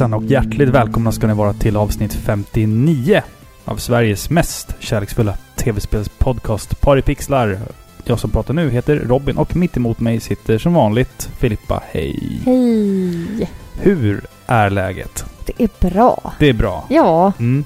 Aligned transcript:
Hejsan 0.00 0.14
och 0.14 0.24
hjärtligt 0.24 0.68
välkomna 0.68 1.12
ska 1.12 1.26
ni 1.26 1.34
vara 1.34 1.52
till 1.52 1.76
avsnitt 1.76 2.12
59 2.14 3.22
av 3.64 3.76
Sveriges 3.76 4.30
mest 4.30 4.74
kärleksfulla 4.78 5.34
tv-spelspodcast 5.56 6.80
Paripixlar. 6.80 7.58
Jag 8.04 8.18
som 8.18 8.30
pratar 8.30 8.54
nu 8.54 8.70
heter 8.70 8.96
Robin 8.96 9.36
och 9.36 9.56
mitt 9.56 9.76
emot 9.76 10.00
mig 10.00 10.20
sitter 10.20 10.58
som 10.58 10.74
vanligt 10.74 11.30
Filippa. 11.38 11.82
Hej! 11.90 12.40
Hej! 12.44 13.50
Hur 13.80 14.20
är 14.46 14.70
läget? 14.70 15.24
Det 15.46 15.62
är 15.64 15.90
bra. 15.90 16.32
Det 16.38 16.48
är 16.48 16.52
bra. 16.54 16.84
Ja, 16.88 17.32
Mm. 17.38 17.64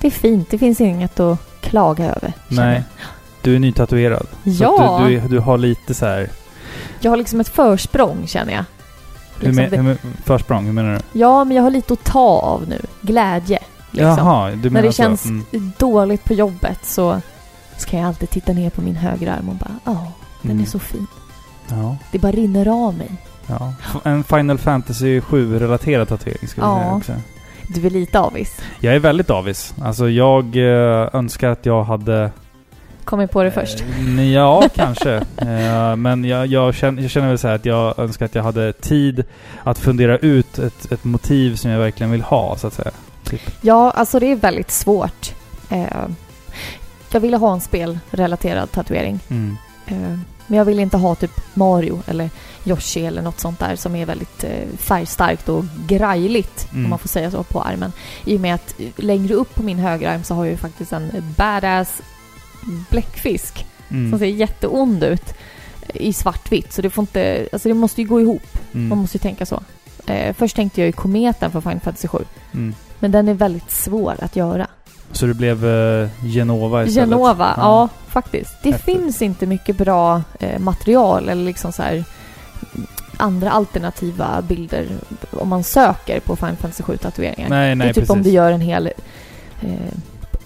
det 0.00 0.06
är 0.06 0.10
fint. 0.10 0.50
Det 0.50 0.58
finns 0.58 0.80
inget 0.80 1.20
att 1.20 1.38
klaga 1.60 2.04
över. 2.04 2.32
Nej. 2.48 2.82
Du 3.42 3.54
är 3.54 3.58
nytatuerad. 3.58 4.26
Så 4.44 4.50
Ja, 4.50 4.98
att 4.98 5.08
du, 5.08 5.20
du, 5.20 5.28
du 5.28 5.38
har 5.38 5.58
lite 5.58 5.94
så 5.94 6.06
här... 6.06 6.28
jag 7.00 7.10
har 7.10 7.16
liksom 7.16 7.40
ett 7.40 7.48
försprång 7.48 8.26
känner 8.26 8.52
jag. 8.52 8.64
Hur 9.40 9.46
Liksom 9.48 9.62
med, 9.64 9.70
det- 9.70 9.76
hur 9.82 9.96
försprång, 10.24 10.64
hur 10.66 10.72
menar 10.72 10.92
du? 11.12 11.18
Ja, 11.20 11.44
men 11.44 11.56
jag 11.56 11.62
har 11.62 11.70
lite 11.70 11.92
att 11.92 12.04
ta 12.04 12.20
av 12.40 12.68
nu. 12.68 12.80
Glädje. 13.00 13.58
Liksom. 13.90 14.06
Jaha, 14.08 14.50
du 14.50 14.56
menar 14.56 14.70
När 14.70 14.82
det 14.82 14.92
så. 14.92 15.02
känns 15.02 15.24
Mm. 15.24 15.72
dåligt 15.78 16.24
på 16.24 16.34
jobbet 16.34 16.78
så 16.82 17.20
ska 17.76 17.96
jag 17.96 18.06
alltid 18.06 18.30
titta 18.30 18.52
ner 18.52 18.70
på 18.70 18.82
min 18.82 18.96
högra 18.96 19.34
arm 19.34 19.48
och 19.48 19.54
bara 19.54 19.74
ja, 19.84 20.12
den 20.42 20.50
Mm. 20.50 20.62
är 20.62 20.66
så 20.66 20.78
fin. 20.78 21.06
Ja. 21.68 21.96
Det 22.12 22.18
bara 22.18 22.32
rinner 22.32 22.86
av 22.86 22.94
mig. 22.94 23.10
Ja. 23.46 23.72
En 24.04 24.24
Final 24.24 24.58
Fantasy 24.58 25.20
7-relaterad 25.20 26.08
tatuering 26.08 26.38
vi 26.42 26.48
Ja. 26.56 26.78
säga 26.80 26.94
också. 26.94 27.12
Du 27.68 27.86
är 27.86 27.90
lite 27.90 28.20
avis. 28.20 28.60
Jag 28.80 28.94
är 28.94 28.98
väldigt 28.98 29.30
avis. 29.30 29.74
Alltså 29.82 30.08
jag 30.08 30.56
eh, 30.56 31.08
önskar 31.12 31.48
att 31.50 31.66
jag 31.66 31.84
hade... 31.84 32.30
Kom 33.10 33.20
jag 33.20 33.30
på 33.30 33.42
det 33.42 33.50
först. 33.50 33.80
Eh, 33.80 34.32
ja, 34.32 34.68
kanske. 34.74 35.22
Eh, 35.36 35.96
men 35.96 36.24
jag, 36.24 36.46
jag, 36.46 36.74
känner, 36.74 37.02
jag 37.02 37.10
känner 37.10 37.28
väl 37.28 37.38
så 37.38 37.48
att 37.48 37.64
jag 37.64 37.98
önskar 37.98 38.26
att 38.26 38.34
jag 38.34 38.42
hade 38.42 38.72
tid 38.72 39.24
att 39.64 39.78
fundera 39.78 40.18
ut 40.18 40.58
ett, 40.58 40.92
ett 40.92 41.04
motiv 41.04 41.56
som 41.56 41.70
jag 41.70 41.78
verkligen 41.78 42.10
vill 42.10 42.22
ha, 42.22 42.56
så 42.56 42.66
att 42.66 42.74
säga. 42.74 42.90
Typ. 43.24 43.40
Ja, 43.60 43.90
alltså 43.90 44.20
det 44.20 44.26
är 44.26 44.36
väldigt 44.36 44.70
svårt. 44.70 45.34
Eh, 45.70 45.86
jag 47.12 47.20
ville 47.20 47.36
ha 47.36 47.52
en 47.52 47.60
spelrelaterad 47.60 48.72
tatuering. 48.72 49.20
Mm. 49.28 49.56
Men 50.46 50.58
jag 50.58 50.64
vill 50.64 50.80
inte 50.80 50.96
ha 50.96 51.14
typ 51.14 51.40
Mario 51.54 52.02
eller 52.06 52.30
Yoshi 52.64 53.06
eller 53.06 53.22
något 53.22 53.40
sånt 53.40 53.58
där 53.58 53.76
som 53.76 53.96
är 53.96 54.06
väldigt 54.06 54.44
färgstarkt 54.78 55.48
och 55.48 55.64
grajligt, 55.86 56.68
Mm. 56.72 56.84
om 56.84 56.90
man 56.90 56.98
får 56.98 57.08
säga 57.08 57.30
så, 57.30 57.42
på 57.42 57.62
armen. 57.62 57.92
I 58.24 58.36
och 58.36 58.40
med 58.40 58.54
att 58.54 58.74
längre 58.96 59.34
upp 59.34 59.54
på 59.54 59.62
min 59.62 59.78
högerarm 59.78 60.24
så 60.24 60.34
har 60.34 60.44
jag 60.44 60.50
ju 60.52 60.56
faktiskt 60.56 60.92
en 60.92 61.34
badass 61.36 62.02
bläckfisk 62.90 63.66
som 63.88 63.96
Mm. 64.06 64.18
ser 64.18 64.26
jätteond 64.26 65.04
ut 65.04 65.34
i 65.94 66.12
svartvitt. 66.12 66.72
Så 66.72 66.82
det 66.82 66.90
får 66.90 67.02
inte, 67.02 67.48
alltså 67.52 67.68
det 67.68 67.74
måste 67.74 68.02
ju 68.02 68.08
gå 68.08 68.20
ihop. 68.20 68.42
Man 68.72 68.84
Mm. 68.86 68.98
måste 68.98 69.16
ju 69.16 69.20
tänka 69.20 69.46
så. 69.46 69.62
Eh, 70.06 70.34
först 70.34 70.56
tänkte 70.56 70.80
jag 70.80 70.86
ju 70.86 70.92
kometen 70.92 71.50
för 71.50 71.60
Final 71.60 71.80
Fantasy 71.80 72.08
7. 72.08 72.18
Mm. 72.54 72.74
Men 72.98 73.10
den 73.10 73.28
är 73.28 73.34
väldigt 73.34 73.70
svår 73.70 74.14
att 74.18 74.36
göra. 74.36 74.66
Så 75.12 75.26
det 75.26 75.34
blev 75.34 75.66
eh, 75.66 76.08
Genova 76.24 76.84
istället? 76.84 77.08
Genova, 77.10 77.54
ja. 77.56 77.88
faktiskt. 78.08 78.52
Det 78.62 78.70
Häftigt. 78.70 78.96
finns 78.96 79.22
inte 79.22 79.46
mycket 79.46 79.76
bra 79.76 80.22
eh, 80.40 80.58
material 80.58 81.28
eller 81.28 81.44
liksom 81.44 81.72
så 81.72 81.82
här 81.82 82.04
andra 83.16 83.50
alternativa 83.50 84.42
bilder 84.42 84.86
om 85.30 85.48
man 85.48 85.64
söker 85.64 86.20
på 86.20 86.36
Final 86.36 86.56
Fantasy 86.56 86.82
7 86.82 86.96
tatueringar. 86.96 87.48
Nej, 87.48 87.74
nej, 87.74 87.86
det 87.86 87.90
är 87.90 87.94
typ 87.94 87.94
precis. 87.94 88.10
om 88.10 88.22
du 88.22 88.30
gör 88.30 88.52
en 88.52 88.60
hel 88.60 88.86
eh, 89.60 89.70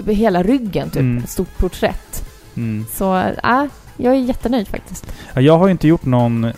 hela 0.06 0.42
ryggen, 0.42 0.90
typ. 0.90 1.00
Mm. 1.00 1.24
Ett 1.24 1.30
stort 1.30 1.58
porträtt. 1.58 2.24
Mm. 2.56 2.86
Så, 2.92 3.16
äh, 3.16 3.64
jag 3.96 4.14
är 4.14 4.18
jättenöjd 4.18 4.68
faktiskt. 4.68 5.12
Ja, 5.34 5.40
Jag 5.40 5.58
har 5.58 5.66
ju 5.66 5.70
inte 5.72 5.88
gjort 5.88 6.04
någon 6.04 6.52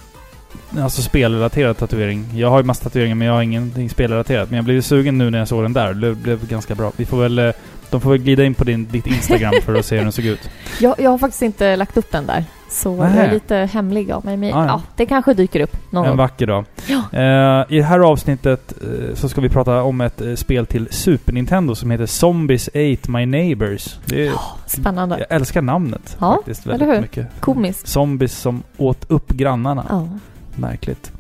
alltså 0.79 1.03
spelrelaterad 1.03 1.79
tatuering. 1.79 2.25
Jag 2.35 2.51
har 2.51 2.59
ju 2.59 2.65
massa 2.65 2.83
tatueringar 2.85 3.15
men 3.15 3.27
jag 3.27 3.35
har 3.35 3.43
ingenting 3.43 3.91
spelrelaterat. 3.91 4.51
Men 4.51 4.57
jag 4.57 4.65
blev 4.65 4.81
sugen 4.81 5.19
nu 5.19 5.31
när 5.31 5.39
jag 5.39 5.49
såg 5.49 5.63
den 5.65 5.73
där. 5.73 5.95
Det 5.95 6.15
blev 6.15 6.49
ganska 6.49 6.75
bra. 6.75 6.93
Vi 6.97 7.05
får 7.05 7.23
väl... 7.23 7.39
eh, 7.39 7.51
De 7.91 8.01
får 8.01 8.11
väl 8.11 8.19
glida 8.19 8.45
in 8.45 8.55
på 8.55 8.65
din, 8.65 8.87
ditt 8.91 9.07
Instagram 9.07 9.55
för 9.65 9.75
att 9.75 9.87
se 9.87 9.97
hur 9.97 10.03
den 10.03 10.13
såg 10.13 10.25
ut. 10.25 10.41
Jag, 10.81 10.95
jag 11.01 11.11
har 11.11 11.19
faktiskt 11.19 11.43
inte 11.43 11.77
lagt 11.77 11.97
upp 11.97 12.13
den 12.13 12.27
där. 12.27 12.45
Så 12.71 12.97
Nähä. 12.97 13.17
jag 13.17 13.27
är 13.27 13.33
lite 13.33 13.57
hemlig 13.57 14.11
av 14.13 14.25
mig. 14.25 14.37
Men, 14.37 14.55
Ah, 14.55 14.61
ja. 14.65 14.67
ja, 14.67 14.83
det 14.97 15.07
kanske 15.07 15.35
dyker 15.35 15.61
upp 15.61 15.77
någon 15.91 16.07
En 16.07 16.17
vacker 16.17 16.47
dag. 16.47 16.65
Ja. 16.87 17.03
Eh, 17.19 17.65
I 17.69 17.77
det 17.79 17.83
här 17.85 17.99
avsnittet 18.01 18.73
eh, 18.83 19.15
så 19.15 19.29
ska 19.29 19.41
vi 19.41 19.49
prata 19.49 19.83
om 19.83 20.01
ett 20.01 20.21
eh, 20.21 20.35
spel 20.35 20.67
till 20.67 20.89
Super 20.91 21.33
Nintendo 21.33 21.75
som 21.75 21.91
heter 21.91 22.07
Zombies 22.07 22.69
Ate 22.69 23.11
My 23.11 23.27
Neighbors. 23.27 23.97
Det 24.05 24.27
är, 24.27 24.33
Spännande. 24.67 25.19
jag 25.19 25.37
älskar 25.37 25.63
namnet 25.63 26.17
Ja, 26.21 26.35
faktiskt 26.37 26.67
eller 26.67 26.79
väldigt 26.79 26.97
hur? 26.97 27.01
mycket. 27.03 27.41
Komiskt. 27.41 27.89
Zombies 27.89 28.39
som 28.39 28.63
åt 28.77 29.05
upp 29.11 29.29
grannarna. 29.29 29.87
Ja. 29.89 30.09
Märkligt. 30.57 31.13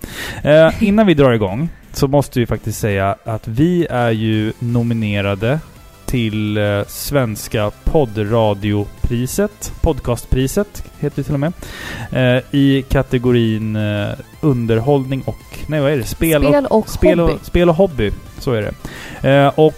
Innan 0.81 1.07
vi 1.07 1.15
drar 1.15 1.33
igång 1.33 1.69
så 1.93 2.09
måste 2.09 2.41
vi 2.41 2.47
faktiskt 2.47 2.79
säga 2.81 3.17
att 3.25 3.49
vi 3.49 3.87
är 3.91 4.11
ju 4.11 4.53
nominerade 4.59 5.59
till 6.07 6.57
eh, 6.57 6.85
Svenska 6.87 7.71
poddradiopriset. 7.85 9.73
Podcastpriset 9.81 10.85
heter 10.99 11.17
det 11.17 11.23
till 11.23 11.35
och 11.35 11.41
med. 11.41 11.53
Eh, 12.13 12.43
I 12.51 12.85
kategorin 12.89 13.77
eh, 13.77 14.09
underhållning 14.41 15.23
och... 15.27 15.37
Nej, 15.67 15.81
vad 15.81 15.93
är 15.93 15.97
det? 15.97 16.05
Spel, 16.05 16.43
Spel 16.43 16.67
och 16.67 16.89
spel 16.89 17.19
hobby. 17.19 17.33
och, 17.33 17.47
spel 17.47 17.69
och 17.69 17.75
hobby. 17.75 18.13
Så 18.39 18.53
är 18.53 18.63
det. 18.63 18.73
Och 19.55 19.75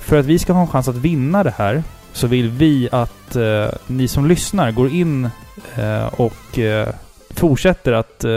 för 0.00 0.16
att 0.16 0.26
vi 0.26 0.38
ska 0.38 0.52
ha 0.52 0.60
en 0.60 0.68
chans 0.68 0.88
att 0.88 0.96
vinna 0.96 1.44
det 1.44 1.54
här 1.56 1.82
så 2.12 2.26
vill 2.26 2.48
vi 2.48 2.88
att 2.92 3.36
ni 3.86 4.08
som 4.08 4.26
lyssnar 4.26 4.70
går 4.70 4.90
in 4.90 5.30
och 6.10 6.58
fortsätter 7.34 7.92
att 7.92 8.24
eh, 8.24 8.28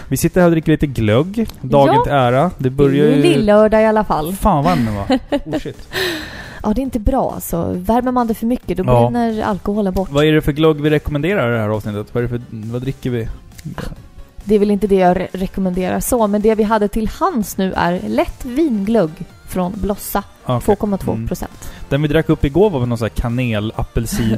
Vi 0.08 0.18
sitter 0.18 0.42
här 0.42 0.48
och 0.48 0.52
dricker 0.52 0.72
lite 0.72 0.88
glögg, 0.88 1.48
dagen 1.62 1.96
Ja. 1.96 2.04
till 2.04 2.12
ära. 2.14 2.52
Det 2.58 2.70
börjar 2.70 3.06
ju... 3.06 3.16
lillördag 3.22 3.82
i 3.82 3.86
alla 3.86 4.04
fall. 4.04 4.34
Fan 4.34 4.64
vad 4.64 4.78
den 4.78 4.96
var. 4.96 5.20
Oh, 5.46 5.60
shit. 5.60 5.88
Ja, 6.64 6.74
det 6.74 6.82
är 6.82 6.84
inte 6.84 7.00
bra 7.00 7.32
alltså. 7.36 7.74
Värmer 7.78 8.12
man 8.12 8.28
det 8.28 8.34
för 8.34 8.46
mycket, 8.46 8.78
då 8.78 8.84
Ja. 8.88 9.10
brinner 9.10 9.42
alkoholen 9.44 9.94
bort. 9.94 10.10
Vad 10.12 10.26
är 10.26 10.32
det 10.32 10.42
för 10.42 10.52
glögg 10.52 10.82
vi 10.82 10.90
rekommenderar 10.90 11.50
i 11.52 11.56
det 11.56 11.62
här 11.62 11.70
avsnittet? 11.70 12.08
Vad, 12.14 12.24
är 12.24 12.28
det 12.28 12.40
för, 12.40 12.72
vad 12.72 12.82
dricker 12.82 13.10
vi? 13.10 13.28
Det 14.44 14.56
är 14.56 14.60
väl 14.60 14.72
inte 14.72 14.88
det 14.88 14.96
jag 14.96 15.18
re- 15.18 15.28
rekommenderar 15.34 16.00
så, 16.00 16.28
men 16.28 16.42
det 16.42 16.56
vi 16.56 16.64
hade 16.64 16.88
till 16.88 17.08
hands 17.08 17.58
nu 17.58 17.74
är 17.74 18.00
lätt 18.08 18.46
vinglögg 18.46 19.12
från 19.48 19.74
Blossa. 19.76 20.24
Ah, 20.46 20.58
okej. 20.58 20.76
2,2 20.76 21.12
Mm. 21.14 21.28
procent. 21.28 21.72
Den 21.90 22.02
vi 22.02 22.08
drack 22.08 22.30
upp 22.30 22.46
igår 22.46 22.70
var 22.70 22.80
väl 22.80 22.90
någon 22.90 22.98
sån 22.98 23.10
här 23.22 23.62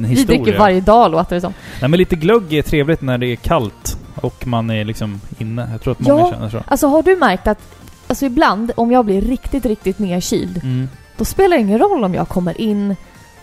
Vi 0.08 0.24
dricker 0.24 0.58
varje 0.58 0.80
dag 0.80 1.10
låter 1.10 1.34
det 1.34 1.40
som. 1.40 1.54
Nej 1.80 1.90
men 1.90 1.98
lite 1.98 2.16
glögg 2.16 2.52
är 2.52 2.62
trevligt 2.62 3.00
när 3.02 3.18
det 3.18 3.26
är 3.26 3.36
kallt 3.36 3.98
och 4.14 4.46
man 4.46 4.70
är 4.70 4.84
liksom 4.84 5.20
inne. 5.38 5.68
Jag 5.72 5.80
tror 5.82 5.92
att 5.92 6.00
många 6.00 6.20
Ja. 6.20 6.30
känner 6.30 6.48
så. 6.48 6.62
Alltså 6.66 6.86
har 6.86 7.02
du 7.02 7.16
märkt 7.16 7.46
att 7.46 7.58
Alltså 8.08 8.26
ibland, 8.26 8.72
om 8.76 8.90
jag 8.92 9.04
blir 9.04 9.20
riktigt, 9.20 9.66
riktigt 9.66 9.98
nedkyld, 9.98 10.56
Mm. 10.62 10.88
då 11.16 11.24
spelar 11.24 11.56
det 11.56 11.62
ingen 11.62 11.78
roll 11.78 12.04
om 12.04 12.14
jag 12.14 12.28
kommer 12.28 12.60
in, 12.60 12.96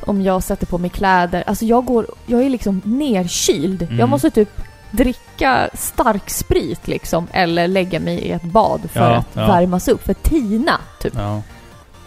om 0.07 0.21
jag 0.21 0.43
sätter 0.43 0.65
på 0.65 0.77
mig 0.77 0.89
kläder. 0.89 1.43
Alltså 1.47 1.65
jag 1.65 1.85
går, 1.85 2.05
jag 2.25 2.43
är 2.43 2.49
liksom 2.49 2.81
nerkyld. 2.85 3.81
Mm. 3.81 3.99
Jag 3.99 4.09
måste 4.09 4.29
typ 4.29 4.49
dricka 4.93 5.69
stark 5.73 6.29
sprit 6.29 6.87
liksom, 6.87 7.27
eller 7.31 7.67
lägga 7.67 7.99
mig 7.99 8.17
i 8.19 8.31
ett 8.31 8.43
bad 8.43 8.81
för 8.91 8.99
Ja, 8.99 9.15
att 9.15 9.27
ja. 9.33 9.47
värmas 9.47 9.87
upp, 9.87 10.03
för 10.03 10.13
tina 10.13 10.79
typ. 11.01 11.13
Ja. 11.15 11.41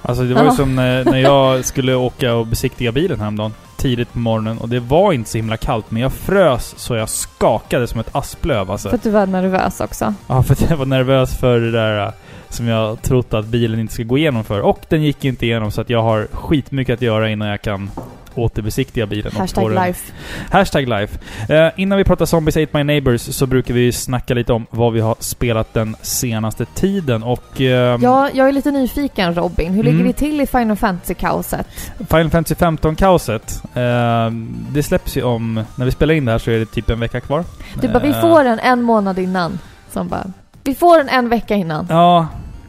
Alltså 0.03 0.25
det 0.25 0.35
var 0.35 0.44
ju 0.44 0.50
som 0.50 0.77
när, 0.77 1.05
när 1.05 1.19
jag 1.33 1.65
skulle 1.65 1.94
åka 1.94 2.35
och 2.35 2.47
besiktiga 2.47 2.93
bilen 2.93 3.21
häromdagen. 3.21 3.55
Tidigt 3.77 4.12
på 4.12 4.19
morgonen 4.19 4.59
och 4.59 4.69
det 4.69 4.81
var 4.81 5.12
inte 5.12 5.31
så 5.31 5.38
himla 5.38 5.56
kallt 5.56 5.91
men 5.91 6.03
jag 6.03 6.12
frös 6.12 6.75
så 6.77 6.94
jag 6.94 7.09
skakade 7.09 7.87
som 7.87 8.00
ett 8.00 8.17
asplöv 8.17 8.71
alltså. 8.71 8.89
För 8.89 8.97
att 8.97 9.03
du 9.03 9.11
var 9.11 9.27
nervös 9.27 9.81
också. 9.81 10.15
Ja, 10.27 10.43
för 10.43 10.53
att 10.53 10.71
jag 10.71 10.77
var 10.77 10.87
nervös 10.87 11.37
för 11.37 11.61
det 11.61 11.71
där 11.71 12.06
äh, 12.06 12.12
som 12.49 12.67
jag 12.67 13.03
trott 13.03 13.35
att 13.35 13.44
bilen 13.47 13.81
inte 13.81 13.94
ska 13.94 14.03
gå 14.03 14.19
igenom 14.19 14.44
för. 14.44 14.61
Och 14.61 14.79
den 14.89 15.03
gick 15.03 15.25
inte 15.25 15.47
igenom 15.47 15.71
så 15.71 15.81
att 15.81 15.91
jag 15.91 16.03
har 16.03 16.29
skitmycket 16.32 16.94
att 16.94 17.03
göra 17.03 17.31
innan 17.31 17.49
jag 17.49 17.62
kan 17.62 17.91
återbesiktiga 18.37 19.06
bilen. 19.06 19.33
Hashtag 19.37 19.71
life. 19.87 20.12
Hashtag 20.50 20.88
life. 20.88 21.19
Eh, 21.49 21.69
innan 21.77 21.99
vi 21.99 22.05
pratar 22.05 22.27
Zombies 22.27 22.56
Ate 22.56 22.69
My 22.73 22.85
Neighbors 22.85 23.21
så 23.21 23.47
brukar 23.47 23.75
vi 23.75 23.93
snacka 23.93 24.35
lite 24.35 24.53
om 24.53 24.67
vad 24.71 24.93
vi 24.93 25.00
har 25.00 25.17
spelat 25.21 25.75
den 25.75 25.97
senaste 26.03 26.65
tiden 26.65 27.23
och... 27.23 27.61
Eh, 27.61 27.99
Ja, 28.03 28.29
jag 28.35 28.49
är 28.49 28.53
lite 28.53 28.71
nyfiken 28.71 29.35
Robin. 29.35 29.73
Hur 29.75 29.83
ligger 29.83 29.97
Mm. 29.97 30.06
vi 30.06 30.12
till 30.12 30.41
i 30.41 30.47
Final 30.47 30.77
Fantasy-kaoset? 30.77 31.67
Final 31.99 32.31
Fantasy 32.31 32.55
15-kaoset. 32.55 33.62
Eh, 33.75 34.31
det 34.73 34.82
släpps 34.82 35.17
ju 35.17 35.23
om... 35.23 35.65
När 35.77 35.85
vi 35.85 35.91
spelar 35.93 36.15
in 36.15 36.25
det 36.25 36.32
här 36.32 36.39
så 36.39 36.50
är 36.50 36.59
det 36.59 36.67
typ 36.67 36.91
en 36.91 37.00
vecka 37.00 37.21
kvar. 37.21 37.44
Du 37.81 37.89
bara, 37.89 37.99
vi 37.99 38.09
Eh, 38.09 38.21
får 38.21 38.44
den 38.44 38.59
en 38.59 38.82
månad 38.82 39.19
innan. 39.19 39.59
Som 39.93 40.09
bara, 40.09 40.25
vi 40.65 40.75
får 40.75 40.99
den 40.99 41.09
en 41.09 41.29
vecka 41.29 41.55
innan. 41.55 41.87
Ja. 41.91 42.27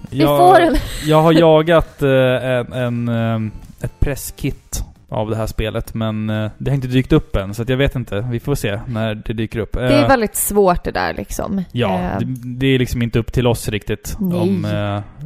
Vi 0.10 0.22
får 0.26 0.60
den. 0.60 0.76
Jag 1.06 1.22
har 1.22 1.32
jagat 1.32 2.02
eh, 2.02 2.10
en, 2.10 2.74
en, 2.74 3.08
eh, 3.08 3.52
ett 3.86 4.00
presskit 4.00 4.84
av 5.10 5.30
det 5.30 5.36
här 5.36 5.48
spelet, 5.48 5.94
men 5.94 6.30
eh, 6.30 6.52
det 6.58 6.72
har 6.72 6.76
inte 6.76 6.88
dykt 6.88 7.14
upp 7.14 7.36
än, 7.36 7.54
så 7.54 7.64
jag 7.68 7.78
vet 7.78 7.96
inte. 7.96 8.28
Vi 8.32 8.40
får 8.40 8.56
se 8.56 8.80
när 8.88 9.16
det 9.16 9.34
dyker 9.34 9.60
upp. 9.60 9.74
Det 9.74 9.82
är 9.82 10.04
Eh, 10.04 10.08
väldigt 10.08 10.36
svårt 10.36 10.84
det 10.84 10.92
där 10.92 11.14
liksom. 11.14 11.64
Ja, 11.72 12.00
Eh, 12.00 12.20
det, 12.20 12.26
det 12.60 12.68
är 12.68 12.80
liksom 12.80 13.02
inte 13.02 13.20
upp 13.20 13.34
till 13.34 13.48
oss 13.48 13.70
riktigt. 13.70 14.16
Om, 14.20 14.66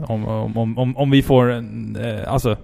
om, 0.08 0.58
om, 0.58 0.78
om, 0.78 0.98
om, 0.98 1.12
vi 1.12 1.22
får... 1.22 1.66
alltså, 2.28 2.58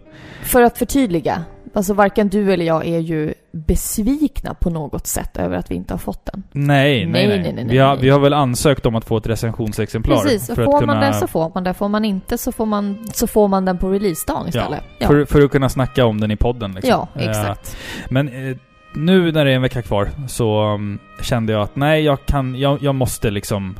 För 0.44 0.62
att 0.62 0.78
förtydliga. 0.78 1.44
Alltså 1.74 1.94
varken 1.94 2.30
du 2.30 2.54
eller 2.54 2.66
jag 2.66 2.86
är 2.88 3.00
ju 3.00 3.34
besvikna 3.52 4.54
på 4.54 4.70
något 4.70 5.08
sätt 5.08 5.38
över 5.38 5.58
att 5.58 5.72
vi 5.72 5.76
inte 5.76 5.94
har 5.94 6.00
fått 6.00 6.26
den. 6.26 6.44
nej, 6.52 7.06
nej, 7.06 7.28
Nej, 7.28 7.40
nej. 7.40 7.54
nej, 7.54 7.66
vi, 7.70 7.78
har, 7.78 7.94
nej. 7.94 8.04
vi 8.04 8.10
har 8.10 8.20
väl 8.20 8.34
ansökt 8.34 8.86
om 8.86 8.96
att 8.96 9.06
få 9.06 9.18
ett 9.18 9.28
recensionsexemplar. 9.28 10.24
Precis, 10.24 10.50
och 10.50 10.56
får 10.56 10.80
kunna, 10.80 10.94
man 10.94 11.04
den 11.04 11.14
så 11.14 11.28
får 11.28 11.52
man 11.54 11.64
den. 11.64 11.74
Får 11.74 11.90
man 11.90 12.06
inte 12.06 12.38
så 12.38 12.52
får 12.52 12.66
man, 12.66 13.08
så 13.14 13.28
får 13.28 13.48
man 13.48 13.66
den 13.66 13.78
på 13.78 13.90
releasedagen 13.90 14.48
istället. 14.48 14.84
Ja, 14.98 15.08
För, 15.08 15.26
för 15.26 15.42
att 15.42 15.52
kunna 15.52 15.70
snacka 15.70 16.06
om 16.06 16.22
den 16.22 16.32
i 16.32 16.36
podden 16.36 16.72
liksom. 16.72 16.90
ja 16.90 17.08
Eh, 17.16 17.30
exakt. 17.30 17.78
Men 18.10 18.28
eh, 18.28 18.58
nu 18.94 19.32
när 19.32 19.46
det 19.46 19.52
är 19.52 19.56
en 19.56 19.62
vecka 19.62 19.82
kvar 19.82 20.10
så 20.28 20.74
um, 20.74 21.00
kände 21.22 21.54
jag 21.54 21.62
att 21.62 21.76
nej, 21.76 22.04
jag 22.04 22.26
kan, 22.26 22.56
jag, 22.56 22.84
jag 22.84 22.96
måste 22.96 23.30
liksom... 23.32 23.76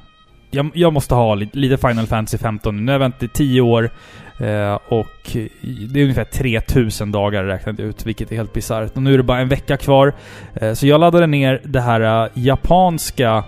Jag, 0.52 0.72
jag 0.74 0.94
måste 0.94 1.16
ha 1.16 1.36
lite, 1.36 1.58
lite 1.58 1.78
Final 1.78 2.08
Fantasy 2.08 2.38
15 2.38 2.86
nu. 2.86 2.92
Har 2.92 2.94
jag 2.94 3.00
väntat 3.00 3.24
i 3.24 3.28
10 3.28 3.62
år 3.62 3.90
och 4.88 5.38
det 5.94 6.00
är 6.00 6.04
ungefär 6.04 6.24
3000 6.24 7.12
dagar 7.12 7.44
räknat 7.44 7.80
ut, 7.80 8.06
vilket 8.06 8.32
är 8.32 8.36
helt 8.36 8.54
bisarrt. 8.54 8.96
Och 8.96 9.04
nu 9.04 9.14
är 9.14 9.18
det 9.18 9.24
bara 9.24 9.40
en 9.40 9.50
vecka 9.50 9.78
kvar. 9.78 10.14
Eh, 10.54 10.74
så 10.74 10.88
jag 10.88 11.00
laddade 11.00 11.28
ner 11.28 11.62
det 11.64 11.82
här 11.82 12.26
eh, 12.26 12.32
japanska 12.34 13.44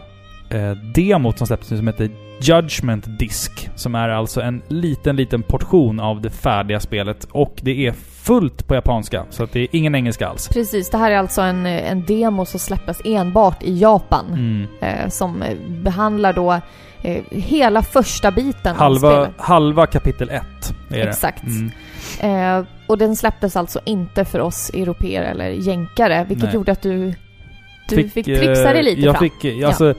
eh, 0.50 0.71
demot 0.71 1.38
som 1.38 1.47
släpptes 1.47 1.71
nu 1.71 1.77
som 1.77 1.88
heter 1.88 2.09
Judgment 2.41 3.19
Disc. 3.19 3.51
Som 3.75 3.95
är 3.95 4.09
alltså 4.09 4.41
en 4.41 4.62
liten, 4.68 5.15
liten 5.15 5.44
portion 5.44 6.00
av 6.00 6.21
det 6.21 6.30
färdiga 6.30 6.80
spelet. 6.80 7.27
Och 7.31 7.59
det 7.62 7.88
är 7.88 7.92
fullt 8.24 8.68
på 8.68 8.75
japanska, 8.75 9.25
så 9.30 9.44
att 9.44 9.51
det 9.51 9.59
är 9.59 9.68
ingen 9.71 9.95
engelska 9.95 10.27
alls. 10.27 10.47
Precis, 10.47 10.89
det 10.89 10.97
här 10.97 11.12
är 11.12 11.18
alltså 11.18 11.42
en, 11.42 11.65
en 11.65 12.06
demo 12.06 12.45
som 12.45 12.59
släppes 12.59 13.01
enbart 13.06 13.63
i 13.63 13.80
Japan. 13.80 14.25
Mm. 14.33 14.68
Eh, 14.81 15.09
som 15.09 15.42
eh, 15.42 15.57
behandlar 15.68 16.33
då 16.33 16.62
eh, 17.01 17.24
hela 17.31 17.81
första 17.81 18.31
biten 18.31 18.71
av 18.71 18.77
Halva, 18.77 19.12
spelet. 19.12 19.31
halva 19.38 19.88
kapitel 19.88 20.30
1 20.30 20.44
är 20.91 20.97
det. 20.97 21.09
Exakt. 21.09 21.44
Mm. 21.44 22.59
Eh, 22.59 22.65
och 22.88 22.97
den 22.97 23.15
släpptes 23.15 23.56
alltså 23.56 23.80
inte 23.86 24.25
för 24.25 24.39
oss 24.39 24.69
europeer 24.74 25.24
eller 25.24 25.50
jänkare, 25.50 26.25
vilket 26.27 26.45
Nej. 26.45 26.53
gjorde 26.56 26.71
att 26.71 26.81
du, 26.81 27.13
du 27.89 28.09
fick, 28.09 28.27
eh, 28.27 28.39
trixa 28.39 28.74
dig 28.74 28.83
lite 28.83 29.01
jag 29.01 29.18
fram. 29.18 29.30
Fick, 29.30 29.45
eh, 29.62 29.68
alltså, 29.68 29.94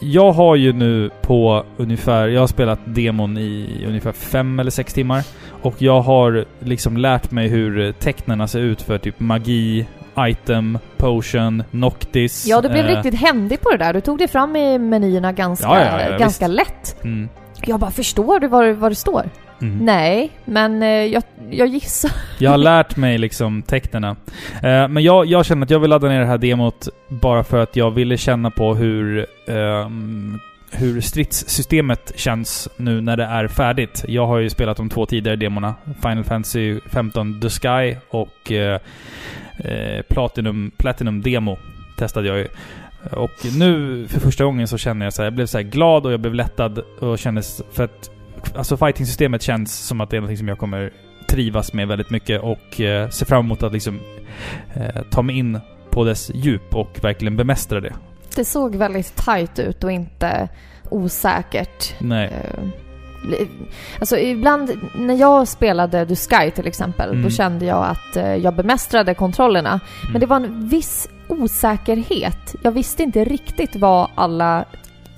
Jag 0.00 0.32
har 0.32 0.56
ju 0.56 0.72
nu 0.72 1.10
på 1.22 1.64
ungefär, 1.76 2.28
jag 2.28 2.40
har 2.40 2.46
spelat 2.46 2.80
demon 2.84 3.38
i 3.38 3.84
ungefär 3.88 4.12
fem 4.12 4.60
eller 4.60 4.70
sex 4.70 4.94
timmar. 4.94 5.24
Och 5.62 5.82
jag 5.82 6.00
har 6.00 6.44
liksom 6.58 6.96
lärt 6.96 7.30
mig 7.30 7.48
hur 7.48 7.92
tecknarna 7.92 8.48
ser 8.48 8.60
ut 8.60 8.82
för 8.82 8.98
typ 8.98 9.20
magi, 9.20 9.86
item, 10.18 10.78
potion, 10.96 11.62
noctis. 11.70 12.46
Ja, 12.46 12.60
du 12.60 12.68
blev 12.68 12.86
eh, 12.86 12.96
riktigt 12.96 13.20
händig 13.20 13.60
på 13.60 13.70
det 13.70 13.76
där. 13.76 13.92
Du 13.92 14.00
tog 14.00 14.18
dig 14.18 14.28
fram 14.28 14.56
i 14.56 14.78
menyerna 14.78 15.32
ganska, 15.32 15.66
Ja, 15.66 15.80
ja, 15.84 16.10
ja, 16.10 16.18
ganska 16.18 16.46
lätt. 16.46 16.96
Mm, 17.04 17.28
Jag 17.66 17.80
bara, 17.80 17.90
förstår 17.90 18.40
du 18.40 18.48
vad, 18.48 18.76
vad 18.76 18.90
det 18.90 18.94
står? 18.94 19.30
Mm. 19.62 19.84
Nej, 19.84 20.30
men 20.44 20.82
eh, 20.82 20.88
jag, 20.88 21.22
jag 21.50 21.68
gissar. 21.68 22.10
Jag 22.38 22.50
har 22.50 22.58
lärt 22.58 22.96
mig 22.96 23.18
liksom 23.18 23.62
tecknena. 23.62 24.16
Eh, 24.62 24.88
men 24.88 25.02
jag, 25.02 25.26
jag 25.26 25.46
känner 25.46 25.66
att 25.66 25.70
jag 25.70 25.80
vill 25.80 25.90
ladda 25.90 26.08
ner 26.08 26.20
det 26.20 26.26
här 26.26 26.38
demot 26.38 26.88
bara 27.08 27.44
för 27.44 27.58
att 27.58 27.76
jag 27.76 27.90
ville 27.90 28.16
känna 28.16 28.50
på 28.50 28.74
hur 28.74 29.26
ehm, 29.48 30.40
hur 30.72 31.00
stridssystemet 31.00 32.12
känns 32.16 32.68
nu 32.76 33.00
när 33.00 33.16
det 33.16 33.24
är 33.24 33.48
färdigt. 33.48 34.04
Jag 34.08 34.26
har 34.26 34.38
ju 34.38 34.50
spelat 34.50 34.76
de 34.76 34.88
två 34.88 35.06
tidigare 35.06 35.36
demorna. 35.36 35.74
Final 36.02 36.24
Fantasy 36.24 36.80
15 36.86 37.40
The 37.40 37.48
Sky 37.48 37.96
och 38.10 38.52
eh, 38.52 38.80
eh, 39.58 40.02
Platinum, 40.08 40.70
Platinum 40.76 41.22
Demo 41.22 41.58
testade 41.96 42.28
jag 42.28 42.38
ju. 42.38 42.48
Och 43.10 43.30
nu 43.58 44.06
för 44.08 44.20
första 44.20 44.44
gången 44.44 44.68
så 44.68 44.78
känner 44.78 45.06
jag 45.06 45.12
så 45.12 45.22
här, 45.22 45.26
jag 45.26 45.34
blev 45.34 45.46
så 45.46 45.58
här 45.58 45.64
glad 45.64 46.06
och 46.06 46.12
jag 46.12 46.20
blev 46.20 46.34
lättad 46.34 46.78
och 46.78 47.18
kändes 47.18 47.62
för 47.72 47.84
att 47.84 48.10
alltså 48.56 48.76
fighting-systemet 48.76 49.42
känns 49.42 49.86
som 49.86 50.00
att 50.00 50.10
det 50.10 50.16
är 50.16 50.20
något 50.20 50.38
som 50.38 50.48
jag 50.48 50.58
kommer 50.58 50.92
trivas 51.28 51.72
med 51.72 51.88
väldigt 51.88 52.10
mycket 52.10 52.42
och 52.42 52.80
eh, 52.80 53.08
ser 53.08 53.26
fram 53.26 53.44
emot 53.44 53.62
att 53.62 53.72
liksom 53.72 54.00
eh, 54.74 55.02
ta 55.10 55.22
mig 55.22 55.38
in 55.38 55.60
på 55.90 56.04
dess 56.04 56.30
djup 56.34 56.74
och 56.74 56.98
verkligen 57.02 57.36
bemästra 57.36 57.80
det. 57.80 57.92
Det 58.36 58.44
såg 58.44 58.76
väldigt 58.76 59.16
tight 59.16 59.58
ut 59.58 59.84
och 59.84 59.92
inte 59.92 60.48
osäkert. 60.90 61.94
Nej. 62.00 62.24
Eh, 62.26 62.64
Alltså 63.98 64.18
ibland 64.18 64.70
när 64.98 65.14
jag 65.14 65.48
spelade 65.48 66.06
The 66.06 66.16
Sky 66.16 66.50
till 66.50 66.66
exempel, 66.66 67.10
Mm. 67.10 67.22
då 67.22 67.30
kände 67.30 67.64
jag 67.66 67.84
att 67.84 68.16
eh, 68.16 68.34
jag 68.34 68.54
bemästrade 68.54 69.14
kontrollerna. 69.14 69.68
Mm. 70.00 70.12
Men 70.12 70.20
det 70.20 70.26
var 70.26 70.36
en 70.36 70.68
viss 70.68 71.08
osäkerhet. 71.28 72.54
Jag 72.62 72.72
visste 72.72 73.02
inte 73.02 73.24
riktigt 73.24 73.76
vad 73.76 74.10
alla 74.14 74.64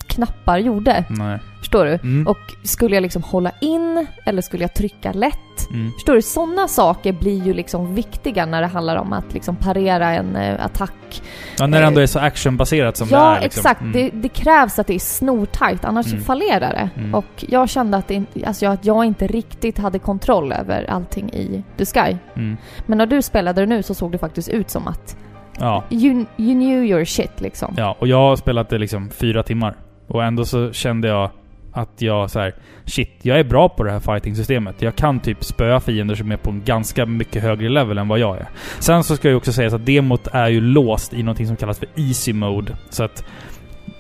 knappar 0.07 0.59
gjorde. 0.59 1.05
Nej. 1.09 1.39
Förstår 1.63 1.85
du? 1.85 1.91
Mm. 1.93 2.27
Och 2.27 2.39
skulle 2.63 2.97
jag 2.97 3.03
liksom 3.03 3.23
hålla 3.23 3.51
in 3.61 4.07
eller 4.27 4.43
skulle 4.43 4.65
jag 4.65 4.75
trycka 4.75 5.13
lätt? 5.13 5.71
Mm. 5.71 5.93
Förstår 5.93 6.15
du? 6.15 6.23
Sådana 6.23 6.69
saker 6.69 7.13
blir 7.13 7.45
ju 7.45 7.55
liksom 7.55 7.95
viktiga 7.95 8.47
när 8.47 8.61
det 8.61 8.67
handlar 8.67 8.97
om 8.97 9.13
att 9.13 9.33
liksom 9.35 9.57
parera 9.57 10.11
en 10.11 10.37
eh, 10.37 10.65
attack. 10.65 11.23
Ja, 11.59 11.67
när 11.67 11.81
det 11.81 11.87
ändå 11.87 12.01
är 12.01 12.07
så 12.07 12.19
actionbaserat 12.19 12.97
som 12.97 13.09
ja, 13.11 13.19
det 13.19 13.37
är. 13.37 13.41
Liksom. 13.43 13.61
exakt. 13.61 13.81
Mm. 13.81 13.93
Det, 13.93 14.11
det 14.13 14.29
krävs 14.29 14.79
att 14.79 14.87
det 14.87 14.95
är 14.95 14.99
snortajt, 14.99 15.85
annars 15.85 16.07
Mm. 16.13 16.25
fallerar 16.25 16.61
det. 16.73 16.91
Mm. 17.01 17.15
Och 17.15 17.45
jag 17.49 17.69
kände 17.69 17.97
att, 17.97 18.09
det, 18.09 18.23
alltså, 18.47 18.67
att 18.67 18.85
jag 18.85 19.05
inte 19.05 19.27
riktigt 19.27 19.79
hade 19.79 19.99
kontroll 19.99 20.53
över 20.53 20.91
allting 20.91 21.31
i 21.33 21.63
The 21.79 21.85
Sky. 21.87 22.17
Mm. 22.37 22.57
Men 22.87 22.99
när 22.99 23.07
du 23.07 23.23
spelade 23.23 23.61
det 23.63 23.67
nu 23.67 23.83
så 23.83 23.95
såg 23.95 24.13
det 24.13 24.19
faktiskt 24.19 24.49
ut 24.49 24.71
som 24.71 24.87
att 24.89 25.17
Ja. 25.59 25.85
you, 25.91 26.25
you 26.37 26.53
knew 26.55 26.85
your 26.85 27.05
shit 27.05 27.41
liksom. 27.41 27.75
ja, 27.77 27.97
och 27.99 28.07
jag 28.09 28.17
har 28.17 28.37
spelat 28.37 28.69
det 28.69 28.79
liksom 28.79 29.11
fyra 29.11 29.43
timmar. 29.43 29.77
Och 30.09 30.25
ändå 30.25 30.45
så 30.45 30.73
kände 30.73 31.09
jag 31.09 31.31
att 31.73 32.03
jag 32.03 32.31
så 32.31 32.39
här, 32.39 32.55
shit, 32.85 33.11
jag 33.23 33.39
är 33.39 33.45
bra 33.45 33.69
på 33.69 33.85
det 33.85 33.93
här 33.93 34.01
fighting-systemet. 34.01 34.83
Jag 34.83 34.97
kan 34.97 35.21
typ 35.21 35.45
spöa 35.45 35.81
fiender 35.81 36.15
som 36.15 36.33
är 36.33 36.37
på 36.37 36.51
en 36.51 36.63
ganska 36.65 37.07
mycket 37.07 37.43
högre 37.43 37.69
level 37.69 37.99
än 37.99 38.09
vad 38.09 38.19
jag 38.19 38.37
är. 38.37 38.49
Sen 38.79 39.05
så 39.05 39.17
ska 39.17 39.29
jag 39.29 39.37
också 39.37 39.53
säga 39.53 39.75
att 39.75 39.87
demot 39.87 40.27
är 40.33 40.49
ju 40.49 40.61
låst 40.61 41.15
i 41.15 41.23
någonting 41.23 41.47
som 41.47 41.57
kallas 41.57 41.79
för 41.79 41.89
easy 41.97 42.33
mode. 42.33 42.77
Så 42.91 43.05
att 43.05 43.25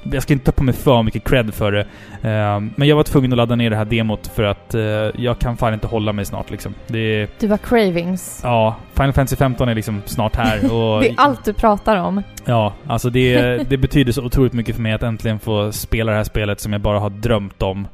jag 0.02 0.22
ska 0.22 0.32
inte 0.32 0.44
ta 0.44 0.52
på 0.52 0.62
mig 0.64 0.74
för 0.74 1.02
mycket 1.02 1.24
cred 1.24 1.54
för 1.54 1.72
det. 1.72 1.80
Eh, 2.22 2.60
men 2.76 2.88
jag 2.88 2.96
var 2.96 3.02
tvungen 3.02 3.32
att 3.32 3.36
ladda 3.36 3.56
ner 3.56 3.70
det 3.70 3.76
här 3.76 3.84
demot 3.84 4.26
för 4.26 4.42
att 4.42 4.74
eh, 4.74 4.82
jag 5.22 5.38
kan 5.38 5.56
fan 5.56 5.74
inte 5.74 5.86
hålla 5.86 6.12
mig 6.12 6.24
snart 6.24 6.50
liksom. 6.50 6.74
Det 6.86 6.98
är, 6.98 7.28
Du 7.40 7.46
var 7.46 7.56
cravings. 7.56 8.40
ja, 8.44 8.76
Final 8.94 9.12
Fantasy 9.12 9.36
15 9.36 9.68
är 9.68 9.74
liksom 9.74 10.02
snart 10.06 10.36
här 10.36 10.72
och... 10.74 11.00
Det 11.00 11.08
är 11.08 11.14
allt 11.16 11.44
du 11.44 11.52
pratar 11.52 11.96
om. 11.96 12.22
Ja, 12.44 12.72
alltså 12.86 13.10
det, 13.10 13.56
det 13.68 13.76
betyder 13.76 14.12
så 14.12 14.24
otroligt 14.24 14.52
mycket 14.52 14.74
för 14.74 14.82
mig 14.82 14.92
att 14.92 15.02
äntligen 15.02 15.38
få 15.38 15.72
spela 15.72 16.12
det 16.12 16.16
här 16.18 16.24
spelet 16.24 16.60
som 16.60 16.72
jag 16.72 16.82
bara 16.82 16.98
har 16.98 17.10
drömt 17.10 17.62
om 17.62 17.88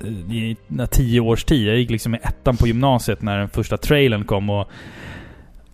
eh, 0.00 0.34
i 0.36 0.56
tio 0.90 1.20
års 1.20 1.44
tid. 1.44 1.68
Jag 1.68 1.76
gick 1.76 1.90
liksom 1.90 2.14
i 2.14 2.18
ettan 2.22 2.56
på 2.56 2.66
gymnasiet 2.66 3.22
när 3.22 3.38
den 3.38 3.48
första 3.48 3.76
trailern 3.76 4.24
kom 4.24 4.50
och 4.50 4.68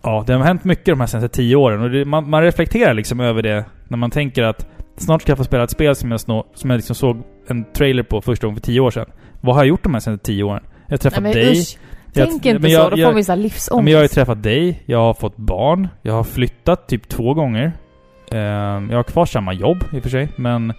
Ja, 0.05 0.23
det 0.27 0.33
har 0.33 0.43
hänt 0.43 0.63
mycket 0.63 0.85
de 0.85 0.99
här 0.99 1.07
senaste 1.07 1.29
tio 1.29 1.55
åren 1.55 1.81
och 1.81 1.89
det, 1.89 2.05
man, 2.05 2.29
man 2.29 2.41
reflekterar 2.41 2.93
liksom 2.93 3.19
över 3.19 3.41
det 3.41 3.65
när 3.87 3.97
man 3.97 4.11
tänker 4.11 4.43
att 4.43 4.67
snart 4.97 5.21
ska 5.21 5.31
jag 5.31 5.37
få 5.37 5.43
spela 5.43 5.63
ett 5.63 5.71
spel 5.71 5.95
som 5.95 6.11
jag, 6.11 6.19
snå, 6.19 6.45
som 6.53 6.69
jag 6.69 6.77
liksom 6.77 6.95
såg 6.95 7.23
en 7.47 7.65
trailer 7.73 8.03
på 8.03 8.21
första 8.21 8.47
gången 8.47 8.59
för 8.59 8.65
tio 8.65 8.79
år 8.79 8.91
sedan. 8.91 9.05
Vad 9.41 9.55
har 9.55 9.61
jag 9.63 9.67
gjort 9.69 9.83
de 9.83 9.93
här 9.93 10.01
senaste 10.01 10.25
tio 10.25 10.43
åren? 10.43 10.63
Jag 10.87 10.93
har 10.93 10.97
träffat 10.97 11.23
Nej, 11.23 11.33
men 11.35 11.43
dig. 11.45 11.59
usch. 11.61 11.77
Jag- 12.13 12.27
Tänk 12.29 12.45
inte 12.45 12.59
men 12.61 12.71
så, 12.71 12.75
jag- 12.77 12.91
då 12.91 12.97
jag- 12.97 13.09
får 13.09 13.15
vi 13.15 13.23
så 13.23 13.35
livsångest. 13.35 13.83
men 13.83 13.91
jag 13.91 13.99
har 13.99 14.03
ju 14.03 14.07
träffat 14.07 14.43
dig, 14.43 14.83
jag 14.85 14.97
har 14.99 15.13
fått 15.13 15.37
barn, 15.37 15.87
jag 16.01 16.13
har 16.13 16.23
flyttat 16.23 16.87
typ 16.87 17.09
två 17.09 17.33
gånger. 17.33 17.71
Eh, 18.31 18.37
jag 18.39 18.95
har 18.95 19.03
kvar 19.03 19.25
samma 19.25 19.53
jobb 19.53 19.83
i 19.93 19.99
och 19.99 20.03
för 20.03 20.09
sig, 20.09 20.29
men 20.35 20.73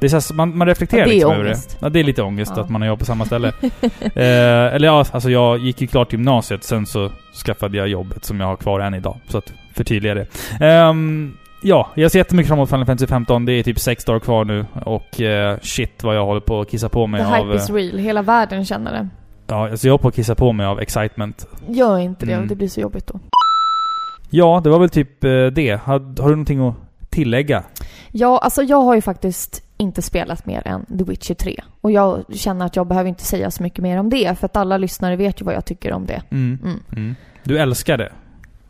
Det 0.00 0.12
är 0.12 0.20
så 0.20 0.34
man, 0.34 0.58
man 0.58 0.66
reflekterar 0.66 1.00
Ja, 1.00 1.06
det 1.06 1.10
är 1.12 1.14
liksom 1.14 1.32
över 1.32 1.44
det. 1.44 1.56
Ja, 1.80 1.88
det 1.88 2.00
är 2.00 2.04
lite 2.04 2.22
ångest 2.22 2.52
Ja. 2.56 2.62
att 2.62 2.70
man 2.70 2.80
har 2.80 2.88
jobb 2.88 2.98
på 2.98 3.04
samma 3.04 3.24
ställe. 3.24 3.48
eh, 4.00 4.74
eller 4.74 4.86
ja, 4.88 5.04
alltså 5.12 5.30
jag 5.30 5.58
gick 5.58 5.80
ju 5.80 5.86
klart 5.86 6.12
gymnasiet, 6.12 6.64
sen 6.64 6.86
så 6.86 7.10
skaffade 7.46 7.76
jag 7.78 7.88
jobbet 7.88 8.24
som 8.24 8.40
jag 8.40 8.46
har 8.46 8.56
kvar 8.56 8.80
än 8.80 8.94
idag. 8.94 9.16
Så 9.28 9.38
att 9.38 9.52
förtydliga 9.74 10.14
det. 10.14 10.26
Ehm, 10.60 11.36
ja, 11.62 11.88
jag 11.94 12.10
ser 12.12 12.18
jättemycket 12.18 12.48
fram 12.48 12.58
emot 12.58 12.68
Final 12.70 12.86
Fantasy 12.86 13.06
15. 13.06 13.44
Det 13.44 13.52
är 13.52 13.62
typ 13.62 13.78
sex 13.78 14.04
dagar 14.04 14.18
kvar 14.20 14.44
nu 14.44 14.66
och 14.84 15.20
eh, 15.20 15.58
shit 15.62 16.02
vad 16.04 16.16
jag 16.16 16.24
håller 16.26 16.40
på 16.40 16.60
att 16.60 16.70
kissa 16.70 16.88
på 16.88 17.04
The 17.04 17.10
mig 17.10 17.22
hype 17.22 17.38
av... 17.38 17.54
is 17.54 17.70
real. 17.70 17.98
Hela 17.98 18.22
världen 18.22 18.64
känner 18.64 18.92
det. 18.92 19.08
Ja, 19.46 19.70
alltså 19.70 19.86
jag 19.86 19.92
håller 19.92 20.02
på 20.02 20.08
att 20.08 20.14
kissa 20.16 20.34
på 20.34 20.52
mig 20.52 20.66
av 20.66 20.80
excitement. 20.80 21.46
Gör 21.68 21.98
inte 21.98 22.26
det, 22.26 22.32
Mm. 22.32 22.48
det 22.48 22.56
blir 22.56 22.68
så 22.68 22.80
jobbigt 22.80 23.06
då. 23.06 23.20
Ja, 24.30 24.60
det 24.64 24.70
var 24.70 24.78
väl 24.78 24.90
typ 24.90 25.24
eh, 25.24 25.46
det. 25.46 25.80
Har, 25.84 25.92
har 26.22 26.28
du 26.28 26.36
någonting 26.36 26.68
att 26.68 26.74
tillägga? 27.10 27.62
Ja, 28.12 28.38
alltså 28.38 28.62
jag 28.62 28.80
har 28.82 28.94
ju 28.94 29.00
faktiskt 29.00 29.62
inte 29.76 30.02
spelat 30.02 30.46
mer 30.46 30.62
än 30.68 30.86
The 30.98 31.04
Witcher 31.04 31.34
3. 31.34 31.60
Och 31.80 31.90
jag 31.92 32.24
känner 32.32 32.66
att 32.66 32.76
jag 32.76 32.86
behöver 32.86 33.08
inte 33.08 33.24
säga 33.24 33.50
så 33.50 33.62
mycket 33.62 33.78
mer 33.82 33.98
om 33.98 34.10
det, 34.10 34.38
för 34.38 34.46
att 34.46 34.56
alla 34.56 34.78
lyssnare 34.78 35.16
vet 35.16 35.40
ju 35.40 35.44
vad 35.44 35.54
jag 35.54 35.64
tycker 35.64 35.92
om 35.92 36.06
det. 36.06 36.22
Mm. 36.30 36.58
Mm. 36.64 36.80
Mm. 36.92 37.14
Du 37.44 37.58
älskar 37.58 37.98
det. 37.98 38.12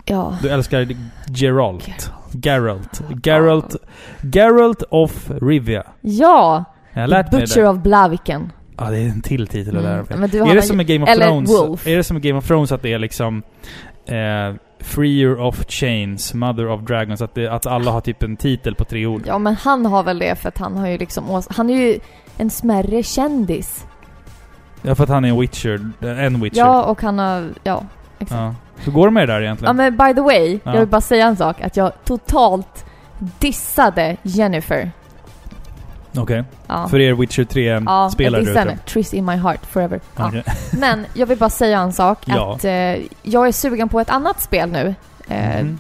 Ja. 0.09 0.39
Du 0.43 0.49
älskar 0.49 0.89
Geralt. 1.29 2.11
Geralt. 2.43 3.03
Geralt. 3.25 3.77
Geralt 4.23 4.83
of 4.91 5.31
Rivia. 5.43 5.83
Ja! 6.01 6.65
Jag 6.93 7.01
har 7.01 7.09
lärt 7.09 7.31
The 7.31 7.37
mig 7.37 7.47
Butcher 7.47 7.61
det. 7.63 7.69
of 7.69 7.79
Blaviken. 7.79 8.53
Ja, 8.79 8.91
det 8.91 8.99
är 8.99 9.09
en 9.09 9.23
till 9.23 9.47
titel 9.47 9.77
att 9.77 9.83
lära 9.83 9.97
mig. 9.97 10.19
Men 10.19 10.31
du 10.31 10.39
Är 10.41 10.55
det 10.55 10.63
som 10.63 10.81
i 10.81 10.85
Game 10.85 11.05
of 11.05 11.09
eller 11.09 11.27
Thrones? 11.27 11.51
Wolf. 11.51 11.87
Är 11.87 11.97
det 11.97 12.05
som 12.05 12.17
i 12.17 12.21
Game 12.21 12.39
of 12.39 12.47
Thrones 12.47 12.73
att 12.73 12.83
det 12.83 12.93
är 12.93 12.99
liksom... 12.99 13.43
Eh, 14.07 14.55
Freer 14.81 15.41
of 15.41 15.65
Chains, 15.69 16.35
Mother 16.35 16.69
of 16.69 16.81
Dragons, 16.81 17.23
att, 17.23 17.35
det, 17.35 17.49
att 17.49 17.67
alla 17.67 17.91
har 17.91 18.01
typ 18.01 18.23
en 18.23 18.37
titel 18.37 18.75
på 18.75 18.85
tre 18.85 19.07
ord. 19.07 19.23
Ja, 19.27 19.39
men 19.39 19.55
han 19.55 19.87
har 19.87 20.03
väl 20.03 20.19
det 20.19 20.37
för 20.39 20.49
att 20.49 20.59
han 20.59 20.77
har 20.77 20.89
ju 20.89 20.99
liksom... 20.99 21.31
ås- 21.31 21.47
Han 21.57 21.71
är 21.71 21.75
ju 21.87 21.99
en 22.37 22.51
smärre 22.51 23.03
kändis. 23.03 23.87
Ja, 24.83 24.95
för 24.95 25.05
att 25.05 25.11
han 25.11 25.25
är 25.25 25.29
en 25.29 25.41
Witcher. 25.41 25.91
En 26.01 26.41
Witcher. 26.41 26.59
Ja, 26.59 26.83
och 26.85 27.03
han 27.03 27.19
har... 27.19 27.49
Ja, 27.65 27.83
exakt. 28.19 28.41
Ja. 28.41 28.55
Hur 28.85 28.93
går 28.93 29.07
det 29.07 29.13
med 29.13 29.29
det 29.29 29.33
där 29.35 29.41
Ja 29.41 29.45
egentligen? 29.45 29.77
men 29.77 29.97
by 29.97 30.15
the 30.15 30.21
way, 30.21 30.59
Ja. 30.65 30.73
jag 30.73 30.81
vill 30.81 30.89
bara 30.89 31.01
säga 31.01 31.27
en 31.27 31.37
sak. 31.37 31.61
Att 31.61 31.77
jag 31.77 31.93
totalt 32.05 32.85
dissade 33.39 34.17
Jennifer. 34.23 34.91
Okej. 36.19 36.45
Ja. 36.67 36.89
För 36.89 37.01
er 37.01 37.13
Witcher 37.15 37.43
Ja, 37.43 37.47
3-spelare 37.49 38.09
jag 38.23 38.33
där 38.33 38.39
dissade. 38.65 38.79
Triss 38.87 39.15
in 39.15 39.25
my 39.25 39.37
heart 39.37 39.67
forever. 39.67 40.01
Ja. 40.17 40.29
Okej. 40.29 40.43
Men 40.79 41.07
jag 41.15 41.27
vill 41.27 41.39
bara 41.39 41.51
säga 41.51 41.79
en 41.79 41.93
sak. 41.93 42.19
Ja. 42.25 42.55
Att 42.55 42.65
eh, 42.65 42.73
jag 43.23 43.49
är 43.49 43.53
sugen 43.53 43.89
på 43.89 44.01
ett 44.01 44.11
annat 44.11 44.41
spel 44.43 44.71
nu. 44.71 44.95
Eh, 45.29 45.61
Mhm. 45.65 45.79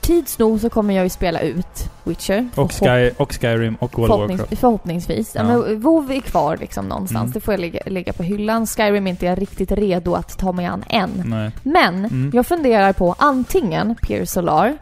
Tids 0.00 0.38
nog 0.38 0.60
så 0.60 0.70
kommer 0.70 0.94
jag 0.94 1.04
ju 1.04 1.10
spela 1.10 1.40
ut 1.40 1.90
Witcher. 2.04 2.48
Och, 2.54 2.72
Sky, 2.72 3.10
och 3.16 3.32
Skyrim 3.40 3.74
och 3.74 3.98
World 3.98 4.08
Förhoppnings, 4.12 4.40
Warcraft. 4.40 4.60
förhoppningsvis. 4.60 5.32
Ja. 5.34 5.42
Men 5.44 5.80
WoW 5.80 6.10
är 6.12 6.20
kvar 6.20 6.56
liksom 6.56 6.88
någonstans. 6.88 7.22
Mm. 7.22 7.32
Det 7.32 7.40
får 7.40 7.54
jag 7.54 7.60
lägga, 7.60 7.80
lägga 7.86 8.12
på 8.12 8.22
hyllan. 8.22 8.66
Skyrim 8.66 9.06
är 9.06 9.10
inte 9.10 9.26
jag 9.26 9.42
riktigt 9.42 9.72
redo 9.72 10.14
att 10.14 10.38
ta 10.38 10.52
mig 10.52 10.66
an 10.66 10.84
än. 10.88 11.22
Nej. 11.26 11.50
Men 11.62 11.94
Mm. 12.04 12.30
jag 12.34 12.46
funderar 12.46 12.92
på 12.92 13.14
antingen 13.18 13.94
Pier 13.94 14.24
Solar. 14.24 14.76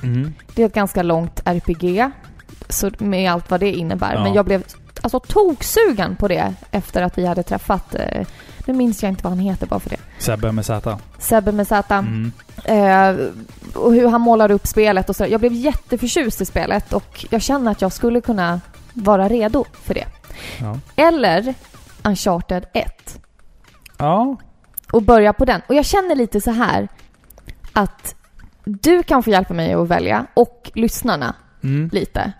Mhm. 0.00 0.34
Det 0.54 0.62
är 0.62 0.66
ett 0.66 0.74
ganska 0.74 1.02
långt 1.02 1.40
RPG. 1.44 2.10
Så 2.68 2.90
med 2.98 3.32
allt 3.32 3.50
vad 3.50 3.60
det 3.60 3.72
innebär. 3.72 4.14
Ja. 4.14 4.22
Men 4.22 4.34
jag 4.34 4.44
blev 4.44 4.62
alltså 5.02 5.20
toksugen 5.20 6.16
på 6.16 6.28
det 6.28 6.54
efter 6.70 7.02
att 7.02 7.18
vi 7.18 7.26
hade 7.26 7.42
träffat... 7.42 7.94
Eh, 7.94 8.26
nu 8.68 8.74
minns 8.74 9.02
jag 9.02 9.10
inte 9.10 9.22
vad 9.24 9.32
han 9.32 9.38
heter 9.38 9.66
bara 9.66 9.80
för 9.80 9.90
det. 9.90 9.96
Sebbe 10.18 10.52
med 10.52 10.66
Z. 10.66 10.98
Sebbe 11.18 11.52
med 11.52 11.68
Z. 11.68 11.94
Mm. 11.94 12.32
Eh, 12.64 13.26
och 13.74 13.94
hur 13.94 14.08
han 14.08 14.20
målar 14.20 14.50
upp 14.50 14.66
spelet 14.66 15.08
och 15.08 15.16
så. 15.16 15.26
Jag 15.26 15.40
blev 15.40 15.52
jätteförtjust 15.52 16.40
i 16.40 16.44
spelet 16.44 16.92
och 16.92 17.26
jag 17.30 17.42
känner 17.42 17.70
att 17.70 17.82
jag 17.82 17.92
skulle 17.92 18.20
kunna 18.20 18.60
vara 18.92 19.28
redo 19.28 19.64
för 19.82 19.94
det. 19.94 20.06
Ja. 20.60 20.78
Eller 20.96 21.54
Uncharted 22.04 22.66
1 22.72 23.20
ja. 23.96 24.36
och 24.92 25.02
börja 25.02 25.32
på 25.32 25.44
den. 25.44 25.60
Och 25.66 25.74
jag 25.74 25.84
känner 25.84 26.14
lite 26.14 26.40
så 26.40 26.50
här 26.50 26.88
att 27.72 28.14
du 28.64 29.02
kan 29.02 29.22
få 29.22 29.30
hjälpa 29.30 29.54
mig 29.54 29.72
att 29.74 29.88
välja 29.88 30.26
och 30.34 30.70
lyssnarna 30.74 31.34
Mm. 31.62 31.90
lite. 31.92 32.32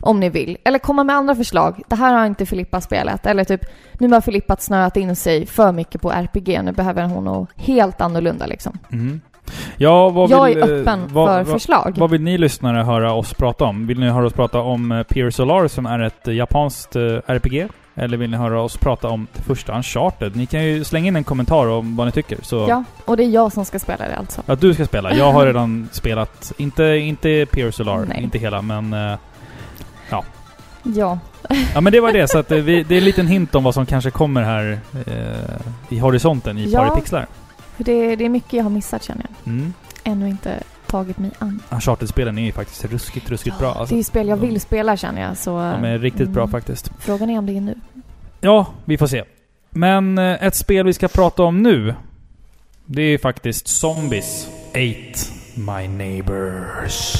Om 0.00 0.20
ni 0.20 0.28
vill. 0.28 0.56
Eller 0.64 0.78
komma 0.78 1.04
med 1.04 1.16
andra 1.16 1.34
förslag. 1.34 1.82
Det 1.88 1.96
här 1.96 2.14
har 2.14 2.26
inte 2.26 2.46
Filippa 2.46 2.80
spelat. 2.80 3.26
Eller 3.26 3.44
typ, 3.44 3.60
nu 3.92 4.08
har 4.08 4.20
Filippa 4.20 4.56
snöat 4.56 4.96
in 4.96 5.16
sig 5.16 5.46
för 5.46 5.72
mycket 5.72 6.00
på 6.02 6.10
RPG. 6.10 6.60
Nu 6.64 6.72
behöver 6.72 7.04
hon 7.04 7.24
något 7.24 7.48
helt 7.56 8.00
annorlunda 8.00 8.46
liksom. 8.46 8.78
Mhm. 8.88 9.20
Ja, 9.76 10.08
vad 10.08 10.30
jag 10.30 10.44
vill, 10.44 10.58
är 10.58 10.74
eh, 10.74 10.80
öppen 10.80 11.00
vad, 11.12 11.28
för 11.28 11.36
vad, 11.44 11.46
förslag. 11.48 11.94
vad 11.96 12.10
vill 12.10 12.22
ni 12.22 12.38
lyssnare 12.38 12.82
höra 12.82 13.12
oss 13.12 13.34
prata 13.34 13.64
om? 13.64 13.86
Vill 13.86 14.00
ni 14.00 14.08
höra 14.08 14.26
oss 14.26 14.32
prata 14.32 14.60
om 14.60 14.92
eh, 14.92 15.02
Pier 15.02 15.30
Solar 15.30 15.68
som 15.68 15.86
är 15.86 15.98
ett 15.98 16.28
eh, 16.28 16.34
japanskt 16.34 16.96
RPG? 16.96 17.68
Eller 17.94 18.16
vill 18.16 18.30
ni 18.30 18.36
höra 18.36 18.62
oss 18.62 18.76
prata 18.76 19.08
om 19.08 19.26
det 19.32 19.42
första 19.42 19.76
Uncharted? 19.76 20.36
Ni 20.36 20.46
kan 20.46 20.64
ju 20.64 20.84
slänga 20.84 21.08
in 21.08 21.16
en 21.16 21.24
kommentar 21.24 21.68
om 21.68 21.96
vad 21.96 22.06
ni 22.06 22.12
tycker. 22.12 22.38
Så 22.42 22.66
Ja, 22.68 22.84
och 23.04 23.16
det 23.16 23.24
är 23.24 23.28
jag 23.28 23.52
som 23.52 23.64
ska 23.64 23.78
spela 23.78 24.08
det 24.08 24.16
alltså. 24.16 24.42
att 24.46 24.60
du 24.60 24.74
ska 24.74 24.86
spela. 24.86 25.14
Jag 25.14 25.32
har 25.32 25.46
redan 25.46 25.88
spelat, 25.92 26.52
inte, 26.56 26.84
inte 26.84 27.46
Pier 27.46 27.70
Solar, 27.70 28.04
Nej. 28.08 28.22
inte 28.22 28.38
hela, 28.38 28.62
men... 28.62 28.96
eh, 30.10 30.24
Ja. 30.82 31.18
Ja 31.74 31.80
men 31.80 31.92
det 31.92 32.00
var 32.00 32.12
det, 32.12 32.28
så 32.28 32.38
att 32.38 32.50
eh, 32.50 32.58
vi, 32.58 32.82
det 32.82 32.94
är 32.94 32.98
en 32.98 33.04
liten 33.04 33.26
hint 33.26 33.54
om 33.54 33.64
vad 33.64 33.74
som 33.74 33.86
kanske 33.86 34.10
kommer 34.10 34.42
här 34.42 34.78
eh, 35.06 35.60
i 35.88 35.98
horisonten 35.98 36.58
i 36.58 36.64
Ja. 36.70 36.86
Paripixlar. 36.88 37.26
Det, 37.76 38.16
det 38.16 38.24
är 38.24 38.28
mycket 38.28 38.52
jag 38.52 38.62
har 38.62 38.70
missat 38.70 39.02
känner 39.02 39.26
jag. 39.28 39.52
Mm. 39.52 39.72
Ännu 40.04 40.28
inte 40.28 40.62
tagit 40.86 41.18
mig 41.18 41.30
an. 41.38 41.62
Uncharted-spelen 41.70 42.38
är 42.38 42.42
ju 42.42 42.52
faktiskt 42.52 42.84
ruskigt, 42.84 43.30
ruskigt 43.30 43.58
bra. 43.58 43.72
Det 43.72 43.78
Alltså. 43.78 43.94
är 43.94 43.96
ju 43.96 44.04
spel 44.04 44.28
jag 44.28 44.36
vill 44.36 44.60
spela 44.60 44.96
känner 44.96 45.22
jag. 45.22 45.36
Så, 45.36 45.50
De 45.50 45.84
är 45.84 45.98
riktigt 45.98 46.28
bra 46.28 46.42
mm, 46.42 46.50
faktiskt. 46.52 46.90
Frågan 46.98 47.30
är 47.30 47.38
om 47.38 47.46
det 47.46 47.56
är 47.56 47.60
nu. 47.60 47.74
Ja, 48.40 48.66
vi 48.84 48.98
får 48.98 49.06
se. 49.06 49.24
Men 49.70 50.18
eh, 50.18 50.44
ett 50.44 50.54
spel 50.54 50.86
vi 50.86 50.92
ska 50.92 51.08
prata 51.08 51.42
om 51.42 51.62
nu, 51.62 51.94
det 52.86 53.02
är 53.02 53.18
faktiskt 53.18 53.68
Zombies 53.68 54.48
Ate 54.70 55.18
My 55.54 55.88
Neighbors. 55.88 57.16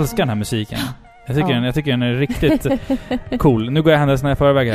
Älskar 0.00 0.16
den 0.16 0.28
här 0.28 0.36
musiken. 0.36 0.78
Jag 1.26 1.36
tycker, 1.36 1.48
Ja. 1.48 1.54
den, 1.54 1.64
jag 1.64 1.74
tycker 1.74 1.90
den 1.90 2.02
är 2.02 2.14
riktigt 2.14 2.66
cool. 3.38 3.70
Nu 3.70 3.82
går 3.82 3.92
jag 3.92 3.98
händelserna 3.98 4.32
i 4.32 4.36
förväg 4.36 4.72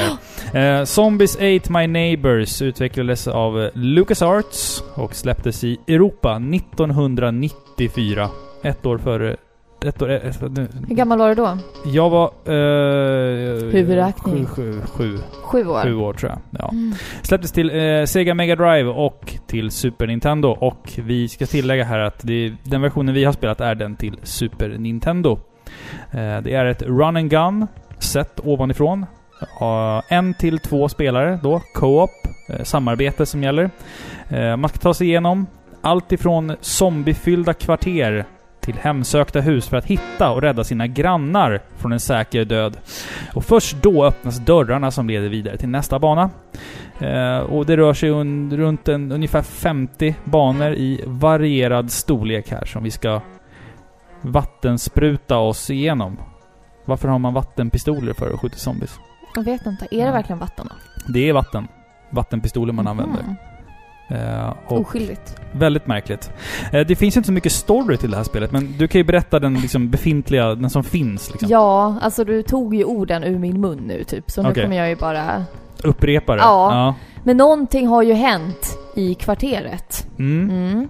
här. 0.54 0.80
Eh, 0.80 0.84
Zombies 0.86 1.36
Ate 1.36 1.72
My 1.72 1.88
Neighbors 1.88 2.62
utvecklades 2.62 3.28
av 3.28 3.70
LucasArts 3.74 4.84
och 4.96 5.16
släpptes 5.16 5.64
i 5.64 5.78
Europa 5.88 6.36
1994. 6.36 8.30
Ett 8.64 8.86
år 8.86 8.98
före... 8.98 9.36
Ett 9.86 10.02
år... 10.02 10.08
Nu, 10.50 10.68
Hur 10.88 10.96
gammal 10.96 11.18
var 11.20 11.30
du 11.30 11.36
då? 11.36 11.58
jag 11.86 12.10
var... 12.10 12.26
Eh, 12.26 13.72
Huvudräkning. 13.72 14.46
Sju, 14.46 14.82
sju, 14.82 14.82
sju, 14.88 15.18
Sju 15.44 15.68
år? 15.68 15.84
sju 15.84 15.96
år 15.96 16.14
tror 16.14 16.32
jag. 16.32 16.62
Ja. 16.62 16.70
Mm. 16.70 16.94
Släpptes 17.22 17.52
till 17.52 17.70
eh, 17.70 18.06
Sega 18.06 18.34
Mega 18.34 18.56
Drive 18.56 18.90
och 18.90 19.34
till 19.48 19.72
Super 19.72 20.08
Nintendo. 20.08 20.50
Och 20.50 20.92
vi 20.96 21.28
ska 21.28 21.46
tillägga 21.46 21.84
här 21.84 22.00
att 22.00 22.20
det, 22.22 22.54
den 22.64 22.82
versionen 22.82 23.16
vi 23.16 23.24
har 23.24 23.34
spelat 23.34 23.62
är 23.62 23.76
den 23.76 23.96
till 23.96 24.18
Super 24.24 24.70
Nintendo. 24.78 25.40
Eh, 26.12 26.42
det 26.42 26.54
är 26.54 26.66
ett 26.66 26.82
run 26.82 27.18
and 27.18 27.30
gun, 27.30 27.68
sett 28.00 28.40
ovanifrån. 28.44 29.06
Uh, 29.62 30.02
en 30.08 30.34
till 30.34 30.60
två 30.60 30.90
spelare 30.90 31.40
då, 31.44 31.62
co-op, 31.74 32.10
eh, 32.50 32.64
samarbete 32.64 33.26
som 33.26 33.44
gäller. 33.44 33.70
Eh, 34.30 34.58
man 34.58 34.70
ska 34.70 34.80
ta 34.80 34.94
sig 34.94 35.08
igenom 35.08 35.48
allt 35.82 36.12
ifrån 36.12 36.56
zombiefyllda 36.62 37.54
kvarter 37.54 38.26
till 38.66 38.76
hemsökta 38.76 39.42
hus 39.42 39.68
för 39.68 39.78
att 39.78 39.86
hitta 39.86 40.32
och 40.32 40.42
rädda 40.42 40.64
sina 40.64 40.88
grannar 40.88 41.62
från 41.76 41.92
en 41.92 42.00
säker 42.00 42.46
död. 42.46 42.78
Och 43.34 43.46
först 43.46 43.82
då 43.82 44.06
öppnas 44.06 44.38
dörrarna 44.38 44.92
som 44.92 45.08
leder 45.08 45.30
vidare 45.30 45.58
till 45.58 45.70
nästa 45.70 46.00
bana. 46.00 46.30
Eh, 47.00 47.38
och 47.38 47.66
det 47.66 47.78
rör 47.78 47.94
sig 47.94 48.10
un, 48.10 48.58
runt 48.58 48.88
en, 48.88 49.12
ungefär 49.12 49.42
50 49.42 50.16
banor 50.24 50.74
i 50.74 51.04
varierad 51.06 51.92
storlek 51.92 52.52
här 52.52 52.66
som 52.66 52.84
vi 52.84 52.92
ska 52.92 53.22
vattenspruta 54.22 55.38
oss 55.38 55.70
igenom. 55.70 56.18
Varför 56.86 57.08
har 57.08 57.20
man 57.20 57.34
vattenpistoler 57.34 58.14
för 58.14 58.34
att 58.34 58.40
skjuta 58.40 58.58
zombies? 58.58 59.00
Jag 59.36 59.44
vet 59.44 59.66
inte. 59.66 59.88
Är 59.92 60.06
det 60.06 60.12
verkligen 60.12 60.40
vatten 60.40 60.68
då? 60.70 60.76
Det 61.14 61.30
är 61.30 61.34
vatten. 61.34 61.68
Vattenpistoler 62.10 62.74
man 62.74 62.88
använder. 62.88 63.36
Eh, 64.08 64.54
och 64.68 64.80
Oskyldigt. 64.80 65.36
väldigt 65.52 65.88
märkligt. 65.88 66.32
Eh, 66.72 66.88
det 66.88 66.96
finns 66.96 67.18
inte 67.18 67.28
så 67.28 67.34
mycket 67.34 67.52
story 67.52 67.98
till 67.98 68.12
det 68.12 68.18
här 68.18 68.24
spelet, 68.24 68.52
men 68.52 68.78
du 68.78 68.88
kan 68.88 69.00
ju 69.00 69.06
berätta 69.06 69.40
den 69.40 69.54
liksom 69.54 69.90
befintliga, 69.90 70.56
den 70.56 70.70
som 70.70 70.84
finns 70.84 71.32
liksom. 71.32 71.50
Ja, 71.50 71.96
alltså 72.02 72.24
du 72.24 72.44
tog 72.44 72.76
ju 72.76 72.84
orden 72.84 73.24
ur 73.24 73.40
min 73.40 73.62
mun 73.62 73.78
nu 73.78 74.04
typ, 74.04 74.32
så 74.32 74.42
nu 74.42 74.50
Okej. 74.50 74.64
kommer 74.64 74.78
jag 74.78 74.90
ju 74.90 74.96
bara... 74.96 75.44
Upprepa 75.84 76.36
det. 76.36 76.42
Ja. 76.42 76.96
Men 77.24 77.38
någonting 77.38 77.88
har 77.88 78.04
ju 78.04 78.14
hänt 78.14 78.78
i 78.96 79.16
kvarteret. 79.16 80.08
Mm. 80.20 80.50
Mm. 80.50 80.90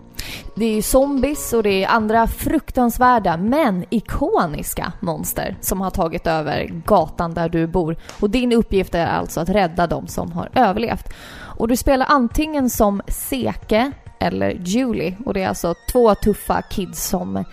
Det 0.55 0.65
är 0.77 0.81
zombies 0.81 1.53
och 1.53 1.63
det 1.63 1.83
är 1.83 1.87
andra 1.87 2.27
fruktansvärda 2.27 3.37
men 3.37 3.85
ikoniska 3.89 4.91
monster 4.99 5.55
som 5.61 5.81
har 5.81 5.89
tagit 5.89 6.27
över 6.27 6.71
gatan 6.85 7.33
där 7.33 7.49
du 7.49 7.67
bor. 7.67 7.95
Och 8.19 8.29
din 8.29 8.53
uppgift 8.53 8.95
är 8.95 9.07
alltså 9.07 9.39
att 9.39 9.49
rädda 9.49 9.87
de 9.87 10.07
som 10.07 10.31
har 10.31 10.49
överlevt. 10.55 11.13
Och 11.57 11.67
du 11.67 11.75
spelar 11.75 12.05
antingen 12.09 12.69
som 12.69 13.01
Seke 13.07 13.91
eller 14.19 14.49
Julie 14.49 15.17
och 15.25 15.33
det 15.33 15.43
är 15.43 15.47
alltså 15.47 15.75
två 15.91 16.15
tuffa 16.15 16.61
kids 16.61 17.07
som 17.07 17.43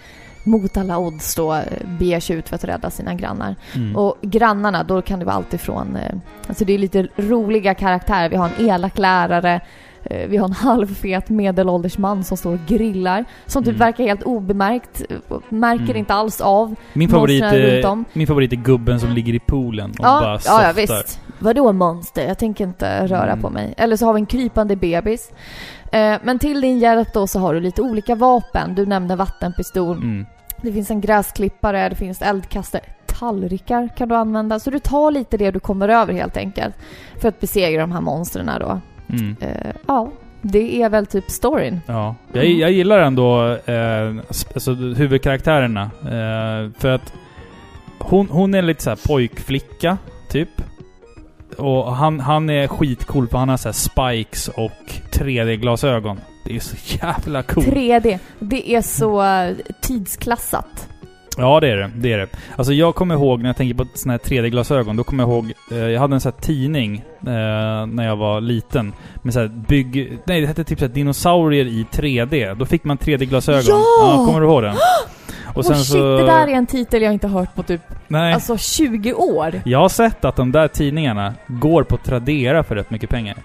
mot 0.45 0.77
alla 0.77 0.99
odds 0.99 1.35
då 1.35 1.55
eh, 1.55 1.63
beger 1.99 2.21
sig 2.21 2.37
ut 2.37 2.49
för 2.49 2.57
att 2.57 2.65
rädda 2.65 2.91
sina 2.91 3.15
grannar. 3.15 3.57
Mm. 3.75 3.97
Och 3.97 4.17
grannarna, 4.21 4.83
då 4.83 5.03
kan 5.03 5.19
det 5.19 5.25
vara 5.25 5.37
allt 5.37 5.55
ifrån... 5.55 5.97
Eh, 5.97 6.15
alltså 6.49 6.65
det 6.65 6.73
är 6.73 6.79
lite 6.79 7.09
roliga 7.17 7.75
karaktärer. 7.75 8.29
Vi 8.29 8.37
har 8.37 8.51
en 8.59 8.67
elak 8.67 8.99
lärare, 8.99 9.61
vi 10.29 10.37
har 10.37 10.47
en 10.49 10.53
halvfet 10.53 11.29
medelålders 11.29 11.99
man 11.99 12.25
som 12.25 12.37
står 12.37 12.53
och 12.53 12.59
grillar. 12.67 13.25
Som 13.47 13.63
typ 13.65 13.69
Mm. 13.75 13.79
verkar 13.79 14.05
helt 14.05 14.23
obemärkt. 14.23 15.03
eh, 15.11 15.17
Märker 15.49 15.85
Mm. 15.85 15.97
inte 15.97 16.15
alls 16.15 16.41
av. 16.41 16.75
Min, 16.93 17.09
favorit 17.09 17.43
är, 17.43 17.87
om. 17.87 18.05
min 18.13 18.27
favorit 18.27 18.53
är 18.53 18.57
gubben 18.57 19.01
som 19.01 19.11
ligger 19.11 19.35
i 19.35 19.39
poolen 19.41 19.91
och 19.91 19.97
Ja, 19.99 20.21
bara 20.21 20.39
softar. 20.39 20.67
ja, 20.67 20.73
visst. 20.73 21.21
Vadå 21.39 21.73
monster? 21.73 22.29
Jag 22.29 22.39
tänker 22.39 22.65
inte 22.65 23.07
röra 23.07 23.31
Mm. 23.31 23.41
på 23.41 23.51
mig. 23.51 23.75
Eller 23.77 23.97
så 23.97 24.07
har 24.07 24.13
vi 24.13 24.21
en 24.21 24.27
krypande 24.27 24.77
bebis. 24.77 25.31
Eh, 25.93 26.15
men 26.23 26.39
till 26.39 26.61
din 26.61 26.79
hjälp 26.79 27.13
då 27.15 27.27
så 27.27 27.39
har 27.39 27.55
du 27.55 27.61
lite 27.61 27.83
olika 27.83 28.15
vapen. 28.15 28.75
Du 28.75 28.87
nämnde 28.87 29.17
vattenpistol. 29.17 29.97
Mm. 29.97 30.27
Det 30.63 30.73
finns 30.73 30.91
en 30.91 31.01
gräsklippare, 31.01 31.89
det 31.89 31.95
finns 31.97 32.23
eldkastare. 32.23 32.83
Tallrikar 33.07 33.89
kan 33.97 34.09
du 34.09 34.15
använda. 34.15 34.59
Så 34.59 34.71
du 34.71 34.79
tar 34.79 35.11
lite 35.11 35.37
det 35.37 35.51
du 35.51 35.61
kommer 35.61 35.89
över 35.89 36.13
helt 36.13 36.37
enkelt. 36.37 36.75
För 37.21 37.29
att 37.29 37.41
besegra 37.41 37.81
de 37.81 37.93
här 37.93 38.01
monstren 38.01 38.51
då. 38.61 38.81
Mm. 39.13 39.37
Eh, 39.41 39.73
ja, 39.87 40.13
det 40.43 40.83
är 40.83 40.89
väl 40.89 41.07
typ 41.07 41.31
storyn. 41.31 41.81
Ja. 41.87 42.15
Jag, 42.33 42.47
jag 42.47 42.73
gillar 42.73 42.99
ändå 42.99 43.57
eh, 43.67 44.17
alltså, 44.55 44.75
huvudkaraktärerna. 44.75 45.83
Eh, 46.03 46.71
för 46.79 46.89
att 46.89 47.13
hon, 47.99 48.29
hon 48.31 48.55
är 48.55 48.63
lite 48.63 48.83
så 48.83 48.97
pojkflicka, 49.09 49.99
typ. 50.29 50.49
Och 51.57 51.97
han, 51.97 52.21
han 52.21 52.51
är 52.51 52.69
skitcool 52.69 53.29
för 53.29 53.39
han 53.39 53.49
har 53.49 53.57
så 53.57 53.73
spikes 53.73 54.49
och 54.49 54.95
3D-glasögon. 55.13 56.21
Det 56.45 56.57
är 56.57 56.61
så 56.61 56.77
jävla 57.03 57.43
coolt. 57.43 57.67
3D, 57.67 58.19
det 58.39 58.75
är 58.75 58.83
så 58.83 59.25
tidsklassat. 59.81 60.89
Ja, 61.39 61.61
det 61.61 61.69
är 61.69 61.77
det. 61.77 61.91
Det 61.95 62.13
är 62.13 62.19
det. 62.19 62.27
Alltså 62.57 62.73
jag 62.73 62.95
kommer 62.95 63.15
ihåg, 63.15 63.41
när 63.41 63.49
jag 63.49 63.57
tänker 63.57 63.75
på 63.75 63.87
såna 63.95 64.13
här 64.13 64.19
3D-glasögon, 64.19 64.97
då 64.97 65.05
kommer 65.05 65.23
jag 65.23 65.31
ihåg... 65.31 65.53
Eh, 65.71 65.79
jag 65.79 66.01
hade 66.01 66.15
en 66.15 66.21
sån 66.21 66.33
här 66.33 66.41
tidning 66.41 66.97
eh, 67.21 67.87
när 67.87 68.07
jag 68.07 68.17
var 68.17 68.41
liten. 68.41 68.93
Med 69.23 69.35
så 69.35 69.41
här 69.41 69.49
bygg... 69.49 70.19
Nej, 70.25 70.41
det 70.41 70.47
hette 70.47 70.65
typ 70.65 70.79
så 70.79 70.85
här 70.85 70.93
dinosaurier 70.93 71.67
i 71.67 71.87
3D. 71.93 72.55
Då 72.55 72.67
fick 72.67 72.85
man 72.85 72.99
3D-glasögon. 72.99 73.83
Ja! 74.01 74.25
Kommer 74.27 74.41
du 74.41 74.47
ihåg 74.47 74.63
den? 74.63 74.77
Och 75.55 75.67
shit, 75.67 75.93
det 75.93 76.27
där 76.27 76.47
är 76.47 76.53
en 76.53 76.67
titel 76.67 77.03
jag 77.03 77.13
inte 77.13 77.27
har 77.27 77.41
hört 77.41 77.55
på 77.55 77.63
typ 77.63 77.81
Nej. 78.09 78.33
alltså 78.33 78.57
20 78.57 79.13
år. 79.13 79.63
Jag 79.65 79.79
har 79.79 79.89
sett 79.89 80.25
att 80.25 80.37
de 80.37 80.53
där 80.53 80.69
tidningarna 80.69 81.35
går 81.47 81.83
på 81.83 81.97
Tradera 81.97 82.65
för 82.65 82.75
rätt 82.75 82.91
mycket 82.91 83.11
pengar. 83.11 83.37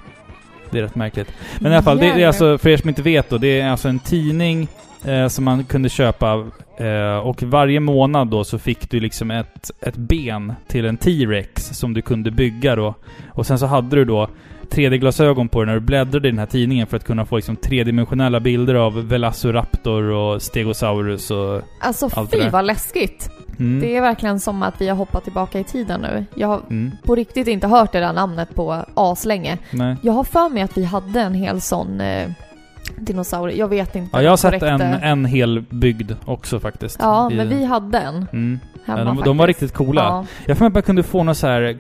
Det 0.69 0.79
är 0.79 0.83
rätt 0.83 0.95
märkligt. 0.95 1.31
Men 1.59 1.71
i 1.71 1.75
alla 1.75 1.83
fall, 1.83 1.97
det, 1.97 2.07
är 2.07 2.27
alltså, 2.27 2.57
för 2.57 2.69
er 2.69 2.77
som 2.77 2.89
inte 2.89 3.01
vet 3.01 3.29
då, 3.29 3.37
det 3.37 3.59
är 3.59 3.69
alltså 3.69 3.87
en 3.87 3.99
tidning 3.99 4.67
eh, 5.05 5.27
som 5.27 5.45
man 5.45 5.63
kunde 5.63 5.89
köpa 5.89 6.45
eh, 6.77 7.17
och 7.17 7.43
varje 7.43 7.79
månad 7.79 8.27
då 8.27 8.43
så 8.43 8.59
fick 8.59 8.89
du 8.91 8.99
liksom 8.99 9.31
ett, 9.31 9.71
ett 9.81 9.97
ben 9.97 10.53
till 10.67 10.85
en 10.85 10.97
T-Rex 10.97 11.65
som 11.77 11.93
du 11.93 12.01
kunde 12.01 12.31
bygga 12.31 12.75
då. 12.75 12.93
Och 13.33 13.45
sen 13.45 13.59
så 13.59 13.65
hade 13.65 13.95
du 13.95 14.05
då 14.05 14.27
3D-glasögon 14.69 15.49
på 15.49 15.59
dig 15.59 15.65
när 15.67 15.73
du 15.73 15.79
bläddrade 15.85 16.27
i 16.27 16.31
den 16.31 16.39
här 16.39 16.45
tidningen 16.45 16.87
för 16.87 16.97
att 16.97 17.03
kunna 17.03 17.25
få 17.25 17.35
liksom 17.35 17.55
tredimensionella 17.55 18.39
bilder 18.39 18.75
av 18.75 19.07
Velociraptor 19.07 20.03
och 20.03 20.41
Stegosaurus 20.41 21.31
och... 21.31 21.61
Alltså 21.81 22.09
Allt 22.13 22.31
det 22.31 22.37
fy 22.37 22.43
där. 22.43 22.51
vad 22.51 22.65
läskigt. 22.65 23.29
Mm. 23.59 23.79
Det 23.79 23.95
är 23.95 24.01
verkligen 24.01 24.39
som 24.39 24.63
att 24.63 24.81
vi 24.81 24.87
har 24.87 24.95
hoppat 24.95 25.23
tillbaka 25.23 25.59
i 25.59 25.63
tiden 25.63 26.01
nu. 26.01 26.25
Jag 26.35 26.47
har 26.47 26.61
Mm. 26.69 26.91
på 27.05 27.15
riktigt 27.15 27.47
inte 27.47 27.67
hört 27.67 27.91
det 27.91 27.99
där 27.99 28.13
namnet 28.13 28.55
på 28.55 28.85
aslänge. 28.93 29.57
Nej. 29.71 29.95
Jag 30.01 30.13
har 30.13 30.23
för 30.23 30.49
mig 30.49 30.63
att 30.63 30.77
vi 30.77 30.83
hade 30.83 31.21
en 31.21 31.33
hel 31.33 31.61
sån 31.61 32.01
eh, 32.01 32.29
dinosaurie. 32.95 33.57
Jag 33.57 33.67
vet 33.67 33.95
inte. 33.95 34.09
Ja, 34.17 34.21
jag 34.23 34.29
har 34.31 34.37
sett 34.37 34.63
en, 34.63 34.81
eh, 34.81 35.03
en 35.11 35.25
hel 35.25 35.61
byggd 35.69 36.11
också 36.25 36.59
faktiskt. 36.59 36.97
Ja, 37.01 37.31
I- 37.31 37.35
men 37.35 37.49
vi 37.49 37.65
hade 37.65 37.97
en 37.99 38.15
Mm. 38.33 38.59
hemma 38.85 38.99
Ja, 38.99 39.05
de, 39.05 39.21
de 39.25 39.37
var 39.37 39.47
riktigt 39.47 39.73
coola. 39.73 40.01
Ja. 40.03 40.25
Jag 40.45 40.63
att 40.67 40.73
man 40.73 40.81
kunde 40.83 41.03
få 41.03 41.23
något 41.23 41.37
så 41.37 41.47
här... 41.47 41.77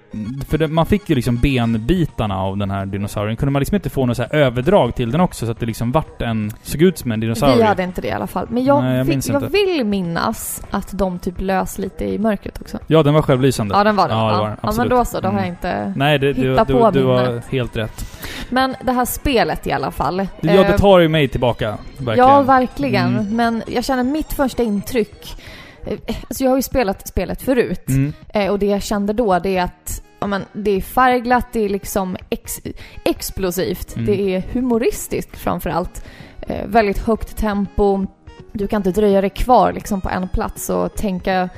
För 0.49 0.57
det, 0.57 0.67
man 0.67 0.85
fick 0.85 1.09
ju 1.09 1.15
liksom 1.15 1.37
benbitarna 1.37 2.37
av 2.41 2.57
den 2.57 2.71
här 2.71 2.85
dinosaurien. 2.85 3.37
Kunde 3.37 3.51
man 3.51 3.59
liksom 3.59 3.75
inte 3.75 3.89
få 3.89 4.05
något 4.05 4.17
så 4.17 4.23
överdrag 4.23 4.95
till 4.95 5.11
den 5.11 5.21
också 5.21 5.45
så 5.45 5.51
att 5.51 5.59
det 5.59 5.65
liksom 5.65 5.91
vart 5.91 6.21
en... 6.21 6.51
Såg 6.63 6.81
ut 6.81 6.97
som 6.97 7.11
en 7.11 7.19
dinosaurie? 7.19 7.55
Vi 7.57 7.63
hade 7.63 7.83
inte 7.83 8.01
det 8.01 8.07
i 8.07 8.11
alla 8.11 8.27
fall. 8.27 8.47
Men 8.49 8.65
jag, 8.65 8.83
Nej, 8.83 8.97
jag 8.97 9.07
fick, 9.07 9.29
jag 9.29 9.39
vill 9.39 9.83
minnas 9.85 10.63
att 10.71 10.89
de 10.97 11.19
typ 11.19 11.41
lös 11.41 11.77
lite 11.77 12.05
i 12.05 12.19
mörkret 12.19 12.61
också. 12.61 12.77
Ja, 12.87 13.03
den 13.03 13.13
var 13.13 13.21
självlysande. 13.21 13.75
Ja, 13.75 13.83
den 13.83 13.95
var 13.95 14.07
det. 14.07 14.13
Ja, 14.13 14.19
det 14.27 14.33
Ja, 14.33 14.39
var 14.39 14.47
den. 14.47 14.57
ja 14.61 14.71
men 14.77 14.89
då 14.89 15.05
så. 15.05 15.19
Då 15.19 15.27
har 15.27 15.31
Mm. 15.33 15.43
jag 15.43 15.47
inte... 15.53 15.93
Nej, 15.95 16.19
det, 16.19 16.33
du, 16.33 16.49
Hitta 16.51 16.63
du, 16.63 16.73
på 16.73 16.91
du 16.91 17.01
var 17.01 17.27
minnet. 17.27 17.47
helt 17.51 17.77
rätt. 17.77 18.05
Men 18.49 18.75
det 18.83 18.91
här 18.91 19.05
spelet 19.05 19.67
i 19.67 19.71
alla 19.71 19.91
fall. 19.91 20.27
Ja, 20.41 20.51
eh, 20.51 20.71
det 20.71 20.77
tar 20.77 20.96
ju 20.99 21.07
mig 21.09 21.27
tillbaka. 21.27 21.77
Verkligen. 21.97 22.29
Ja, 22.29 22.41
verkligen. 22.41 23.17
Mm. 23.17 23.35
Men 23.35 23.63
jag 23.67 23.83
känner 23.83 24.03
mitt 24.03 24.33
första 24.33 24.63
intryck... 24.63 25.43
eh, 25.85 25.97
Alltså 26.29 26.43
jag 26.43 26.51
har 26.51 26.57
ju 26.57 26.61
spelat 26.61 27.07
spelet 27.07 27.41
förut. 27.41 27.89
Mm. 27.89 28.13
Eh, 28.29 28.51
och 28.51 28.59
det 28.59 28.65
jag 28.65 28.83
kände 28.83 29.13
då, 29.13 29.39
det 29.39 29.57
är 29.57 29.63
att 29.63 30.03
ja, 30.19 30.27
men, 30.27 30.45
det 30.53 30.71
är 30.71 30.81
färgglatt, 30.81 31.47
det 31.51 31.59
är 31.59 31.69
liksom 31.69 32.17
ex 32.29 32.59
explosivt. 33.05 33.95
Mm. 33.95 34.05
Det 34.05 34.35
är 34.35 34.43
humoristiskt 34.53 35.37
framför 35.37 35.69
allt. 35.69 36.05
Eh, 36.41 36.65
väldigt 36.67 36.97
högt 36.97 37.37
tempo. 37.37 38.05
Du 38.51 38.67
kan 38.67 38.79
inte 38.79 38.91
dröja 38.91 39.21
dig 39.21 39.29
kvar 39.29 39.73
liksom 39.73 40.01
på 40.01 40.09
en 40.09 40.27
plats 40.27 40.69
och 40.69 40.95
tänka, 40.95 41.49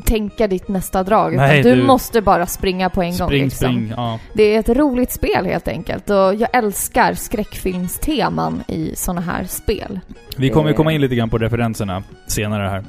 tänka 0.00 0.46
ditt 0.46 0.68
nästa 0.68 1.02
drag. 1.02 1.36
Nej, 1.36 1.62
du, 1.62 1.74
du- 1.74 1.82
måste 1.82 2.20
bara 2.22 2.46
springa 2.46 2.90
på 2.90 3.02
en 3.02 3.18
gång. 3.18 3.28
Spring, 3.28 3.44
Liksom. 3.44 3.66
spring. 3.72 3.92
Ja. 3.96 4.18
Det 4.32 4.54
är 4.54 4.60
ett 4.60 4.68
roligt 4.68 5.12
spel 5.12 5.44
helt 5.46 5.68
enkelt 5.68 6.10
och 6.10 6.34
jag 6.34 6.48
älskar 6.52 7.14
skräckfilmsteman 7.14 8.62
i 8.68 8.92
såna 8.96 9.20
här 9.20 9.44
spel. 9.44 10.00
Vi 10.36 10.50
kommer 10.50 10.68
ju 10.68 10.72
Eh. 10.72 10.76
komma 10.76 10.92
in 10.92 11.00
lite 11.00 11.14
grann 11.14 11.30
på 11.30 11.38
referenserna 11.38 12.02
senare 12.26 12.68
här. 12.68 12.84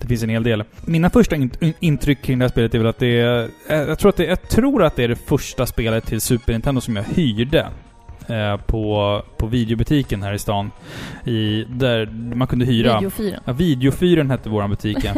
Det 0.00 0.06
finns 0.06 0.22
en 0.22 0.28
hel 0.28 0.42
del. 0.42 0.64
Mina 0.84 1.10
första 1.10 1.36
in 1.36 1.50
in- 1.60 1.74
intryck 1.80 2.22
kring 2.22 2.38
det 2.38 2.44
här 2.44 2.50
spelet 2.50 2.74
är 2.74 2.78
väl 2.78 2.86
att 2.86 2.98
det 2.98 3.20
är... 3.20 3.42
eh, 3.68 3.76
Jag 3.76 3.98
tror 3.98 4.08
att 4.08 4.16
det, 4.16 4.24
jag 4.24 4.48
tror 4.48 4.82
att 4.84 4.96
det 4.96 5.04
är 5.04 5.08
det 5.08 5.16
första 5.28 5.66
spelet 5.66 6.06
till 6.06 6.20
Super 6.20 6.52
Nintendo 6.52 6.80
som 6.80 6.96
jag 6.96 7.02
hyrde. 7.04 7.66
Eh, 8.30 8.56
på, 8.56 9.22
på 9.36 9.46
videobutiken 9.46 10.22
här 10.22 10.32
i 10.32 10.38
stan. 10.38 10.70
I, 11.24 11.64
där 11.64 12.06
man 12.34 12.48
kunde 12.48 12.64
hyra... 12.64 12.98
Videofyren. 12.98 13.40
Ja, 13.44 13.52
Videofyren 13.52 14.30
hette 14.30 14.48
våran 14.48 14.70
butik. 14.70 15.04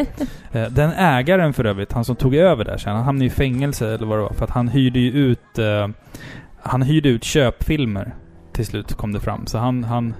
Eh, 0.53 0.69
Den 0.71 0.93
ägaren 0.93 1.53
för 1.53 1.65
övrigt, 1.65 1.93
han 1.93 2.05
som 2.05 2.17
tog 2.17 2.35
över 2.35 2.65
där 2.65 2.77
sen, 2.79 2.95
han 2.97 3.05
hamnade 3.05 3.27
i 3.27 3.31
fängelse 3.31 3.95
eller 3.95 4.07
vad 4.07 4.19
det 4.19 4.23
var. 4.23 4.33
För 4.33 4.45
att 4.45 4.51
han 4.51 4.69
hyrde 4.69 4.99
ju 4.99 5.11
ut... 5.11 5.59
Eh, 5.59 5.89
han 6.63 6.83
hyrde 6.83 7.09
ut 7.09 7.25
köpfilmer 7.25 8.15
till 8.53 8.67
slut 8.67 8.95
kom 8.95 9.13
det 9.13 9.21
fram. 9.21 9.47
Så 9.47 9.59
han, 9.59 9.85
han, 9.85 10.15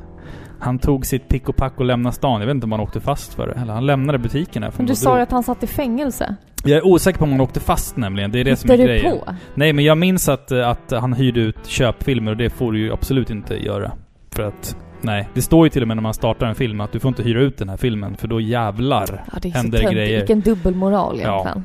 han 0.63 0.79
tog 0.79 1.07
sitt 1.07 1.29
pick 1.29 1.49
och 1.49 1.57
pack 1.57 1.73
och 1.77 1.85
lämnade 1.85 2.15
stan. 2.17 2.41
Jag 2.41 2.47
vet 2.47 2.55
inte 2.55 2.65
om 2.65 2.73
han 2.73 2.81
åkte 2.81 3.01
fast 3.01 3.35
för 3.35 3.47
det. 3.47 3.53
Eller 3.53 3.73
han 3.73 3.87
lämnade 3.87 4.19
butiken 4.19 4.63
här. 4.63 4.73
Men 4.77 4.87
du 4.87 4.95
sa 4.95 5.17
ju 5.17 5.23
att 5.23 5.33
han 5.33 5.43
satt 5.43 5.63
i 5.63 5.67
fängelse. 5.67 6.37
Jag 6.65 6.77
är 6.79 6.87
osäker 6.87 7.19
på 7.19 7.25
om 7.25 7.31
han 7.31 7.41
åkte 7.41 7.61
fast 7.61 7.97
nämligen. 7.97 8.33
Det 8.33 8.41
är 8.41 8.45
det 8.45 8.57
som 8.57 8.71
är 8.71 8.75
Hittar 8.75 8.89
du 8.93 8.99
grejen. 9.01 9.19
på? 9.19 9.35
Nej, 9.55 9.73
men 9.73 9.85
jag 9.85 9.99
minns 9.99 10.29
att, 10.29 10.53
eh, 10.53 10.69
att 10.69 10.91
han 10.91 11.13
hyrde 11.13 11.41
ut 11.41 11.67
köpfilmer 11.67 12.31
och 12.31 12.37
det 12.37 12.51
får 12.51 12.73
du 12.73 12.79
ju 12.79 12.93
absolut 12.93 13.31
inte 13.31 13.65
göra. 13.65 13.93
För 14.31 14.43
att... 14.43 14.77
Nej, 15.01 15.29
det 15.35 15.43
står 15.43 15.67
ju 15.67 15.71
till 15.71 15.83
och 15.83 15.89
med 15.89 15.97
när 15.97 16.03
man 16.03 16.15
startar 16.15 16.47
en 16.47 16.55
film 16.55 16.81
att 16.81 16.93
du 16.93 17.01
får 17.01 17.09
inte 17.09 17.23
hyra 17.23 17.41
ut 17.41 17.59
den 17.59 17.69
här 17.69 17.77
filmen 17.77 18.17
för 18.17 18.29
då 18.29 18.41
jävlar 18.41 19.25
Ja, 19.33 19.39
det 19.43 19.49
är 19.49 19.53
så 19.53 19.59
händer 19.59 19.79
det 19.79 19.85
töntigt. 19.85 19.97
grejer. 19.99 20.19
Vilken 20.19 20.41
dubbelmoral 20.41 21.21
Ja. 21.23 21.29
egentligen. 21.41 21.65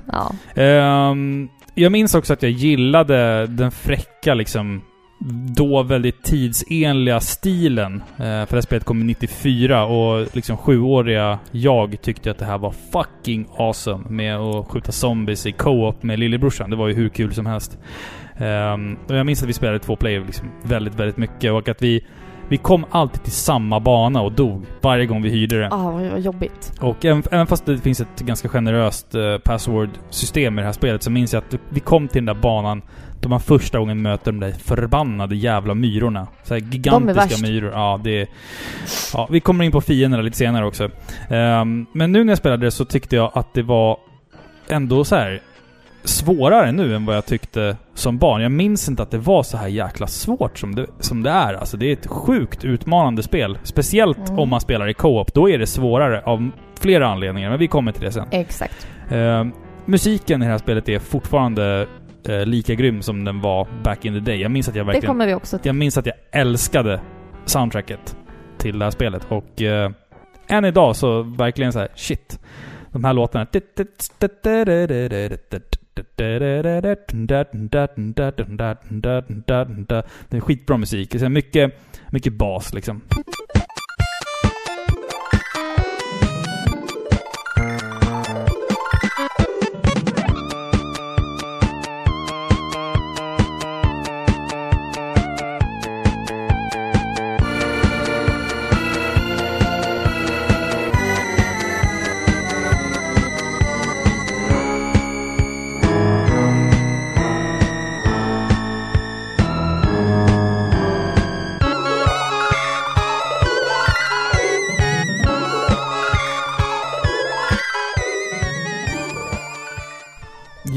Ja. 0.55 0.61
Ehm, 0.63 1.49
jag 1.75 1.91
minns 1.91 2.15
också 2.15 2.33
att 2.33 2.43
jag 2.43 2.51
gillade 2.51 3.47
den 3.47 3.71
fräcka 3.71 4.33
liksom 4.33 4.81
då 5.55 5.83
väldigt 5.83 6.23
tidsenliga 6.23 7.19
stilen. 7.19 7.93
Uh, 7.95 8.01
för 8.17 8.47
det 8.47 8.55
här 8.55 8.61
spelet 8.61 8.83
kom 8.83 9.07
94 9.07 9.85
och 9.85 10.35
liksom 10.35 10.57
sjuåriga 10.57 11.39
jag 11.51 12.01
tyckte 12.01 12.31
att 12.31 12.37
det 12.37 12.45
här 12.45 12.57
var 12.57 12.73
fucking 12.91 13.47
awesome 13.57 14.09
med 14.09 14.37
att 14.37 14.67
skjuta 14.67 14.91
zombies 14.91 15.45
i 15.45 15.51
co-op 15.51 16.03
med 16.03 16.19
lillebrorsan. 16.19 16.69
Det 16.69 16.75
var 16.75 16.87
ju 16.87 16.93
hur 16.93 17.09
kul 17.09 17.33
som 17.33 17.45
helst. 17.45 17.77
Ehm, 18.37 18.97
och 19.07 19.15
jag 19.15 19.25
minns 19.25 19.43
att 19.43 19.49
vi 19.49 19.53
spelade 19.53 19.79
två 19.79 19.95
player 19.95 20.23
liksom 20.25 20.51
väldigt, 20.63 20.95
väldigt 20.95 21.17
mycket 21.17 21.51
och 21.51 21.69
att 21.69 21.81
vi 21.81 22.05
Vi 22.49 22.57
kom 22.57 22.85
alltid 22.91 23.23
till 23.23 23.31
samma 23.31 23.79
bana 23.79 24.21
och 24.21 24.31
dog 24.31 24.65
varje 24.81 25.05
gång 25.05 25.21
vi 25.21 25.29
hyrde 25.29 25.59
det. 25.59 25.67
Ah, 25.71 25.91
vad 25.91 26.19
jobbigt. 26.19 26.73
Och 26.81 27.05
även, 27.05 27.23
även 27.31 27.47
fast 27.47 27.65
det 27.65 27.77
finns 27.77 28.01
ett 28.01 28.19
ganska 28.19 28.49
generöst 28.49 29.15
uh, 29.15 29.37
password-system 29.37 30.59
i 30.59 30.61
det 30.61 30.65
här 30.65 30.73
spelet 30.73 31.03
så 31.03 31.11
minns 31.11 31.33
jag 31.33 31.43
att 31.43 31.59
vi 31.69 31.79
kom 31.79 32.07
till 32.07 32.25
den 32.25 32.35
där 32.35 32.41
banan 32.41 32.81
då 33.19 33.29
man 33.29 33.39
första 33.39 33.79
gången 33.79 34.01
möter 34.01 34.31
de 34.31 34.39
där 34.39 34.51
förbannade 34.51 35.35
jävla 35.35 35.73
myrorna. 35.73 36.27
Så 36.43 36.57
gigantiska 36.57 37.47
myror. 37.47 37.71
Ja, 37.71 37.99
det 38.03 38.21
är, 38.21 38.27
Ja, 39.13 39.27
vi 39.31 39.39
kommer 39.39 39.65
in 39.65 39.71
på 39.71 39.81
fienderna 39.81 40.23
lite 40.23 40.37
senare 40.37 40.65
också. 40.65 40.83
Um, 41.29 41.85
men 41.91 42.11
nu 42.11 42.23
när 42.23 42.31
jag 42.31 42.37
spelade 42.37 42.65
det 42.65 42.71
så 42.71 42.85
tyckte 42.85 43.15
jag 43.15 43.31
att 43.33 43.53
det 43.53 43.63
var 43.63 43.97
ändå 44.69 45.03
så 45.03 45.15
här 45.15 45.41
svårare 46.03 46.71
nu 46.71 46.95
än 46.95 47.05
vad 47.05 47.15
jag 47.15 47.25
tyckte 47.25 47.77
som 47.93 48.17
barn. 48.17 48.41
Jag 48.41 48.51
minns 48.51 48.89
inte 48.89 49.03
att 49.03 49.11
det 49.11 49.17
var 49.17 49.43
så 49.43 49.57
här 49.57 49.67
jäkla 49.67 50.07
svårt 50.07 50.59
som 50.59 50.75
det, 50.75 50.87
som 50.99 51.23
det 51.23 51.29
är. 51.29 51.53
Alltså 51.53 51.77
det 51.77 51.85
är 51.85 51.93
ett 51.93 52.07
sjukt 52.07 52.65
utmanande 52.65 53.23
spel. 53.23 53.57
Speciellt 53.63 54.29
mm. 54.29 54.39
om 54.39 54.49
man 54.49 54.61
spelar 54.61 54.87
i 54.87 54.93
co-op. 54.93 55.33
Då 55.33 55.49
är 55.49 55.57
det 55.57 55.67
svårare 55.67 56.21
av 56.21 56.49
flera 56.79 57.07
anledningar, 57.07 57.49
men 57.49 57.59
vi 57.59 57.67
kommer 57.67 57.91
till 57.91 58.03
det 58.03 58.11
sen. 58.11 58.27
Exakt. 58.31 58.87
Uh, 59.11 59.45
musiken 59.85 60.41
i 60.41 60.45
det 60.45 60.51
här 60.51 60.57
spelet 60.57 60.89
är 60.89 60.99
fortfarande 60.99 61.87
uh, 62.29 62.45
lika 62.45 62.73
grym 62.75 63.01
som 63.01 63.23
den 63.23 63.41
var 63.41 63.67
back 63.83 64.05
in 64.05 64.13
the 64.13 64.19
day. 64.19 64.41
Jag 64.41 64.51
minns 64.51 64.69
att 64.69 64.75
jag 64.75 64.85
verkligen... 64.85 65.01
Det 65.01 65.07
kommer 65.07 65.27
vi 65.27 65.33
också 65.33 65.57
till. 65.57 65.67
Jag 65.67 65.75
minns 65.75 65.97
att 65.97 66.05
jag 66.05 66.15
älskade 66.31 67.01
soundtracket 67.45 68.17
till 68.57 68.79
det 68.79 68.85
här 68.85 68.91
spelet 68.91 69.25
och 69.29 69.61
uh, 69.61 69.91
än 70.47 70.65
idag 70.65 70.95
så 70.95 71.21
verkligen 71.21 71.73
så 71.73 71.79
här, 71.79 71.89
shit. 71.95 72.39
De 72.91 73.03
här 73.03 73.13
låtarna... 73.13 73.47
Det 80.29 80.37
är 80.37 80.39
skitbra 80.39 80.77
musik. 80.77 81.13
Mycket, 81.29 81.73
mycket 82.09 82.33
bas 82.33 82.73
liksom. 82.73 83.01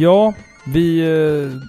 Ja, 0.01 0.35
vi... 0.67 1.01
Eh, 1.01 1.61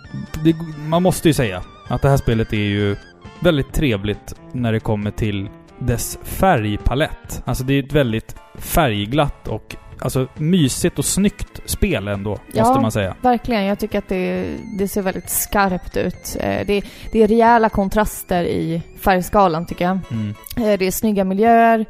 det, 0.44 0.56
man 0.88 1.04
måste 1.04 1.30
ju 1.30 1.34
säga 1.34 1.64
att 1.88 2.02
det 2.02 2.10
här 2.10 2.18
spelet 2.18 2.54
är 2.54 2.58
ju 2.58 2.96
väldigt 3.40 3.74
trevligt 3.74 4.36
när 4.52 4.72
det 4.72 4.80
kommer 4.80 5.12
till 5.12 5.50
dess 5.80 6.18
färgpalett. 6.24 7.44
Alltså 7.46 7.64
det 7.64 7.74
är 7.74 7.84
ett 7.84 7.94
väldigt 7.94 8.36
färgglatt 8.56 9.48
och 9.48 9.76
alltså 10.00 10.28
mysigt 10.36 11.00
och 11.00 11.06
snyggt 11.06 11.62
spel 11.66 12.08
ändå, 12.08 12.38
ja, 12.54 12.64
måste 12.64 12.82
man 12.82 12.92
säga. 12.92 13.16
verkligen. 13.22 13.66
Jag 13.66 13.80
tycker 13.80 13.98
att 13.98 14.10
det, 14.10 14.46
det 14.80 14.88
ser 14.88 15.02
väldigt 15.02 15.30
skarpt 15.30 15.98
ut. 15.98 16.38
Eh, 16.40 16.66
det, 16.68 16.84
det 17.12 17.24
är 17.24 17.28
rejäla 17.28 17.70
kontraster 17.70 18.44
i 18.44 18.82
färgskalan, 19.00 19.66
tycker 19.66 19.86
jag. 19.86 20.00
Mm. 20.12 20.30
Eh, 20.58 20.80
det 20.80 20.88
är 20.88 20.92
snygga 20.92 21.24
miljöer, 21.24 21.86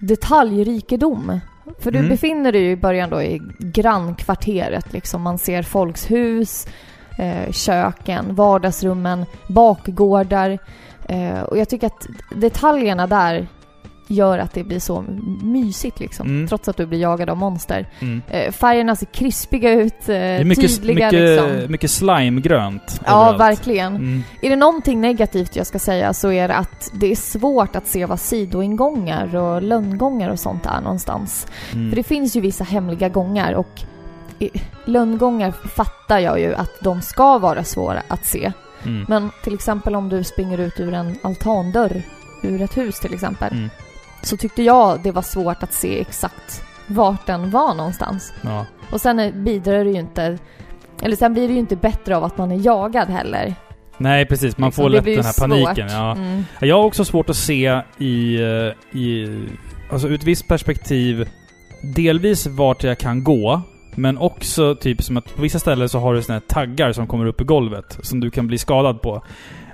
detaljrikedom 0.00 1.40
för 1.78 1.90
du 1.90 1.98
mm. 1.98 2.10
befinner 2.10 2.52
dig 2.52 2.62
ju 2.62 2.70
i 2.70 2.76
början 2.76 3.10
då 3.10 3.22
i 3.22 3.40
grannkvarteret 3.58 4.92
liksom. 4.92 5.22
Man 5.22 5.38
ser 5.38 5.62
folks 5.62 6.10
hus, 6.10 6.66
eh, 7.18 7.52
köken, 7.52 8.34
vardagsrummen, 8.34 9.26
bakgårdar. 9.46 10.58
Eh, 11.08 11.42
och 11.42 11.58
jag 11.58 11.68
tycker 11.68 11.86
att 11.86 12.06
detaljerna 12.34 13.06
där 13.06 13.46
gör 14.12 14.38
att 14.38 14.54
det 14.54 14.64
blir 14.64 14.80
så 14.80 15.04
mysigt 15.42 16.00
liksom. 16.00 16.26
Mm. 16.26 16.48
Trots 16.48 16.68
att 16.68 16.76
du 16.76 16.86
blir 16.86 16.98
jagad 16.98 17.30
av 17.30 17.36
monster. 17.36 17.86
Mm. 18.00 18.22
Eh, 18.28 18.52
färgerna 18.52 18.96
ser 18.96 19.06
krispiga 19.06 19.72
ut, 19.72 19.92
eh, 19.92 20.06
det 20.06 20.14
är 20.14 20.44
mycket, 20.44 20.76
tydliga 20.76 21.06
mycket, 21.06 21.20
liksom. 21.20 21.72
Mycket 21.72 21.90
slimegrönt. 21.90 23.00
Ja, 23.04 23.10
överallt. 23.10 23.40
verkligen. 23.40 23.96
Mm. 23.96 24.22
Är 24.42 24.50
det 24.50 24.56
någonting 24.56 25.00
negativt 25.00 25.56
jag 25.56 25.66
ska 25.66 25.78
säga 25.78 26.12
så 26.12 26.32
är 26.32 26.48
det 26.48 26.54
att 26.54 26.90
det 26.92 27.10
är 27.10 27.16
svårt 27.16 27.76
att 27.76 27.86
se 27.86 28.06
vad 28.06 28.20
sidoingångar 28.20 29.36
och 29.36 29.62
lönngångar 29.62 30.30
och 30.30 30.38
sånt 30.38 30.66
är 30.66 30.80
någonstans. 30.80 31.46
Mm. 31.72 31.90
För 31.90 31.96
det 31.96 32.02
finns 32.02 32.36
ju 32.36 32.40
vissa 32.40 32.64
hemliga 32.64 33.08
gångar 33.08 33.52
och 33.52 33.82
lönngångar 34.84 35.52
fattar 35.52 36.18
jag 36.18 36.40
ju 36.40 36.54
att 36.54 36.80
de 36.80 37.02
ska 37.02 37.38
vara 37.38 37.64
svåra 37.64 38.02
att 38.08 38.26
se. 38.26 38.52
Mm. 38.84 39.04
Men 39.08 39.30
till 39.44 39.54
exempel 39.54 39.96
om 39.96 40.08
du 40.08 40.24
springer 40.24 40.58
ut 40.58 40.80
ur 40.80 40.94
en 40.94 41.18
altandörr 41.22 42.02
ur 42.42 42.62
ett 42.62 42.76
hus 42.76 43.00
till 43.00 43.14
exempel. 43.14 43.52
Mm 43.52 43.70
så 44.22 44.36
tyckte 44.36 44.62
jag 44.62 45.02
det 45.02 45.10
var 45.10 45.22
svårt 45.22 45.62
att 45.62 45.72
se 45.72 46.00
exakt 46.00 46.64
vart 46.86 47.26
den 47.26 47.50
var 47.50 47.74
någonstans. 47.74 48.32
Ja. 48.40 48.66
Och 48.90 49.00
sen 49.00 49.44
bidrar 49.44 49.84
det 49.84 49.90
ju 49.90 49.98
inte, 49.98 50.38
eller 51.02 51.16
sen 51.16 51.32
blir 51.32 51.48
det 51.48 51.54
ju 51.54 51.60
inte 51.60 51.76
bättre 51.76 52.16
av 52.16 52.24
att 52.24 52.38
man 52.38 52.52
är 52.52 52.66
jagad 52.66 53.08
heller. 53.08 53.54
Nej 53.98 54.26
precis, 54.26 54.58
man 54.58 54.68
liksom, 54.68 54.82
får 54.82 54.90
lätt 54.90 55.04
den 55.04 55.24
här 55.24 55.32
svårt. 55.32 55.48
paniken. 55.48 55.88
Ja. 55.88 56.12
Mm. 56.12 56.44
Jag 56.60 56.76
har 56.76 56.84
också 56.84 57.04
svårt 57.04 57.30
att 57.30 57.36
se 57.36 57.80
i, 57.98 58.34
eh, 58.34 58.98
i, 59.00 59.38
alltså 59.90 60.08
ur 60.08 60.14
ett 60.14 60.24
visst 60.24 60.48
perspektiv, 60.48 61.28
delvis 61.94 62.46
vart 62.46 62.84
jag 62.84 62.98
kan 62.98 63.24
gå, 63.24 63.62
men 63.94 64.18
också 64.18 64.74
typ 64.74 65.02
som 65.02 65.16
att 65.16 65.36
på 65.36 65.42
vissa 65.42 65.58
ställen 65.58 65.88
så 65.88 65.98
har 65.98 66.14
du 66.14 66.22
såna 66.22 66.34
här 66.34 66.40
taggar 66.40 66.92
som 66.92 67.06
kommer 67.06 67.26
upp 67.26 67.40
i 67.40 67.44
golvet, 67.44 67.98
som 68.02 68.20
du 68.20 68.30
kan 68.30 68.46
bli 68.46 68.58
skadad 68.58 69.02
på. 69.02 69.22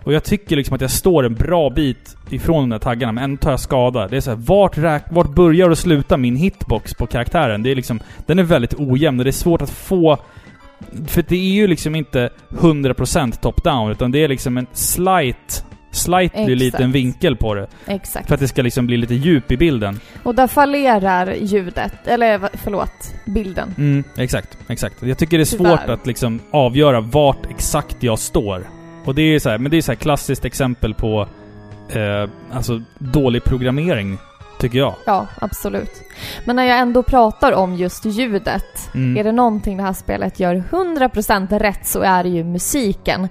Och 0.09 0.14
jag 0.14 0.25
tycker 0.25 0.57
liksom 0.57 0.75
att 0.75 0.81
jag 0.81 0.90
står 0.90 1.27
en 1.27 1.35
bra 1.35 1.71
bit 1.71 2.16
ifrån 2.31 2.62
de 2.62 2.71
där 2.71 2.79
taggarna, 2.79 3.12
men 3.12 3.25
ändå 3.25 3.37
tar 3.37 3.51
jag 3.51 3.61
skada. 3.61 4.09
Det 4.09 4.16
är 4.16 4.21
så 4.21 4.31
här, 4.31 4.38
vart, 4.38 4.79
räk, 4.79 5.03
vart 5.11 5.35
börjar 5.35 5.71
och 5.71 5.79
slutar 5.79 6.16
min 6.16 6.37
hitbox 6.37 6.94
på 6.94 7.07
karaktären? 7.07 7.62
Det 7.62 7.71
är 7.71 7.75
liksom, 7.75 8.01
den 8.27 8.38
är 8.38 8.42
väldigt 8.42 8.75
ojämn 8.75 9.18
och 9.18 9.25
det 9.25 9.31
är 9.31 9.33
svårt 9.33 9.62
att 9.62 9.71
få... 9.71 10.18
För 11.07 11.25
det 11.29 11.37
är 11.37 11.53
ju 11.53 11.66
liksom 11.66 11.94
inte 11.94 12.31
100% 12.51 13.40
top-down, 13.40 13.90
utan 13.90 14.11
det 14.11 14.25
är 14.25 14.29
liksom 14.29 14.59
en 14.59 14.66
slight 14.73 15.64
slightly 15.90 16.42
Exakt. 16.42 16.61
liten 16.61 16.92
vinkel 16.92 17.37
på 17.37 17.55
det. 17.55 17.66
Exakt. 17.87 18.29
För 18.29 18.35
att 18.35 18.40
det 18.40 18.49
ska 18.49 18.62
liksom 18.62 18.87
bli 18.87 18.97
lite 18.97 19.14
djup 19.14 19.53
i 19.53 19.57
bilden. 19.57 20.01
Och 20.23 20.35
där 20.35 20.47
fallerar 20.47 21.35
ljudet, 21.35 22.07
eller 22.07 22.40
förlåt, 22.53 23.14
bilden. 23.27 23.75
Mm, 23.79 24.05
exakt, 24.16 24.59
exakt. 24.68 25.03
Jag 25.03 25.18
tycker 25.18 25.38
det 25.38 25.42
är 25.42 25.59
Tyvärr. 25.59 25.77
svårt 25.77 25.88
att 25.88 26.07
liksom 26.07 26.40
avgöra 26.51 27.01
vart 27.01 27.51
exakt 27.51 28.03
jag 28.03 28.18
står. 28.18 28.78
Och 29.09 29.14
det 29.14 29.23
är 29.23 29.38
så 29.38 29.51
här, 29.51 29.59
men 29.59 29.71
det 29.71 29.77
är 29.77 29.83
så 29.83 29.97
klassiskt 29.97 30.44
exempel 30.44 30.94
på 30.94 31.29
eh, 31.88 32.31
alltså 32.53 32.83
dålig 32.99 33.44
programmering, 33.44 34.18
tycker 34.59 34.79
jag. 34.79 34.94
Ja, 35.07 35.27
absolut. 35.40 36.03
Men 36.44 36.57
när 36.57 36.64
jag 36.64 36.79
ändå 36.79 37.03
pratar 37.03 37.53
om 37.53 37.75
just 37.75 38.05
ljudet, 38.05 38.90
mm. 38.94 39.16
är 39.16 39.25
det 39.25 39.33
någonting 39.33 39.77
det 39.77 39.83
här 39.83 39.92
spelet 39.92 40.40
gör 40.40 40.62
100% 40.71 41.59
rätt 41.59 41.87
så 41.87 42.01
är 42.01 42.23
det 42.23 42.29
ju 42.29 42.44
musiken. 42.44 43.29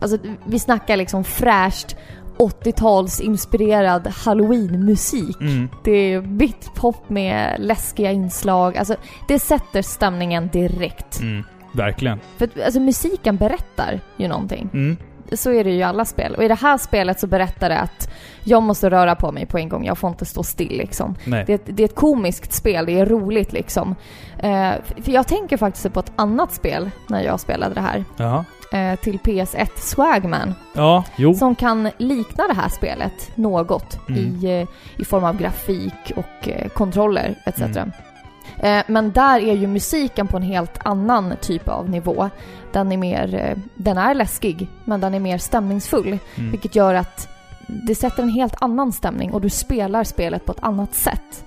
Alltså, 0.00 0.18
vi 0.46 0.58
snackar 0.58 0.96
liksom 0.96 1.24
fräscht 1.24 1.96
80-talsinspirerad 2.38 4.08
halloween-musik. 4.08 5.40
Mm. 5.40 5.68
Det 5.84 6.12
är 6.12 6.20
bitpop 6.20 7.08
med 7.10 7.56
läskiga 7.58 8.12
inslag. 8.12 8.76
Alltså, 8.76 8.96
det 9.28 9.38
sätter 9.38 9.82
stämningen 9.82 10.48
direkt. 10.52 11.20
Mm. 11.20 11.44
Verkligen. 11.72 12.20
För 12.36 12.48
alltså, 12.64 12.80
musiken 12.80 13.36
berättar 13.36 14.00
ju 14.16 14.28
någonting. 14.28 14.70
Mm 14.72 14.96
så 15.32 15.52
är 15.52 15.64
det 15.64 15.70
ju 15.70 15.76
i 15.76 15.82
alla 15.82 16.04
spel. 16.04 16.34
Och 16.34 16.44
i 16.44 16.48
det 16.48 16.54
här 16.54 16.78
spelet 16.78 17.20
så 17.20 17.26
berättar 17.26 17.68
det 17.68 17.78
att 17.78 18.10
jag 18.44 18.62
måste 18.62 18.90
röra 18.90 19.14
på 19.14 19.32
mig 19.32 19.46
på 19.46 19.58
en 19.58 19.68
gång, 19.68 19.84
jag 19.84 19.98
får 19.98 20.10
inte 20.10 20.24
stå 20.24 20.42
still 20.42 20.76
liksom. 20.78 21.14
Det 21.24 21.52
är, 21.52 21.54
ett, 21.54 21.62
det, 21.64 21.82
är 21.82 21.84
ett 21.84 21.94
komiskt 21.94 22.52
spel, 22.52 22.86
det 22.86 23.00
är 23.00 23.06
roligt 23.06 23.52
liksom. 23.52 23.94
Eh, 24.38 24.72
för 25.02 25.12
jag 25.12 25.26
tänker 25.26 25.56
faktiskt 25.56 25.92
på 25.92 26.00
ett 26.00 26.12
annat 26.16 26.52
spel 26.52 26.90
när 27.06 27.22
jag 27.22 27.40
spelade 27.40 27.74
det 27.74 27.80
här. 27.80 28.04
Eh, 28.72 28.96
till 28.96 29.18
PS1, 29.18 29.68
Swagman. 29.76 30.54
Ja, 30.72 31.04
jo. 31.16 31.34
Som 31.34 31.54
kan 31.54 31.90
likna 31.96 32.46
det 32.46 32.54
här 32.54 32.68
spelet 32.68 33.30
något 33.34 34.08
mm. 34.08 34.20
i, 34.20 34.60
eh, 34.60 34.68
i 35.00 35.04
form 35.04 35.24
av 35.24 35.36
grafik 35.36 36.12
och 36.16 36.48
eh, 36.48 36.68
kontroller 36.68 37.34
etc. 37.46 37.60
Mm. 37.60 37.92
Eh, 38.58 38.82
men 38.86 39.12
där 39.12 39.38
är 39.40 39.54
ju 39.54 39.66
musiken 39.66 40.26
på 40.26 40.36
en 40.36 40.42
helt 40.42 40.78
annan 40.86 41.34
typ 41.40 41.68
av 41.68 41.90
nivå. 41.90 42.30
Den 42.72 42.92
är 42.92 42.96
mer, 42.96 43.34
eh, 43.34 43.58
den 43.74 43.98
är 43.98 44.14
läskig, 44.14 44.68
men 44.84 45.00
den 45.00 45.14
är 45.14 45.20
mer 45.20 45.38
stämningsfull. 45.38 46.18
Mm. 46.36 46.50
Vilket 46.50 46.74
gör 46.76 46.94
att 46.94 47.28
det 47.66 47.94
sätter 47.94 48.22
en 48.22 48.28
helt 48.28 48.54
annan 48.62 48.92
stämning 48.92 49.32
och 49.32 49.40
du 49.40 49.50
spelar 49.50 50.04
spelet 50.04 50.44
på 50.44 50.52
ett 50.52 50.62
annat 50.62 50.94
sätt. 50.94 51.44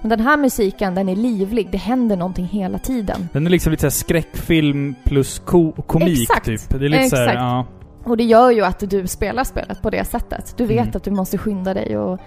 Men 0.00 0.08
den 0.08 0.20
här 0.20 0.36
musiken, 0.36 0.94
den 0.94 1.08
är 1.08 1.16
livlig. 1.16 1.68
Det 1.70 1.78
händer 1.78 2.16
någonting 2.16 2.44
hela 2.46 2.78
tiden. 2.78 3.28
Den 3.32 3.46
är 3.46 3.50
liksom 3.50 3.70
lite 3.70 3.80
såhär 3.80 3.90
skräckfilm 3.90 4.94
plus 5.04 5.38
ko 5.38 5.72
komik 5.72 6.20
Exakt. 6.30 6.46
typ. 6.46 6.68
Det 6.70 6.76
är 6.76 6.88
lite 6.88 7.02
Exakt. 7.02 7.16
Såhär, 7.22 7.34
ja. 7.34 7.66
Och 8.04 8.16
det 8.16 8.24
gör 8.24 8.50
ju 8.50 8.64
att 8.64 8.90
du 8.90 9.06
spelar 9.06 9.44
spelet 9.44 9.82
på 9.82 9.90
det 9.90 10.04
sättet. 10.04 10.54
Du 10.56 10.66
vet 10.66 10.78
Mm. 10.86 10.96
att 10.96 11.04
du 11.04 11.10
måste 11.10 11.38
skynda 11.38 11.74
dig 11.74 11.98
och... 11.98 12.20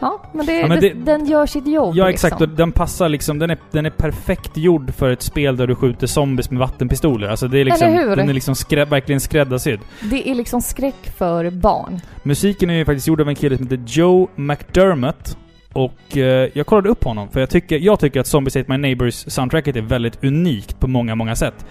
Ja, 0.00 0.22
men, 0.32 0.46
det, 0.46 0.60
Ja, 0.60 0.66
men 0.68 0.80
det, 0.80 0.88
det- 0.88 1.04
den 1.04 1.26
gör 1.26 1.46
sitt 1.46 1.66
jobb 1.66 1.94
Ja 1.96 2.10
exakt, 2.10 2.34
och 2.34 2.40
liksom. 2.40 2.56
den 2.56 2.72
passar 2.72 3.08
liksom, 3.08 3.38
den 3.38 3.50
är, 3.50 3.58
den 3.70 3.86
är 3.86 3.90
perfekt 3.90 4.56
gjord 4.56 4.94
för 4.94 5.10
ett 5.10 5.22
spel 5.22 5.56
där 5.56 5.66
du 5.66 5.74
skjuter 5.74 6.06
zombies 6.06 6.50
med 6.50 6.58
vattenpistoler. 6.60 7.28
Alltså 7.28 7.48
det 7.48 7.58
är 7.58 7.64
liksom, 7.64 7.88
Eller 7.88 8.08
hur? 8.08 8.16
den 8.16 8.28
är 8.28 8.32
liksom 8.32 8.54
skrä, 8.54 8.84
verkligen 8.84 9.20
skräddarsydd. 9.20 9.80
Det 10.10 10.28
är 10.30 10.34
liksom 10.34 10.60
skräck 10.62 11.12
för 11.16 11.50
barn. 11.50 12.00
Musiken 12.22 12.70
är 12.70 12.74
ju 12.74 12.84
faktiskt 12.84 13.06
gjord 13.08 13.20
av 13.20 13.28
en 13.28 13.34
kille 13.34 13.56
som 13.56 13.66
heter 13.66 13.82
Joe 13.86 14.28
McDermott. 14.36 15.38
Och 15.72 16.16
eh, 16.16 16.48
jag 16.52 16.66
kollade 16.66 16.88
upp 16.88 17.04
honom, 17.04 17.28
för 17.28 17.40
jag 17.40 17.50
tycker, 17.50 17.78
jag 17.78 18.00
tycker 18.00 18.20
att 18.20 18.26
Zombies 18.26 18.56
Ate 18.56 18.64
My 18.72 18.76
Neighbors 18.78 19.14
soundtracket 19.14 19.76
är 19.76 19.80
väldigt 19.82 20.24
unikt 20.24 20.80
på 20.80 20.86
många, 20.88 21.14
många 21.14 21.36
sätt. 21.36 21.66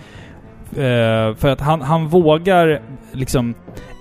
Eh, 0.71 1.35
för 1.35 1.47
att 1.47 1.61
han, 1.61 1.81
han 1.81 2.07
vågar 2.07 2.81
liksom 3.11 3.53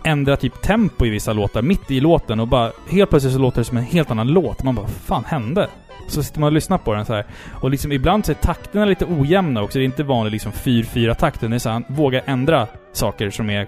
ändra 0.05 0.37
typ 0.37 0.63
tempo 0.63 1.07
i 1.07 1.11
vissa 1.11 1.33
låtar, 1.33 1.63
mitt 1.63 1.91
i 1.91 2.01
låten 2.01 2.41
och 2.41 2.49
bara 2.49 2.73
helt 2.89 3.11
plötsligt 3.11 3.33
så 3.33 3.39
låter 3.39 3.61
det 3.61 3.65
som 3.65 3.77
en 3.77 3.85
helt 3.85 4.11
annan 4.11 4.29
låt. 4.29 4.63
Man 4.63 4.75
bara, 4.75 4.83
vad 4.83 4.91
fan 4.91 5.25
hände? 5.25 5.69
Så 6.09 6.23
sitter 6.23 6.41
man 6.41 6.47
och 6.47 6.53
lyssnar 6.53 6.79
på 6.79 6.95
den 6.95 7.05
så 7.05 7.15
här. 7.15 7.25
Och 7.61 7.71
liksom 7.71 7.93
ibland 7.93 8.27
så 8.27 8.33
är 8.33 8.37
takterna 8.37 8.85
lite 8.85 9.05
ojämna 9.05 9.63
också. 9.63 9.79
Det 9.79 9.83
är 9.83 9.87
inte 9.87 10.03
vanlig 10.03 10.33
liksom 10.33 10.53
4-4 10.53 11.15
takt. 11.15 11.41
Det 11.41 11.47
är 11.47 11.59
så 11.59 11.69
här, 11.69 11.75
han 11.75 11.97
vågar 11.97 12.23
ändra 12.27 12.67
saker 12.93 13.31
som 13.31 13.51
är... 13.51 13.67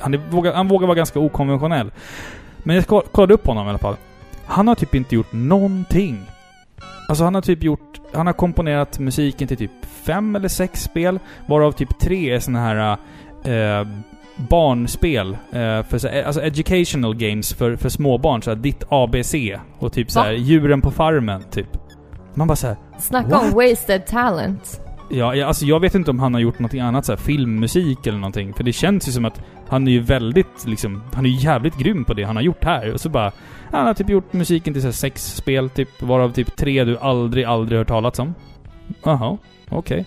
Han, 0.00 0.14
är, 0.14 0.18
vågar, 0.30 0.52
han 0.52 0.68
vågar 0.68 0.86
vara 0.86 0.96
ganska 0.96 1.18
okonventionell. 1.18 1.90
Men 2.62 2.76
jag 2.76 2.86
kollade 2.86 3.34
upp 3.34 3.46
honom 3.46 3.66
i 3.66 3.70
alla 3.70 3.78
fall. 3.78 3.96
Han 4.46 4.68
har 4.68 4.74
typ 4.74 4.94
inte 4.94 5.14
gjort 5.14 5.32
någonting. 5.32 6.26
Alltså 7.08 7.24
han 7.24 7.34
har 7.34 7.42
typ 7.42 7.62
gjort... 7.62 8.00
Han 8.12 8.26
har 8.26 8.32
komponerat 8.32 8.98
musiken 8.98 9.48
till 9.48 9.56
typ 9.56 9.70
fem 10.06 10.36
eller 10.36 10.48
sex 10.48 10.82
spel. 10.82 11.18
Varav 11.46 11.72
typ 11.72 11.98
tre 11.98 12.34
är 12.34 12.40
såna 12.40 12.60
här... 12.60 12.96
Eh, 13.44 13.86
barnspel. 14.36 15.32
Eh, 15.32 15.82
för 15.82 15.98
så, 15.98 16.08
alltså 16.26 16.42
educational 16.42 17.16
games 17.16 17.54
för, 17.54 17.76
för 17.76 17.88
småbarn. 17.88 18.42
Så 18.42 18.50
här, 18.50 18.56
ditt 18.56 18.84
ABC. 18.88 19.34
Och 19.78 19.92
typ 19.92 20.10
så 20.10 20.20
här, 20.20 20.32
Va? 20.32 20.38
djuren 20.38 20.80
på 20.80 20.90
farmen, 20.90 21.42
typ. 21.50 21.66
Man 22.34 22.48
bara 22.48 22.56
så 22.56 22.66
här, 22.66 22.76
Snacka 22.98 23.28
What? 23.28 23.42
om 23.42 23.50
wasted 23.50 24.06
talent. 24.06 24.80
Ja, 25.10 25.34
ja, 25.34 25.46
alltså 25.46 25.64
jag 25.64 25.80
vet 25.80 25.94
inte 25.94 26.10
om 26.10 26.18
han 26.18 26.34
har 26.34 26.40
gjort 26.40 26.58
någonting 26.58 26.80
annat, 26.80 27.04
så 27.04 27.12
här, 27.12 27.16
filmmusik 27.16 28.06
eller 28.06 28.18
någonting. 28.18 28.54
För 28.54 28.64
det 28.64 28.72
känns 28.72 29.08
ju 29.08 29.12
som 29.12 29.24
att 29.24 29.40
han 29.68 29.88
är 29.88 29.92
ju 29.92 30.00
väldigt, 30.00 30.66
liksom, 30.66 31.02
han 31.14 31.26
är 31.26 31.30
ju 31.30 31.36
jävligt 31.36 31.78
grym 31.78 32.04
på 32.04 32.14
det 32.14 32.24
han 32.24 32.36
har 32.36 32.42
gjort 32.42 32.64
här. 32.64 32.92
Och 32.92 33.00
så 33.00 33.08
bara, 33.08 33.32
han 33.70 33.86
har 33.86 33.94
typ 33.94 34.08
gjort 34.08 34.32
musiken 34.32 34.72
till 34.72 34.82
så 34.82 34.88
här, 34.88 34.92
sex 34.92 35.36
spel, 35.36 35.70
typ, 35.70 36.02
varav 36.02 36.32
typ 36.32 36.56
tre 36.56 36.84
du 36.84 36.98
aldrig, 36.98 37.44
aldrig 37.44 37.78
hört 37.78 37.88
talas 37.88 38.18
om. 38.18 38.34
Jaha, 39.04 39.38
okej. 39.70 40.04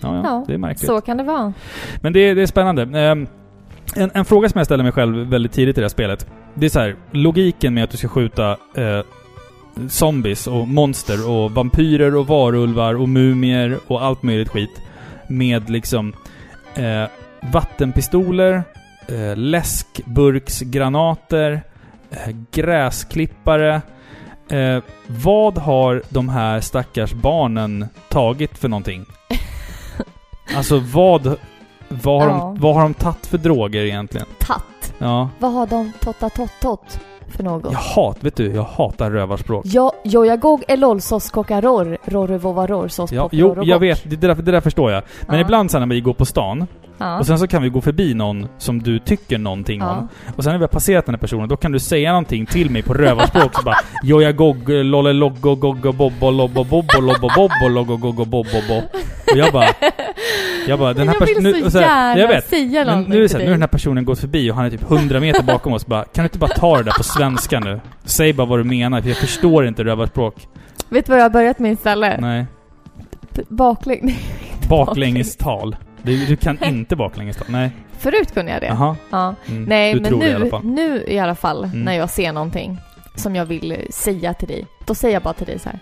Ja, 0.00 0.16
ja, 0.16 0.22
Ja, 0.24 0.44
det 0.46 0.54
är 0.54 0.58
märkligt. 0.58 0.86
Så 0.86 1.00
kan 1.00 1.16
det 1.16 1.22
vara. 1.24 1.52
Men 2.00 2.12
det, 2.12 2.34
det 2.34 2.42
är 2.42 2.46
spännande. 2.46 3.00
Ehm, 3.00 3.26
en, 3.96 4.10
en 4.14 4.24
fråga 4.24 4.48
som 4.48 4.58
jag 4.58 4.66
ställer 4.66 4.84
mig 4.84 4.92
själv 4.92 5.16
väldigt 5.16 5.52
tidigt 5.52 5.78
i 5.78 5.80
det 5.80 5.84
här 5.84 5.88
spelet. 5.88 6.26
Det 6.54 6.66
är 6.66 6.70
så 6.70 6.80
här, 6.80 6.96
logiken 7.10 7.74
med 7.74 7.84
att 7.84 7.90
du 7.90 7.96
ska 7.96 8.08
skjuta 8.08 8.56
eh, 8.74 9.00
zombies 9.88 10.46
och 10.46 10.68
monster 10.68 11.30
och 11.30 11.50
vampyrer 11.50 12.16
och 12.16 12.26
varulvar 12.26 12.94
och 12.94 13.08
mumier 13.08 13.78
och 13.86 14.04
allt 14.04 14.22
möjligt 14.22 14.48
skit. 14.48 14.82
Med 15.28 15.70
liksom 15.70 16.12
eh, 16.74 17.04
vattenpistoler, 17.52 18.62
eh, 19.08 19.36
läskburksgranater, 19.36 21.62
eh, 22.10 22.36
gräsklippare. 22.52 23.82
Eh, 24.50 24.78
vad 25.06 25.58
har 25.58 26.02
de 26.08 26.28
här 26.28 26.60
stackars 26.60 27.12
barnen 27.12 27.86
tagit 28.08 28.58
för 28.58 28.68
någonting? 28.68 29.06
Alltså 30.56 30.78
vad... 30.78 31.36
Vad 31.88 32.22
har, 32.22 32.28
Ja. 32.28 32.34
de, 32.36 32.60
vad 32.60 32.74
har 32.74 32.82
de 32.82 32.94
tagit 32.94 33.26
för 33.26 33.38
droger 33.38 33.82
egentligen? 33.84 34.26
Tatt. 34.38 34.92
Ja. 34.98 35.28
Vad 35.38 35.52
har 35.52 35.66
de 35.66 35.92
totta 36.00 36.28
tott 36.30 36.52
tott 36.60 37.00
för 37.36 37.42
något? 37.44 37.72
Jag 37.72 37.78
hat, 37.78 38.16
vet 38.20 38.36
du, 38.36 38.54
jag 38.54 38.62
hatar 38.62 39.10
rövarspråk. 39.10 39.64
Ja, 39.66 39.92
jojagog 40.04 40.64
elolsos 40.68 41.30
kokaror, 41.30 41.98
rorrevovaror 42.04 42.88
sos 42.88 43.12
Ja, 43.12 43.28
jo, 43.32 43.56
jag 43.62 43.78
vet. 43.78 44.10
Det 44.10 44.16
där, 44.16 44.34
det 44.34 44.52
där 44.52 44.60
förstår 44.60 44.92
jag. 44.92 45.02
Men 45.26 45.36
Ja. 45.36 45.42
ibland 45.44 45.70
sen 45.70 45.80
när 45.80 45.86
vi 45.94 46.00
går 46.00 46.14
på 46.14 46.24
stan, 46.26 46.66
Ja. 46.98 47.18
och 47.18 47.26
sen 47.26 47.38
så 47.38 47.46
kan 47.46 47.62
vi 47.62 47.68
gå 47.68 47.80
förbi 47.80 48.14
någon 48.14 48.48
som 48.58 48.82
du 48.82 48.98
tycker 48.98 49.38
någonting 49.38 49.80
Ja. 49.80 49.90
om. 49.90 50.08
Och 50.36 50.44
sen 50.44 50.52
när 50.52 50.58
vi 50.58 50.62
har 50.62 50.68
passerat 50.68 51.06
den 51.06 51.14
här 51.14 51.20
personen, 51.20 51.48
då 51.48 51.56
kan 51.56 51.72
du 51.72 51.78
säga 51.78 52.10
någonting 52.10 52.46
till 52.46 52.70
mig 52.70 52.82
på 52.82 52.94
rövarspråk 52.94 53.54
så 53.54 53.62
bara 53.62 53.76
Jojagog, 54.02 54.68
lolle 54.68 55.12
loggo 55.12 55.54
goggo 55.54 55.92
bobbo 55.92 56.30
lobbo 56.30 56.64
bobbo 56.64 57.00
lobbo 57.00 57.28
bobbo 57.36 57.68
loggo 57.68 57.96
goggo 57.96 58.24
bobbo 58.24 58.58
bo. 58.68 58.76
Och 59.32 59.38
jag 59.38 59.52
bara... 59.52 59.66
Jag 60.68 60.78
bara, 60.78 60.94
den 60.94 61.08
här 61.08 61.16
jag 61.20 61.26
vill 61.26 61.36
personen... 61.36 61.64
så 61.64 61.70
så 61.70 61.78
här, 61.78 62.16
gärna 62.16 62.40
säga 62.40 62.84
Men 62.84 62.86
någonting 62.86 63.14
nu 63.14 63.24
är 63.24 63.28
så 63.28 63.36
här, 63.38 63.44
nu 63.44 63.50
har 63.50 63.54
den 63.54 63.62
här 63.62 63.68
personen 63.68 64.04
gått 64.04 64.18
förbi 64.18 64.50
och 64.50 64.54
han 64.56 64.64
är 64.64 64.70
typ 64.70 64.90
100 64.90 65.20
meter 65.20 65.42
bakom 65.42 65.72
oss. 65.72 65.86
Bara, 65.86 66.04
kan 66.04 66.22
du 66.22 66.26
inte 66.26 66.38
bara 66.38 66.50
ta 66.50 66.76
det 66.76 66.82
där 66.82 66.92
på 66.92 67.02
svenska 67.02 67.60
nu? 67.60 67.80
Säg 68.04 68.32
bara 68.32 68.46
vad 68.46 68.58
du 68.58 68.64
menar, 68.64 69.00
för 69.00 69.08
jag 69.08 69.18
förstår 69.18 69.66
inte 69.66 69.84
rövarspråk. 69.84 70.48
Vet 70.88 71.06
du 71.06 71.10
vad 71.10 71.18
jag 71.18 71.24
har 71.24 71.30
börjat 71.30 71.58
med 71.58 71.72
istället? 71.72 72.20
Nej. 72.20 72.46
Baklänges. 73.48 74.16
Baklängestal. 74.68 75.76
Du, 76.02 76.26
du 76.26 76.36
kan 76.36 76.64
inte 76.64 76.96
baklängestal. 76.96 77.46
Nej. 77.50 77.70
Förut 77.98 78.34
kunde 78.34 78.52
jag 78.52 78.60
det. 78.60 78.66
Jaha. 78.66 78.96
Ja. 79.10 79.34
Mm. 79.48 79.64
Nej, 79.64 79.94
du 79.94 80.00
men 80.00 80.18
det 80.18 80.28
i 80.28 80.34
alla 80.34 80.60
nu, 80.64 80.70
nu 80.70 81.04
i 81.06 81.18
alla 81.18 81.34
fall, 81.34 81.64
Mm. 81.64 81.80
när 81.80 81.92
jag 81.92 82.10
ser 82.10 82.32
någonting 82.32 82.78
som 83.14 83.36
jag 83.36 83.44
vill 83.44 83.72
eh, 83.72 83.78
säga 83.90 84.34
till 84.34 84.48
dig, 84.48 84.66
då 84.86 84.94
säger 84.94 85.14
jag 85.14 85.22
bara 85.22 85.34
till 85.34 85.46
dig 85.46 85.58
så 85.58 85.68
här. 85.68 85.78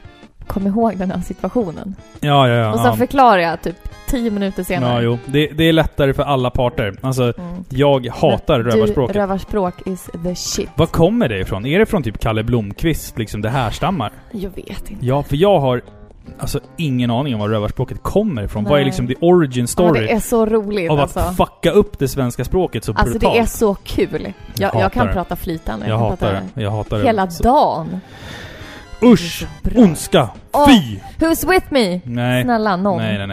Kom 0.47 0.67
ihåg 0.67 0.97
den 0.97 1.11
här 1.11 1.21
situationen. 1.21 1.95
Ja, 2.21 2.49
ja, 2.49 2.55
ja. 2.55 2.73
och 2.73 2.79
så 2.81 2.87
ja. 2.87 2.97
förklarar 2.97 3.39
jag 3.39 3.63
typ 3.63 3.77
tio 4.07 4.31
minuter 4.31 4.61
Ja, 4.61 4.65
senare. 4.65 5.03
jo. 5.05 5.19
Det, 5.27 5.47
det 5.47 5.65
är 5.65 5.73
lättare 5.73 6.15
för 6.15 6.23
alla 6.23 6.51
parter. 6.51 6.95
Alltså, 7.01 7.23
Mm. 7.39 7.65
jag 7.69 8.07
hatar 8.07 8.59
Du, 8.59 8.71
rövarspråket. 8.71 9.17
rövarspråk 9.17 9.75
is 9.87 10.11
the 10.25 10.35
shit. 10.35 10.69
Var 10.77 10.87
kommer 10.87 11.29
det 11.29 11.39
ifrån? 11.39 11.67
Är 11.67 11.79
det 11.79 11.87
från 11.87 12.03
typ 12.03 12.19
Kalle 12.19 12.43
Blomqvist, 12.45 13.19
liksom 13.19 13.43
det 13.43 13.51
härstammar? 13.51 14.11
Jag 14.33 14.51
vet 14.51 14.91
inte. 14.91 15.07
Ja, 15.07 15.23
för 15.23 15.37
jag 15.37 15.61
har 15.61 15.83
alltså 16.39 16.61
ingen 16.77 17.11
aning 17.11 17.35
om 17.35 17.41
var 17.41 17.49
rövarspråket 17.49 18.03
kommer 18.03 18.43
ifrån. 18.43 18.65
Vad 18.65 18.73
är 18.73 18.77
Nej. 18.77 18.85
liksom 18.85 19.07
the 19.09 19.15
origin 19.21 19.63
Ja, 19.63 19.67
story 19.67 20.01
det 20.01 20.13
är 20.13 20.21
så 20.21 20.47
roligt 20.47 20.91
av 20.91 21.01
att 21.01 21.17
alltså. 21.17 21.45
fucka 21.45 21.71
upp 21.71 21.99
det 21.99 22.09
svenska 22.09 22.45
språket 22.45 22.85
så 22.85 22.93
Alltså 22.93 23.19
brutalt? 23.19 23.35
det 23.35 23.41
är 23.41 23.47
så 23.47 23.75
kul. 23.75 24.33
Jag, 24.57 24.67
hatar 24.69 24.81
jag 24.81 24.93
kan 24.93 25.07
det. 25.07 25.13
prata 25.13 25.37
flytande. 25.37 25.87
jag 25.89 25.99
kan 25.99 26.11
hatar 26.11 26.41
det. 26.55 26.63
Jag 26.63 26.71
hatar 26.71 26.99
det. 26.99 27.05
Hela 27.05 27.27
dagen. 27.43 28.01
Usch! 29.03 29.47
Ondska! 29.77 30.29
Åh. 30.53 30.69
Fy! 30.69 30.99
Who's 31.19 31.51
with 31.51 31.67
me? 31.71 32.01
Nej. 32.05 32.43
Snälla 32.45 32.77
någon. 32.77 32.99
Nej, 33.03 33.19
nej, 33.19 33.27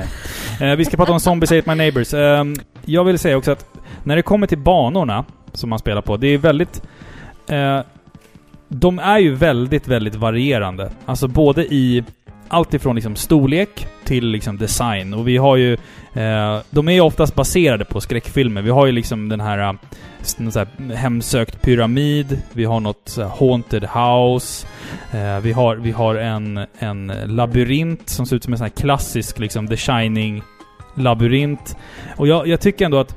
nej. 0.60 0.71
Eh, 0.71 0.76
vi 0.78 0.86
ska 0.86 0.97
prata 0.97 1.12
om 1.12 1.19
Zombies 1.19 1.52
Ate 1.52 1.69
My 1.69 1.76
Neighbors. 1.76 2.13
Eh, 2.13 2.43
jag 2.86 3.04
vill 3.04 3.19
säga 3.19 3.38
också 3.38 3.52
att 3.52 3.65
när 4.04 4.15
det 4.15 4.21
kommer 4.21 4.47
till 4.47 4.58
banorna 4.58 5.26
som 5.54 5.69
man 5.69 5.80
spelar 5.80 6.02
på, 6.02 6.17
det 6.17 6.28
är 6.28 6.38
väldigt... 6.38 6.82
Eh, 7.50 7.80
de 8.67 9.00
är 9.00 9.19
ju 9.19 9.36
väldigt, 9.36 9.88
väldigt 9.88 10.15
varierande. 10.15 10.91
Alltså 11.06 11.28
både 11.28 11.65
i 11.74 12.04
allt 12.51 12.73
ifrån 12.73 12.95
liksom 12.95 13.15
storlek 13.15 13.87
till 14.03 14.27
liksom 14.27 14.57
design. 14.57 15.13
Och 15.13 15.27
vi 15.27 15.37
har 15.37 15.55
ju... 15.55 15.73
Eh, 16.13 16.59
de 16.69 16.87
är 16.87 16.91
ju 16.91 17.01
oftast 17.01 17.35
baserade 17.35 17.85
på 17.85 18.01
skräckfilmer. 18.01 18.61
Vi 18.61 18.69
har 18.69 18.85
ju 18.85 18.91
liksom 18.91 19.29
den 19.29 19.39
här... 19.39 19.59
Eh, 19.59 19.73
så 20.49 20.59
här 20.59 20.95
hemsökt 20.95 21.61
pyramid. 21.61 22.41
Vi 22.53 22.65
har 22.65 22.79
något 22.79 23.01
så 23.05 23.23
haunted 23.23 23.83
house. 23.83 24.67
Eh, 25.11 25.39
vi 25.39 25.51
har, 25.51 25.75
vi 25.75 25.91
har 25.91 26.15
en, 26.15 26.65
en 26.79 27.13
labyrint 27.25 28.09
som 28.09 28.25
ser 28.25 28.35
ut 28.35 28.43
som 28.43 28.53
en 28.53 28.57
sån 28.57 28.65
här 28.65 28.69
klassisk 28.69 29.39
liksom 29.39 29.67
The 29.67 29.77
Shining 29.77 30.41
labyrint. 30.95 31.77
Och 32.17 32.27
jag, 32.27 32.47
jag 32.47 32.61
tycker 32.61 32.85
ändå 32.85 32.99
att 32.99 33.15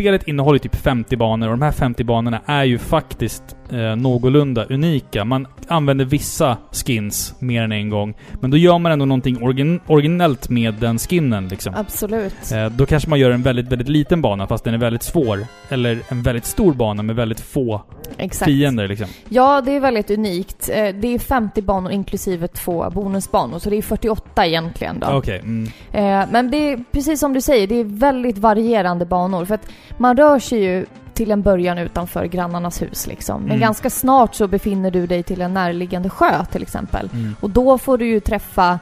spelet 0.00 0.28
innehåller 0.28 0.58
typ 0.58 0.76
50 0.76 1.16
banor 1.16 1.46
och 1.46 1.52
de 1.52 1.62
här 1.62 1.72
50 1.72 2.04
banorna 2.04 2.40
är 2.46 2.64
ju 2.64 2.78
faktiskt 2.78 3.56
eh, 3.72 3.96
någorlunda 3.96 4.64
unika. 4.64 5.24
Man 5.24 5.46
använder 5.68 6.04
vissa 6.04 6.56
skins 6.72 7.34
mer 7.38 7.62
än 7.62 7.72
en 7.72 7.88
gång. 7.90 8.14
Men 8.40 8.50
då 8.50 8.56
gör 8.56 8.78
man 8.78 8.92
ändå 8.92 9.04
någonting 9.04 9.42
origin 9.42 9.80
originellt 9.86 10.48
med 10.48 10.74
den 10.74 10.98
skinnen 10.98 11.48
liksom. 11.48 11.74
Absolut. 11.76 12.52
Eh, 12.52 12.66
då 12.66 12.86
kanske 12.86 13.10
man 13.10 13.18
gör 13.18 13.30
en 13.30 13.42
väldigt, 13.42 13.68
väldigt 13.72 13.88
liten 13.88 14.22
bana 14.22 14.46
fast 14.46 14.64
den 14.64 14.74
är 14.74 14.78
väldigt 14.78 15.02
svår. 15.02 15.46
Eller 15.68 15.98
en 16.08 16.22
väldigt 16.22 16.44
stor 16.44 16.72
bana 16.74 17.02
med 17.02 17.16
väldigt 17.16 17.40
få 17.40 17.82
Exakt. 18.18 18.44
fiender 18.50 18.88
liksom. 18.88 19.06
Ja, 19.28 19.60
det 19.60 19.72
är 19.76 19.80
väldigt 19.80 20.10
unikt. 20.10 20.68
Eh, 20.72 20.94
Det 20.94 21.14
är 21.14 21.18
50 21.18 21.62
banor 21.62 21.92
inklusive 21.92 22.48
två 22.48 22.90
bonusbanor, 22.90 23.58
så 23.58 23.70
det 23.70 23.76
är 23.76 23.82
48 23.82 24.46
egentligen 24.46 24.98
då. 25.00 25.06
Okej. 25.06 25.38
mm. 25.38 25.64
Eh, 25.92 26.28
Men 26.32 26.50
det 26.50 26.56
är 26.56 26.84
precis 26.92 27.20
som 27.20 27.32
du 27.32 27.40
säger, 27.40 27.66
det 27.66 27.74
är 27.80 27.84
väldigt 27.84 28.38
varierande 28.38 29.06
banor. 29.06 29.44
För 29.44 29.54
att 29.54 29.66
man 29.96 30.16
rör 30.16 30.38
sig 30.38 30.64
ju 30.64 30.86
till 31.14 31.30
en 31.30 31.42
början 31.42 31.78
utanför 31.78 32.24
grannarnas 32.24 32.82
hus 32.82 33.06
liksom. 33.06 33.40
Men 33.40 33.50
Mm. 33.50 33.60
ganska 33.60 33.90
snart 33.90 34.34
så 34.34 34.46
befinner 34.48 34.90
du 34.90 35.06
dig 35.06 35.22
till 35.22 35.40
en 35.40 35.54
närliggande 35.54 36.10
sjö 36.10 36.44
till 36.52 36.62
exempel. 36.62 37.10
Mm. 37.12 37.36
Och 37.40 37.50
då 37.50 37.78
får 37.78 37.98
du 37.98 38.06
ju 38.06 38.20
träffa 38.20 38.78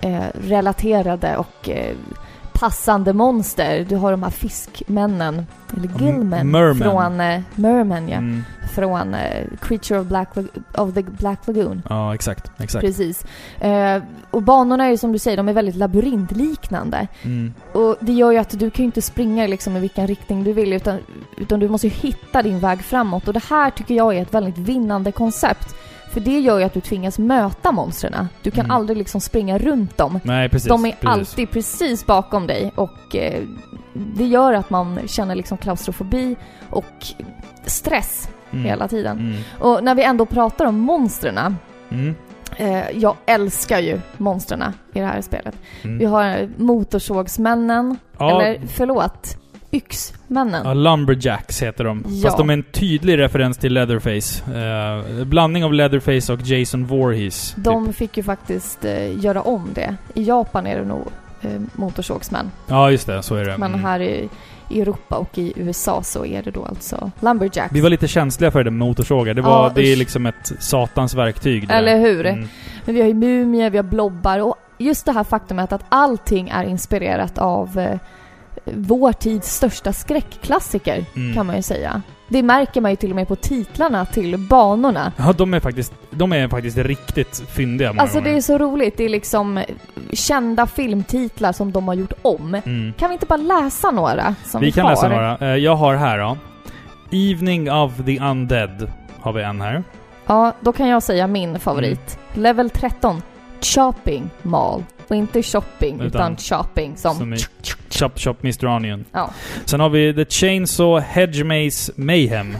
eh, 0.00 0.20
relaterade 0.48 1.36
och 1.36 1.68
eh, 1.68 1.94
passande 2.58 3.12
monster. 3.12 3.86
Du 3.88 3.96
har 3.96 4.10
de 4.10 4.22
här 4.22 4.30
fiskmännen, 4.30 5.46
eller 5.76 5.88
gillmen, 5.88 6.50
mermen. 6.50 6.90
från 6.90 7.20
eh, 7.20 7.40
Merman 7.54 8.08
ja. 8.08 8.16
Mm. 8.16 8.44
Från 8.74 9.14
eh, 9.14 9.46
Creature 9.60 10.00
of, 10.00 10.06
Black, 10.06 10.28
of 10.74 10.94
the 10.94 11.02
Black 11.02 11.46
Lagoon. 11.46 11.82
Ja, 11.88 12.14
exakt. 12.14 12.50
Exakt. 12.58 12.84
Precis. 12.84 13.24
Eh, 13.60 14.02
och 14.30 14.42
banorna 14.42 14.84
är 14.84 14.90
ju 14.90 14.96
som 14.96 15.12
du 15.12 15.18
säger, 15.18 15.36
de 15.36 15.48
är 15.48 15.52
väldigt 15.52 15.74
labyrintliknande. 15.74 17.06
Mm. 17.22 17.54
Och 17.72 17.96
det 18.00 18.12
gör 18.12 18.32
ju 18.32 18.38
att 18.38 18.58
du 18.58 18.70
kan 18.70 18.82
ju 18.82 18.86
inte 18.86 19.02
springa 19.02 19.46
liksom 19.46 19.76
i 19.76 19.80
vilken 19.80 20.06
riktning 20.06 20.44
du 20.44 20.52
vill 20.52 20.72
utan, 20.72 20.98
utan 21.36 21.60
du 21.60 21.68
måste 21.68 21.86
ju 21.86 21.92
hitta 21.92 22.42
din 22.42 22.58
väg 22.58 22.82
framåt. 22.82 23.28
Och 23.28 23.34
det 23.34 23.44
här 23.50 23.70
tycker 23.70 23.94
jag 23.94 24.16
är 24.16 24.22
ett 24.22 24.34
väldigt 24.34 24.58
vinnande 24.58 25.12
koncept. 25.12 25.74
För 26.10 26.20
det 26.20 26.38
gör 26.40 26.58
ju 26.58 26.64
att 26.64 26.74
du 26.74 26.80
tvingas 26.80 27.18
möta 27.18 27.72
monstren. 27.72 28.28
Du 28.42 28.50
kan 28.50 28.64
Mm. 28.64 28.76
aldrig 28.76 28.98
liksom 28.98 29.20
springa 29.20 29.58
runt 29.58 29.96
dem. 29.96 30.20
Nej, 30.24 30.48
precis. 30.48 30.68
De 30.68 30.86
är 30.86 30.90
precis. 30.92 31.08
alltid 31.08 31.50
precis 31.50 32.06
bakom 32.06 32.46
dig 32.46 32.72
och 32.74 33.16
eh, 33.16 33.42
det 33.92 34.26
gör 34.26 34.52
att 34.52 34.70
man 34.70 34.98
känner 35.06 35.34
liksom 35.34 35.58
klaustrofobi 35.58 36.36
och 36.70 36.84
stress 37.66 38.28
Mm. 38.50 38.64
hela 38.64 38.88
tiden. 38.88 39.18
Mm. 39.18 39.42
Och 39.58 39.84
när 39.84 39.94
vi 39.94 40.02
ändå 40.04 40.26
pratar 40.26 40.64
om 40.64 40.78
monstren 40.78 41.56
Mm. 41.90 42.14
eh, 42.56 42.90
jag 42.90 43.16
älskar 43.26 43.78
ju 43.78 44.00
monstren 44.16 44.62
i 44.92 45.00
det 45.00 45.06
här 45.06 45.20
spelet. 45.20 45.54
Mm. 45.84 45.98
Vi 45.98 46.04
har 46.04 46.48
motorsågsmännen, 46.56 47.96
Ja, 48.18 48.30
eller 48.42 48.60
förlåt, 48.66 49.36
yxmännen. 49.72 50.62
Ja, 50.66 50.74
Lumberjacks 50.74 51.62
heter 51.62 51.84
de. 51.84 52.04
Ja. 52.08 52.22
Fast 52.28 52.38
de 52.38 52.50
är 52.50 52.54
en 52.54 52.62
tydlig 52.62 53.18
referens 53.18 53.58
till 53.58 53.72
Leatherface. 53.74 54.42
Eh, 55.18 55.24
blandning 55.24 55.64
av 55.64 55.72
Leatherface 55.74 56.32
och 56.32 56.40
Jason 56.42 56.84
Voorhees. 56.86 57.54
De 57.56 57.86
Typ. 57.86 57.96
fick 57.96 58.16
ju 58.16 58.22
faktiskt 58.22 58.84
eh, 58.84 59.18
göra 59.24 59.42
om 59.42 59.70
det. 59.74 59.94
I 60.14 60.24
Japan 60.24 60.66
är 60.66 60.78
det 60.78 60.84
nog 60.84 61.04
eh, 61.42 61.50
motorsågsmän. 61.72 62.50
Ja, 62.66 62.90
just 62.90 63.06
det. 63.06 63.22
Så 63.22 63.34
är 63.34 63.44
det. 63.44 63.58
Men 63.58 63.70
Mm. 63.74 63.84
här 63.84 64.00
i, 64.00 64.28
Europa 64.70 65.16
och 65.16 65.38
i 65.38 65.52
USA 65.56 66.02
så 66.02 66.24
är 66.24 66.42
det 66.42 66.50
då 66.50 66.64
alltså 66.64 67.10
Lumberjacks. 67.20 67.74
Vi 67.74 67.80
var 67.80 67.90
lite 67.90 68.08
känsliga 68.08 68.50
för 68.50 68.64
det 68.64 68.70
med 68.70 68.78
motorsågar. 68.88 69.34
Det, 69.34 69.42
var, 69.42 69.62
Ja, 69.64 69.72
det 69.74 69.92
är 69.92 69.96
liksom 69.96 70.26
ett 70.26 70.52
satans 70.58 71.14
verktyg. 71.14 71.66
Eller 71.70 71.98
hur? 71.98 72.26
Mm. 72.26 72.48
Men 72.84 72.94
vi 72.94 73.00
har 73.00 73.08
ju 73.08 73.14
mumier, 73.14 73.70
vi 73.70 73.78
har 73.78 73.82
blobbar 73.84 74.38
och 74.38 74.54
just 74.78 75.06
det 75.06 75.12
här 75.12 75.24
faktumet 75.24 75.72
att 75.72 75.84
allting 75.88 76.48
är 76.48 76.64
inspirerat 76.64 77.38
av 77.38 77.78
eh, 77.78 77.98
vår 78.74 79.12
tids 79.12 79.54
största 79.54 79.92
skräckklassiker, 79.92 81.04
Mm. 81.16 81.34
kan 81.34 81.46
man 81.46 81.56
ju 81.56 81.62
säga. 81.62 82.02
Det 82.30 82.42
märker 82.42 82.80
man 82.80 82.90
ju 82.92 82.96
till 82.96 83.10
och 83.10 83.16
med 83.16 83.28
på 83.28 83.36
titlarna 83.36 84.06
till 84.06 84.38
banorna. 84.38 85.12
Ja, 85.16 85.32
de 85.32 85.54
är 85.54 85.60
faktiskt, 85.60 85.92
de 86.10 86.32
är 86.32 86.48
faktiskt 86.48 86.76
riktigt 86.78 87.42
fyndiga 87.50 87.94
Alltså 87.98 88.16
det 88.18 88.24
gånger. 88.24 88.36
är 88.36 88.40
så 88.40 88.58
roligt, 88.58 88.96
det 88.96 89.04
är 89.04 89.08
liksom 89.08 89.62
kända 90.12 90.66
filmtitlar 90.66 91.52
som 91.52 91.72
de 91.72 91.88
har 91.88 91.94
gjort 91.94 92.12
om. 92.22 92.54
Mm. 92.54 92.92
Kan 92.98 93.08
vi 93.08 93.12
inte 93.12 93.26
bara 93.26 93.36
läsa 93.36 93.90
några 93.90 94.34
som 94.44 94.60
vi, 94.60 94.66
Vi 94.66 94.72
kan 94.72 94.82
har? 94.84 94.90
läsa 94.90 95.08
några. 95.08 95.38
Eh, 95.38 95.56
Jag 95.56 95.76
har 95.76 95.94
här 95.94 96.18
då. 96.18 96.36
Evening 97.10 97.72
of 97.72 97.92
the 98.06 98.18
Undead 98.20 98.90
har 99.20 99.32
vi 99.32 99.42
en 99.42 99.60
här. 99.60 99.82
Ja, 100.26 100.52
då 100.60 100.72
kan 100.72 100.88
jag 100.88 101.02
säga 101.02 101.26
min 101.26 101.58
favorit. 101.60 102.18
Mm. 102.32 102.42
Level 102.42 102.70
13. 102.70 103.22
Shopping 103.60 104.30
Mall. 104.42 104.84
Och 105.08 105.16
inte 105.16 105.42
shopping, 105.42 105.94
utan, 105.94 106.06
Utan- 106.06 106.36
shopping 106.36 106.96
som... 106.96 107.16
Som 107.16 107.34
i 107.34 107.38
Chop 107.90 108.18
Chop 108.18 108.44
Mr. 108.44 108.66
Onion. 108.66 109.04
Ja. 109.12 109.30
Sen 109.64 109.80
har 109.80 109.88
vi 109.88 110.14
The 110.14 110.24
Chainsaw 110.24 111.00
Hedge 111.06 111.44
Maze 111.44 111.92
Mayhem. 111.96 112.56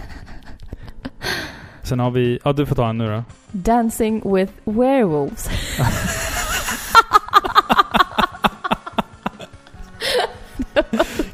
Sen 1.83 2.01
har 2.01 2.11
vi... 2.11 2.39
Ja, 2.45 2.53
du 2.53 2.67
får 2.67 2.75
ta 2.77 2.89
en 2.89 2.99
nu 2.99 3.07
då. 3.07 3.25
Dancing 3.51 4.35
with 4.35 4.53
werewolves. 4.65 5.49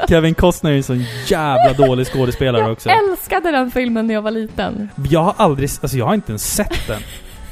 Kevin 0.09 0.35
Costner 0.35 0.71
är 0.73 0.77
en 0.77 0.83
sån 0.83 1.05
jävla 1.27 1.87
dålig 1.87 2.07
skådespelare 2.07 2.71
också. 2.71 2.89
Jag 2.89 3.11
älskade 3.11 3.51
den 3.51 3.71
filmen 3.71 4.07
när 4.07 4.15
jag 4.15 4.23
var 4.23 4.31
liten. 4.31 4.89
Jag 5.11 5.23
har 5.23 5.35
aldrig... 5.37 5.71
Alltså 5.83 5.97
jag 5.99 6.07
har 6.07 6.15
inte 6.15 6.33
ens 6.33 6.55
sett 6.55 6.87
den. 6.87 7.01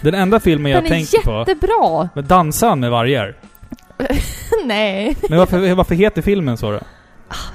Den 0.01 0.14
enda 0.14 0.40
filmen 0.40 0.72
jag 0.72 0.83
Den 0.83 0.92
är 0.92 0.96
tänker 0.96 1.18
på... 1.22 1.38
jättebra! 1.48 2.09
Men 2.14 2.27
dansar 2.27 2.68
han 2.68 2.81
med 2.81 2.90
vargar? 2.90 3.35
Nej, 4.65 5.17
Men 5.29 5.38
varför, 5.38 5.75
varför 5.75 5.95
heter 5.95 6.23
filmen 6.23 6.57
så 6.57 6.71
då? 6.71 6.79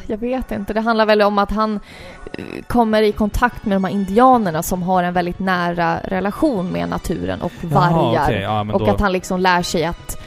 jag 0.08 0.18
vet 0.18 0.52
inte. 0.52 0.74
Det 0.74 0.82
handlar 0.82 1.06
väl 1.06 1.22
om 1.22 1.38
att 1.38 1.52
han 1.52 1.80
eh, 2.34 2.44
kommer 2.68 3.02
i 3.02 3.12
kontakt 3.12 3.66
med 3.66 3.76
de 3.76 3.84
här 3.84 3.92
indianerna 3.92 4.64
som 4.64 4.84
har 4.84 5.04
en 5.04 5.14
väldigt 5.14 5.40
nära 5.40 6.00
relation 6.04 6.72
med 6.72 6.90
naturen 6.90 7.42
och 7.42 7.52
vargar. 7.62 8.14
Jaha, 8.14 8.24
okej. 8.26 8.42
ja, 8.42 8.62
och 8.74 8.80
då, 8.80 8.92
att 8.92 9.00
han 9.00 9.12
liksom 9.12 9.40
lär 9.40 9.62
sig 9.62 9.86
att 9.86 10.18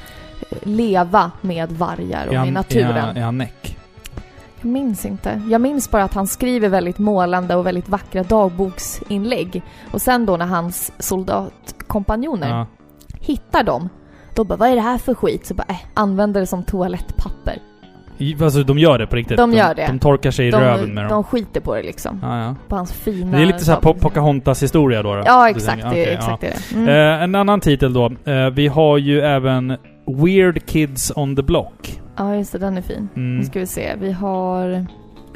eh, 0.50 0.58
leva 0.62 1.30
med 1.40 1.72
vargar 1.72 2.26
och 2.26 2.34
han, 2.34 2.48
i 2.48 2.50
naturen. 2.50 3.16
Är 3.16 3.22
han 3.22 3.38
näck? 3.38 3.76
Jag 4.60 4.70
minns 4.70 5.06
inte. 5.06 5.42
Jag 5.50 5.60
minns 5.60 5.90
bara 5.90 6.04
att 6.04 6.14
han 6.14 6.26
skriver 6.26 6.68
väldigt 6.68 6.98
målande 6.98 7.54
och 7.56 7.66
väldigt 7.66 7.88
vackra 7.88 8.22
dagboksinlägg. 8.22 9.62
Och 9.90 10.02
sen 10.02 10.26
då 10.26 10.36
när 10.36 10.46
hans 10.46 10.92
soldatkompanjoner 10.98 12.48
Ja. 12.48 12.66
hittar 13.20 13.62
dem, 13.62 13.88
då 14.34 14.44
bara 14.44 14.56
vad 14.56 14.68
är 14.68 14.74
det 14.74 14.80
här 14.82 14.98
för 14.98 15.14
skit? 15.14 15.46
Så 15.46 15.54
bara 15.54 15.64
äh, 15.68 15.76
använder 15.94 16.40
det 16.40 16.46
som 16.46 16.62
toalettpapper. 16.62 17.58
I- 18.18 18.36
Alltså 18.42 18.62
de 18.62 18.78
gör 18.78 18.98
det 18.98 19.06
på 19.06 19.16
riktigt? 19.16 19.36
De 19.36 19.52
gör 19.52 19.74
det. 19.74 19.86
De 19.86 19.98
torkar 19.98 20.30
sig 20.30 20.48
i 20.48 20.50
röven 20.50 20.86
De, 20.86 20.92
med 20.94 21.04
dem? 21.04 21.08
de 21.10 21.24
skiter 21.24 21.60
på 21.60 21.74
det 21.74 21.82
liksom. 21.82 22.18
Ja, 22.22 22.42
ja. 22.44 22.54
På 22.68 22.76
hans 22.76 22.92
fina... 22.92 23.36
Det 23.36 23.42
är 23.42 23.46
lite 23.46 23.58
såhär 23.64 23.80
po. 23.80 23.94
Pocahontas 23.94 24.62
historia 24.62 25.02
då? 25.02 25.14
då 25.14 25.22
Ja, 25.26 25.48
exakt. 25.50 25.82
tänker, 25.82 25.96
det, 25.98 26.04
exakt 26.14 26.42
ja. 26.42 26.48
det. 26.70 26.74
Mm. 26.76 26.88
Eh, 26.88 27.22
en 27.22 27.34
annan 27.34 27.60
titel 27.60 27.92
då. 27.92 28.10
Eh, 28.24 28.50
vi 28.50 28.66
har 28.68 28.98
ju 28.98 29.20
även 29.20 29.76
Weird 30.24 30.66
Kids 30.66 31.12
on 31.16 31.36
the 31.36 31.42
Block. 31.42 32.00
Ja, 32.16 32.36
just 32.36 32.52
det. 32.52 32.58
Den 32.58 32.76
är 32.76 32.82
fin. 32.82 33.08
Mm. 33.16 33.36
Nu 33.38 33.44
ska 33.44 33.58
vi 33.60 33.66
se. 33.66 33.94
Vi 34.00 34.12
har... 34.12 34.86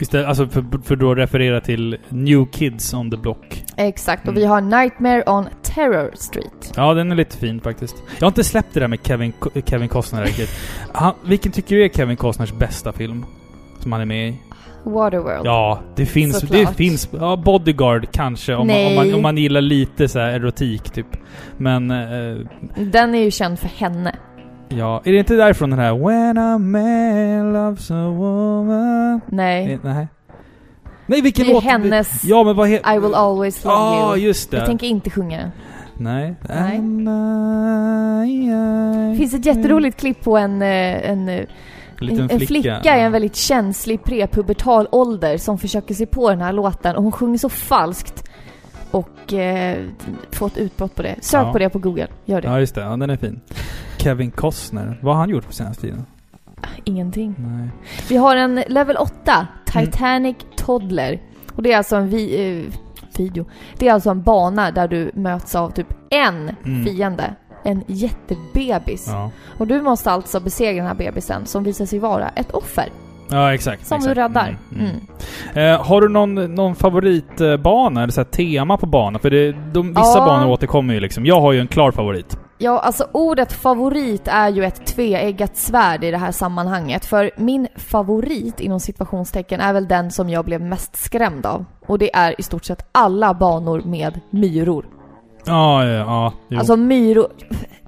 Istället, 0.00 0.26
alltså 0.26 0.46
för, 0.46 0.64
för 0.84 0.96
då 0.96 1.14
referera 1.14 1.60
till 1.60 1.96
New 2.08 2.46
Kids 2.52 2.94
on 2.94 3.10
the 3.10 3.16
Block. 3.16 3.64
Exakt. 3.76 4.22
Och 4.22 4.28
Mm. 4.28 4.40
vi 4.40 4.46
har 4.46 4.60
Nightmare 4.60 5.22
on 5.26 5.46
Terror 5.62 6.10
Street. 6.14 6.72
Ja, 6.76 6.94
den 6.94 7.12
är 7.12 7.16
lite 7.16 7.36
fin 7.36 7.60
faktiskt. 7.60 7.96
Jag 8.18 8.24
har 8.26 8.30
inte 8.30 8.44
släppt 8.44 8.68
det 8.74 8.80
där 8.80 8.88
med 8.88 8.98
Kevin, 9.02 9.32
Kevin 9.66 9.88
Costner 9.88 10.24
riktigt. 10.24 10.50
Han, 10.92 11.14
vilken 11.24 11.52
tycker 11.52 11.76
du 11.76 11.84
är 11.84 11.88
Kevin 11.88 12.16
Costners 12.16 12.52
bästa 12.52 12.92
film? 12.92 13.24
Som 13.80 13.92
han 13.92 14.00
är 14.00 14.04
med 14.04 14.28
i? 14.28 14.34
Waterworld. 14.84 15.46
Ja, 15.46 15.80
det 15.96 16.06
finns... 16.06 16.40
Såklart. 16.40 16.68
Det 16.68 16.74
finns... 16.74 17.08
Ja, 17.12 17.36
Bodyguard 17.36 18.06
kanske. 18.12 18.54
Om 18.54 18.66
man, 18.66 18.86
om, 18.86 18.94
man, 18.94 19.14
om 19.14 19.22
man 19.22 19.36
gillar 19.36 19.60
lite 19.60 20.08
så 20.08 20.18
här 20.18 20.28
erotik 20.32 20.90
typ. 20.90 21.06
Men... 21.56 21.90
Eh, 21.90 22.36
Den 22.76 23.14
är 23.14 23.18
ju 23.24 23.30
känd 23.30 23.58
för 23.58 23.68
henne. 23.68 24.16
Ja, 24.68 25.02
är 25.04 25.12
det 25.12 25.18
inte 25.18 25.34
därifrån 25.34 25.70
den 25.70 25.78
här 25.78 25.94
When 25.94 26.38
a 26.38 26.58
man 26.58 27.52
loves 27.52 27.90
a 27.90 28.08
woman... 28.08 29.20
Nej. 29.26 29.72
Eh, 29.72 29.78
Nej. 29.82 30.08
Nej, 31.06 31.20
vilken 31.20 31.44
Det 31.46 31.50
är 31.50 31.54
låt? 31.54 31.64
hennes 31.64 32.24
Ja, 32.24 32.44
men 32.44 32.56
vad. 32.56 32.68
I 32.68 32.78
will 33.00 33.14
always 33.14 33.64
love 33.64 33.76
Ja, 33.76 34.16
you. 34.16 34.26
just 34.26 34.50
det. 34.50 34.56
Jag 34.56 34.66
tänker 34.66 34.86
inte 34.86 35.10
sjunga. 35.10 35.50
Nej. 35.96 36.34
Nej. 36.48 36.78
Det 39.10 39.16
finns 39.16 39.34
ett 39.34 39.46
jätteroligt 39.46 40.00
klipp 40.00 40.24
på 40.24 40.36
en, 40.38 40.62
eh, 40.62 41.10
en, 41.10 41.28
eh, 41.28 41.44
en, 42.00 42.20
en 42.20 42.28
flicka. 42.28 42.46
flicka 42.46 42.98
i 42.98 43.00
en 43.00 43.12
väldigt 43.12 43.36
känslig 43.36 44.04
prepubertal 44.04 44.88
ålder 44.92 45.38
som 45.38 45.58
försöker 45.58 45.94
sig 45.94 46.06
på 46.06 46.30
den 46.30 46.40
här 46.40 46.52
låten 46.52 46.96
och 46.96 47.02
hon 47.02 47.12
sjunger 47.12 47.38
så 47.38 47.48
falskt. 47.48 48.24
Och 48.94 49.32
eh, 49.32 49.84
får 50.32 50.46
ett 50.46 50.56
utbrott 50.56 50.94
på 50.94 51.02
det. 51.02 51.16
Sök 51.20 51.46
Ja. 51.46 51.52
på 51.52 51.58
det 51.58 51.68
på 51.70 51.78
Google. 51.78 52.08
Gör 52.24 52.40
det. 52.40 52.48
Ja, 52.48 52.60
just 52.60 52.74
det. 52.74 52.80
Ja, 52.80 52.96
den 52.96 53.10
är 53.10 53.16
fin. 53.16 53.40
Kevin 53.98 54.30
Costner. 54.30 54.98
Vad 55.02 55.14
har 55.14 55.20
han 55.20 55.30
gjort 55.30 55.46
på 55.46 55.52
senaste 55.52 55.82
tiden? 55.82 56.06
Ingenting. 56.84 57.34
Nej. 57.38 57.68
Vi 58.08 58.16
har 58.16 58.36
en 58.36 58.54
level 58.68 58.96
8, 58.96 59.46
Mm. 59.74 59.86
Titanic 59.86 60.36
Toddler. 60.56 61.20
Och 61.54 61.62
det 61.62 61.72
är 61.72 61.76
alltså 61.76 61.96
en 61.96 62.08
vi, 62.08 62.56
eh, 62.66 62.72
video. 63.18 63.44
Det 63.78 63.88
är 63.88 63.92
alltså 63.92 64.10
en 64.10 64.22
bana 64.22 64.70
där 64.70 64.88
du 64.88 65.10
möts 65.14 65.54
av 65.54 65.70
typ 65.70 65.86
en 66.10 66.50
Mm. 66.64 66.84
fiende. 66.84 67.34
En 67.64 67.84
jättebebis. 67.86 69.06
Ja. 69.08 69.30
Och 69.58 69.66
du 69.66 69.82
måste 69.82 70.10
alltså 70.10 70.40
besegra 70.40 70.76
den 70.76 70.86
här 70.86 70.94
bebisen 70.94 71.46
som 71.46 71.64
visar 71.64 71.86
sig 71.86 71.98
vara 71.98 72.28
ett 72.28 72.50
offer. 72.50 72.88
Ja, 73.34 73.54
exakt. 73.54 73.86
Som 73.86 73.96
exakt. 73.96 74.14
du 74.14 74.20
räddar. 74.22 74.56
Mm, 74.72 74.84
Mm. 74.86 74.96
mm. 75.54 75.72
Eh, 75.74 75.86
har 75.86 76.00
du 76.00 76.08
någon, 76.08 76.54
någon 76.54 76.74
favoritbana, 76.74 78.02
eller 78.02 78.12
så 78.12 78.20
här 78.20 78.24
tema 78.24 78.76
på 78.76 78.86
banan? 78.86 79.20
För 79.20 79.30
det, 79.30 79.52
de, 79.72 79.88
vissa 79.88 80.18
Ja. 80.18 80.24
banor 80.26 80.50
återkommer 80.52 80.94
ju 80.94 81.00
liksom. 81.00 81.26
Jag 81.26 81.40
har 81.40 81.52
ju 81.52 81.60
en 81.60 81.66
klar 81.66 81.90
favorit. 81.92 82.38
Ja, 82.58 82.78
alltså 82.78 83.06
ordet 83.12 83.52
favorit 83.52 84.28
är 84.28 84.48
ju 84.48 84.64
ett 84.64 84.86
tveeggat 84.86 85.56
svärd 85.56 86.04
i 86.04 86.10
det 86.10 86.18
här 86.18 86.32
sammanhanget. 86.32 87.04
För 87.04 87.30
min 87.36 87.68
favorit 87.76 88.60
inom 88.60 88.80
situationstecken 88.80 89.60
är 89.60 89.72
väl 89.72 89.88
den 89.88 90.10
som 90.10 90.30
jag 90.30 90.44
blev 90.44 90.60
mest 90.60 90.96
skrämd 90.96 91.46
av. 91.46 91.64
Och 91.86 91.98
det 91.98 92.14
är 92.16 92.40
i 92.40 92.42
stort 92.42 92.64
sett 92.64 92.88
alla 92.92 93.34
banor 93.34 93.82
med 93.84 94.20
myror. 94.30 94.86
Ja, 95.46 95.84
ja, 95.84 95.92
ja. 95.92 96.32
Jo. 96.48 96.58
Alltså 96.58 96.76
myror... 96.76 97.26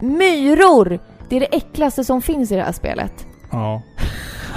Myror! 0.01 0.99
Det 1.29 1.37
är 1.37 1.41
det 1.41 1.57
äckligaste 1.57 2.05
som 2.05 2.23
finns 2.23 2.53
i 2.53 2.57
det 2.57 2.63
här 2.63 2.73
spelet. 2.73 3.27
ja. 3.53 3.83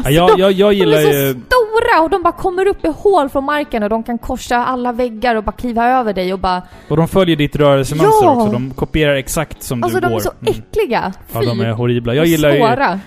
Ja, 0.03 0.09
jag, 0.11 0.39
jag, 0.39 0.51
jag 0.51 0.71
De 0.71 0.75
gillar 0.75 0.97
är 0.97 1.01
så 1.03 1.09
ju... 1.11 1.31
stora 1.33 2.01
och 2.03 2.09
de 2.09 2.23
bara 2.23 2.33
kommer 2.33 2.67
upp 2.67 2.85
i 2.85 2.87
hål 2.97 3.29
från 3.29 3.43
marken 3.43 3.83
och 3.83 3.89
de 3.89 4.03
kan 4.03 4.17
korsa 4.17 4.55
alla 4.65 4.91
väggar 4.91 5.35
och 5.35 5.43
bara 5.43 5.51
kliva 5.51 5.87
över 5.87 6.13
dig 6.13 6.33
och 6.33 6.39
bara... 6.39 6.61
Och 6.87 6.97
de 6.97 7.07
följer 7.07 7.35
ditt 7.35 7.55
rörelsemönster 7.55 8.25
Ja! 8.25 8.31
också. 8.41 8.51
De 8.53 8.71
kopierar 8.73 9.15
exakt 9.15 9.63
som 9.63 9.83
Alltså 9.83 9.99
du 9.99 10.07
de 10.07 10.13
går. 10.13 10.19
är 10.19 10.23
så 10.23 10.31
Mm. 10.41 10.53
äckliga! 10.53 11.13
Ja, 11.33 11.39
Fy! 11.41 11.45
de 11.45 11.61
är 11.61 11.71
horribla. 11.71 12.13
Jag 12.15 12.25
gillar 12.25 12.49
ju... 12.51 12.57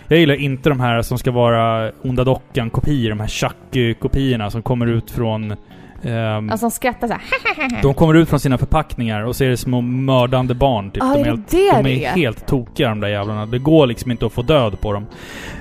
Jag 0.09 0.19
gillar 0.19 0.35
inte 0.35 0.69
de 0.69 0.81
här 0.81 1.03
som 1.03 1.19
ska 1.19 1.31
vara 1.31 1.91
Onda 2.03 2.25
Dockan-kopior, 2.25 3.09
de 3.11 3.21
här 3.21 3.29
Chucky-kopiorna 3.29 4.51
som 4.51 4.63
kommer 4.63 4.87
ut 4.87 5.11
från... 5.11 5.55
ehm, 6.03 6.51
Alltså 6.51 6.67
de 6.67 6.71
skrattar 6.71 7.09
såhär. 7.09 7.83
de 7.83 7.95
kommer 7.95 8.15
ut 8.15 8.29
från 8.29 8.41
sina 8.41 8.59
förpackningar 8.59 9.25
och 9.25 9.37
så 9.37 9.45
är 9.45 9.49
det 9.49 9.57
små 9.57 9.81
mördande 9.81 10.55
barn. 10.55 10.91
Typ. 10.91 11.03
Ja, 11.03 11.13
de 11.15 11.21
är 11.21 11.25
det 11.25 11.31
helt, 11.31 11.49
det 11.51 11.73
de 11.73 11.83
det 11.83 12.05
är 12.05 12.11
är? 12.11 12.17
helt 12.17 12.47
tokiga 12.47 12.89
de 12.89 13.01
där 13.01 13.09
jävlarna. 13.09 13.47
Det 13.47 13.59
går 13.59 13.87
liksom 13.87 14.11
inte 14.11 14.27
att 14.27 14.33
få 14.33 14.43
död 14.43 14.81
på 14.81 14.93
dem. 14.93 15.07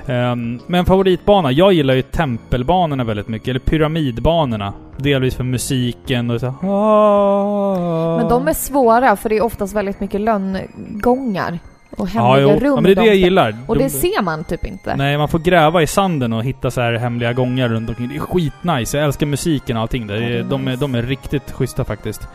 Ehm, 0.06 0.60
men 0.66 0.84
favoritbana? 0.84 1.52
Jag 1.52 1.72
gillar 1.72 1.94
ju 1.94 2.02
tempelbanorna 2.02 3.04
väldigt 3.04 3.28
mycket. 3.28 3.48
Eller 3.48 3.60
pyramidbanorna. 3.60 4.72
Delvis 4.96 5.34
för 5.34 5.44
musiken 5.44 6.30
och 6.30 6.40
så 6.40 6.46
ah. 6.46 8.16
Men 8.16 8.28
de 8.28 8.48
är 8.48 8.52
svåra 8.52 9.16
för 9.16 9.28
det 9.28 9.36
är 9.36 9.44
oftast 9.44 9.74
väldigt 9.74 10.00
mycket 10.00 10.20
lönngångar 10.20 11.58
och 11.96 12.08
ja, 12.14 12.34
hemliga 12.34 12.54
jo. 12.54 12.60
rum. 12.60 12.74
ja, 12.74 12.80
men 12.80 12.84
det 12.84 12.90
är 12.90 12.94
det 12.94 13.00
de 13.00 13.06
jag 13.06 13.16
gillar. 13.16 13.56
Och 13.66 13.76
de, 13.76 13.84
det 13.84 13.90
ser 13.90 14.22
man 14.22 14.44
typ 14.44 14.66
inte. 14.66 14.96
Nej, 14.96 15.18
man 15.18 15.28
får 15.28 15.38
gräva 15.38 15.82
i 15.82 15.86
sanden 15.86 16.32
och 16.32 16.44
hitta 16.44 16.70
så 16.70 16.80
här 16.80 16.92
hemliga 16.92 17.32
gångar 17.32 17.68
runt 17.68 17.88
omkring. 17.88 18.08
Det 18.08 18.16
är 18.16 18.20
skitnice. 18.20 18.96
Jag 18.98 19.04
älskar 19.04 19.26
musiken 19.26 19.76
och 19.76 19.82
allting 19.82 20.06
där. 20.06 20.14
Ja, 20.14 20.22
är 20.22 20.42
de, 20.42 20.66
är, 20.66 20.70
nice. 20.70 20.80
de 20.80 20.94
är 20.94 21.02
riktigt 21.02 21.50
schyssta 21.52 21.84
faktiskt. 21.84 22.28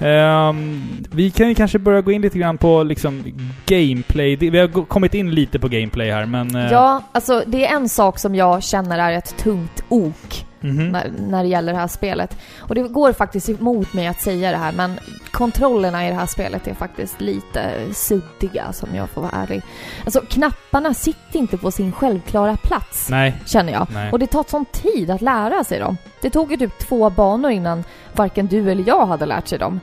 Ehm, 0.00 0.82
vi 1.12 1.30
kan 1.30 1.48
ju 1.48 1.54
kanske 1.54 1.78
börja 1.78 2.00
gå 2.00 2.12
in 2.12 2.22
lite 2.22 2.38
grann 2.38 2.58
på 2.58 2.82
liksom 2.82 3.24
gameplay. 3.66 4.36
Vi 4.36 4.58
har 4.58 4.86
kommit 4.86 5.14
in 5.14 5.30
lite 5.30 5.58
på 5.58 5.68
gameplay 5.68 6.10
här, 6.10 6.26
men... 6.26 6.56
eh, 6.56 6.72
Ja, 6.72 7.02
alltså 7.12 7.42
det 7.46 7.66
är 7.66 7.76
en 7.76 7.88
sak 7.88 8.18
som 8.18 8.34
jag 8.34 8.62
känner 8.62 8.98
är 8.98 9.18
ett 9.18 9.36
tungt 9.36 9.84
ok 9.88 10.44
mhm. 10.62 10.88
när, 10.88 11.12
när 11.28 11.42
det 11.42 11.48
gäller 11.48 11.72
det 11.72 11.78
här 11.78 11.88
spelet. 11.88 12.36
Och 12.58 12.74
det 12.74 12.82
går 12.82 13.12
faktiskt 13.12 13.48
emot 13.48 13.92
mig 13.92 14.06
att 14.06 14.20
säga 14.20 14.50
det 14.50 14.56
här, 14.56 14.72
men 14.72 14.98
kontrollerna 15.30 16.06
i 16.06 16.08
det 16.08 16.14
här 16.14 16.26
spelet 16.26 16.66
är 16.66 16.74
faktiskt 16.74 17.20
lite 17.20 17.72
suddiga, 17.92 18.72
som 18.72 18.94
jag 18.94 19.10
får 19.10 19.22
vara 19.22 19.32
ärlig. 19.32 19.62
Alltså 20.04 20.20
knapparna 20.20 20.94
sitter 20.94 21.38
inte 21.38 21.58
på 21.58 21.70
sin 21.70 21.92
självklara 21.92 22.56
plats, 22.56 23.08
Nej. 23.10 23.34
känner 23.46 23.72
jag. 23.72 23.86
Nej. 23.94 24.12
Och 24.12 24.18
det 24.18 24.26
tar 24.26 24.44
sån 24.48 24.64
tid 24.64 25.10
att 25.10 25.22
lära 25.22 25.64
sig 25.64 25.78
dem. 25.78 25.96
Det 26.20 26.30
tog 26.30 26.50
ju 26.50 26.56
typ 26.56 26.78
två 26.78 27.10
banor 27.10 27.50
innan 27.50 27.84
varken 28.12 28.46
du 28.46 28.70
eller 28.70 28.84
jag 28.86 29.06
hade 29.06 29.26
lärt 29.26 29.48
sig 29.48 29.58
dem. 29.58 29.80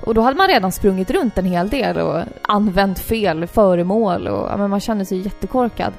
Och 0.00 0.14
då 0.14 0.20
hade 0.20 0.36
man 0.36 0.48
redan 0.48 0.72
sprungit 0.72 1.10
runt 1.10 1.38
en 1.38 1.44
hel 1.44 1.68
del 1.68 1.98
och 1.98 2.22
använt 2.42 2.98
fel 2.98 3.46
föremål 3.46 4.28
och 4.28 4.50
ja, 4.50 4.56
men 4.56 4.70
man 4.70 4.80
känner 4.80 5.04
sig 5.04 5.18
jättekorkad. 5.18 5.92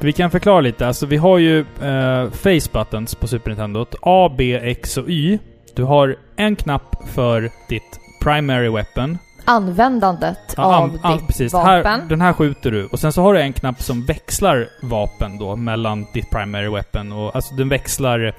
Vi 0.00 0.12
kan 0.12 0.30
förklara 0.30 0.60
lite. 0.60 0.86
Alltså 0.86 1.06
vi 1.06 1.16
har 1.16 1.38
ju 1.38 1.60
eh, 1.60 2.30
face 2.30 2.68
buttons 2.72 3.14
på 3.14 3.28
Super 3.28 3.50
Nintendo. 3.50 3.86
A, 4.02 4.30
B, 4.38 4.54
X 4.62 4.96
och 4.96 5.08
Y. 5.08 5.38
Du 5.74 5.84
har 5.84 6.16
en 6.36 6.56
knapp 6.56 6.96
för 7.14 7.50
ditt 7.68 7.98
primary 8.22 8.68
weapon. 8.68 9.18
Användandet 9.44 10.38
Ja, 10.56 10.62
av 10.64 10.72
an- 10.82 10.98
an- 11.02 11.16
ditt 11.18 11.26
precis. 11.26 11.52
vapen. 11.52 11.70
Här, 11.86 12.08
den 12.08 12.20
här 12.20 12.32
skjuter 12.32 12.70
du. 12.70 12.86
Och 12.86 12.98
sen 12.98 13.12
så 13.12 13.22
har 13.22 13.34
du 13.34 13.40
en 13.40 13.52
knapp 13.52 13.82
som 13.82 14.04
växlar 14.06 14.68
vapen 14.82 15.38
då 15.38 15.56
mellan 15.56 16.06
ditt 16.14 16.30
primary 16.30 16.68
weapon. 16.68 17.12
Och, 17.12 17.36
alltså 17.36 17.54
den 17.54 17.68
växlar... 17.68 18.34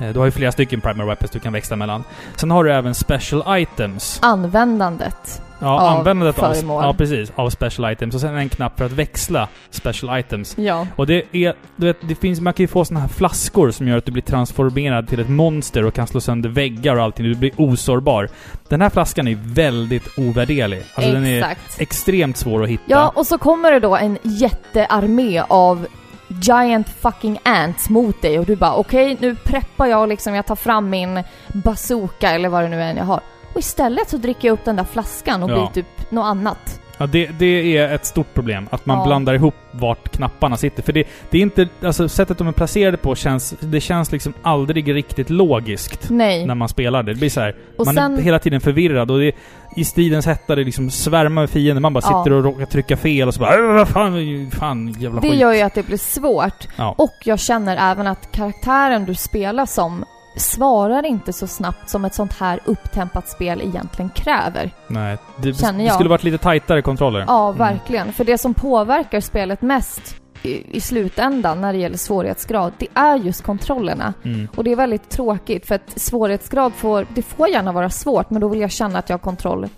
eh, 0.00 0.08
Du 0.12 0.18
har 0.18 0.26
ju 0.26 0.30
flera 0.30 0.52
stycken 0.52 0.80
primary 0.80 1.06
weapons 1.08 1.30
du 1.30 1.38
kan 1.38 1.52
växla 1.52 1.76
mellan. 1.76 2.04
Sen 2.36 2.50
har 2.50 2.64
du 2.64 2.72
även 2.72 2.94
special 2.94 3.60
items. 3.60 4.18
Användandet. 4.22 5.40
Ja, 5.58 5.80
Av 5.80 5.98
användandet 5.98 6.38
av... 6.38 6.54
föremål. 6.54 6.84
Ja, 6.84 6.94
precis. 6.94 7.32
Av 7.34 7.50
special 7.50 7.92
items. 7.92 8.14
Och 8.14 8.20
sen 8.20 8.36
en 8.36 8.48
knapp 8.48 8.78
för 8.78 8.84
att 8.84 8.92
växla 8.92 9.48
special 9.70 10.18
items. 10.18 10.58
Ja. 10.58 10.86
Och 10.96 11.06
det 11.06 11.22
är... 11.32 11.54
Du 11.76 11.86
vet, 11.86 11.96
det 12.00 12.14
finns... 12.14 12.40
Man 12.40 12.52
kan 12.52 12.62
ju 12.64 12.68
få 12.68 12.84
såna 12.84 13.00
här 13.00 13.08
flaskor 13.08 13.70
som 13.70 13.88
gör 13.88 13.98
att 13.98 14.04
du 14.06 14.12
blir 14.12 14.22
transformerad 14.22 15.08
till 15.08 15.20
ett 15.20 15.28
monster 15.28 15.84
och 15.84 15.94
kan 15.94 16.06
slå 16.06 16.20
sönder 16.20 16.48
väggar 16.48 16.96
och 16.96 17.02
allting. 17.02 17.26
Du 17.26 17.34
blir 17.34 17.52
osårbar. 17.56 18.28
Den 18.68 18.80
här 18.80 18.90
flaskan 18.90 19.28
är 19.28 19.38
väldigt 19.42 20.18
ovärderlig. 20.18 20.82
Alltså 20.94 21.12
den 21.12 21.26
är 21.26 21.38
Exakt. 21.38 21.80
extremt 21.80 22.36
svår 22.36 22.62
att 22.62 22.68
hitta. 22.68 22.84
Ja, 22.86 23.12
och 23.14 23.26
så 23.26 23.38
kommer 23.38 23.72
det 23.72 23.80
då 23.80 23.96
en 23.96 24.18
jättearmé 24.22 25.42
av 25.48 25.86
giant 26.28 26.88
fucking 26.88 27.38
ants 27.44 27.88
mot 27.88 28.22
dig 28.22 28.38
och 28.38 28.46
du 28.46 28.56
bara 28.56 28.74
okej, 28.74 29.16
nu 29.20 29.36
preppar 29.36 29.86
jag 29.86 30.08
liksom, 30.08 30.34
jag 30.34 30.46
tar 30.46 30.56
fram 30.56 30.90
min 30.90 31.22
bazooka 31.48 32.30
eller 32.30 32.48
vad 32.48 32.62
det 32.62 32.68
nu 32.68 32.82
är 32.82 32.94
jag 32.94 33.04
har. 33.04 33.20
Och 33.52 33.60
istället 33.60 34.08
så 34.10 34.16
dricker 34.16 34.48
jag 34.48 34.52
upp 34.52 34.64
den 34.64 34.76
där 34.76 34.84
flaskan 34.84 35.42
och 35.42 35.50
Ja. 35.50 35.54
blir 35.54 35.66
typ 35.82 36.10
något 36.10 36.24
annat. 36.24 36.80
Ja, 36.98 37.06
det, 37.06 37.30
det 37.38 37.76
är 37.76 37.94
ett 37.94 38.06
stort 38.06 38.34
problem. 38.34 38.68
Att 38.70 38.86
man 38.86 38.98
Ja. 38.98 39.04
blandar 39.04 39.34
ihop 39.34 39.54
vart 39.70 40.08
knapparna 40.16 40.56
sitter. 40.56 40.82
För 40.82 40.92
det, 40.92 41.04
det 41.30 41.38
är 41.38 41.42
inte... 41.42 41.68
Alltså 41.84 42.08
sättet 42.08 42.38
de 42.38 42.48
är 42.48 42.52
placerade 42.52 42.96
på 42.96 43.14
känns... 43.14 43.54
Det 43.60 43.80
känns 43.80 44.12
liksom 44.12 44.32
aldrig 44.42 44.94
riktigt 44.94 45.30
logiskt 45.30 46.10
Nej. 46.10 46.46
när 46.46 46.54
man 46.54 46.68
spelar 46.68 47.02
det. 47.02 47.12
Det 47.12 47.18
blir 47.18 47.30
så 47.30 47.40
här, 47.40 47.54
Och 47.78 47.86
man 47.86 47.94
sen, 47.94 48.18
är 48.18 48.22
hela 48.22 48.38
tiden 48.38 48.60
förvirrad 48.60 49.10
och 49.10 49.18
det, 49.18 49.32
i 49.76 49.84
stridens 49.84 50.26
hetta 50.26 50.54
det 50.54 50.64
liksom 50.64 50.90
svärmar 50.90 51.42
med 51.42 51.50
fiender. 51.50 51.80
Man 51.80 51.92
bara 51.92 52.04
Ja. 52.10 52.22
sitter 52.24 52.36
och 52.36 52.44
råkar 52.44 52.66
trycka 52.66 52.96
fel 52.96 53.28
och 53.28 53.34
så 53.34 53.40
bara 53.40 53.78
"Äh, 53.80 53.84
fan, 53.86 54.50
fan 54.50 54.92
jävla 55.00 55.20
det 55.20 55.30
skit. 55.30 55.40
gör 55.40 55.52
ju 55.52 55.60
att 55.60 55.74
det 55.74 55.86
blir 55.86 55.96
svårt. 55.98 56.68
Ja. 56.76 56.94
Och 56.98 57.14
jag 57.24 57.38
känner 57.40 57.92
även 57.92 58.06
att 58.06 58.32
karaktären 58.32 59.04
du 59.04 59.14
spelar 59.14 59.66
som 59.66 60.04
svarar 60.36 61.06
inte 61.06 61.32
så 61.32 61.46
snabbt 61.46 61.88
som 61.90 62.04
ett 62.04 62.14
sånt 62.14 62.32
här 62.32 62.60
upptempat 62.64 63.28
spel 63.28 63.60
egentligen 63.62 64.10
kräver. 64.10 64.70
Nej, 64.86 65.18
det, 65.42 65.54
Känner 65.54 65.78
det 65.78 65.84
jag. 65.84 65.94
skulle 65.94 66.10
varit 66.10 66.24
lite 66.24 66.38
tajtare 66.38 66.82
kontroller. 66.82 67.24
Ja, 67.28 67.46
Mm. 67.46 67.58
verkligen. 67.58 68.12
För 68.12 68.24
det 68.24 68.38
som 68.38 68.54
påverkar 68.54 69.20
spelet 69.20 69.62
mest 69.62 70.16
i, 70.42 70.76
i 70.76 70.80
slutändan 70.80 71.60
när 71.60 71.72
det 71.72 71.78
gäller 71.78 71.96
svårighetsgrad, 71.96 72.72
det 72.78 72.86
är 72.94 73.16
just 73.16 73.42
kontrollerna. 73.42 74.14
Mm. 74.24 74.48
Och 74.56 74.64
det 74.64 74.72
är 74.72 74.76
väldigt 74.76 75.08
tråkigt 75.10 75.66
för 75.66 75.74
att 75.74 75.92
svårighetsgrad 76.00 76.72
får, 76.72 77.06
det 77.14 77.22
får 77.22 77.48
gärna 77.48 77.72
vara 77.72 77.90
svårt, 77.90 78.30
men 78.30 78.40
då 78.40 78.48
vill 78.48 78.60
jag 78.60 78.70
känna 78.70 78.98
att 78.98 79.08
jag 79.08 79.14
har 79.14 79.22
kontroll 79.22 79.68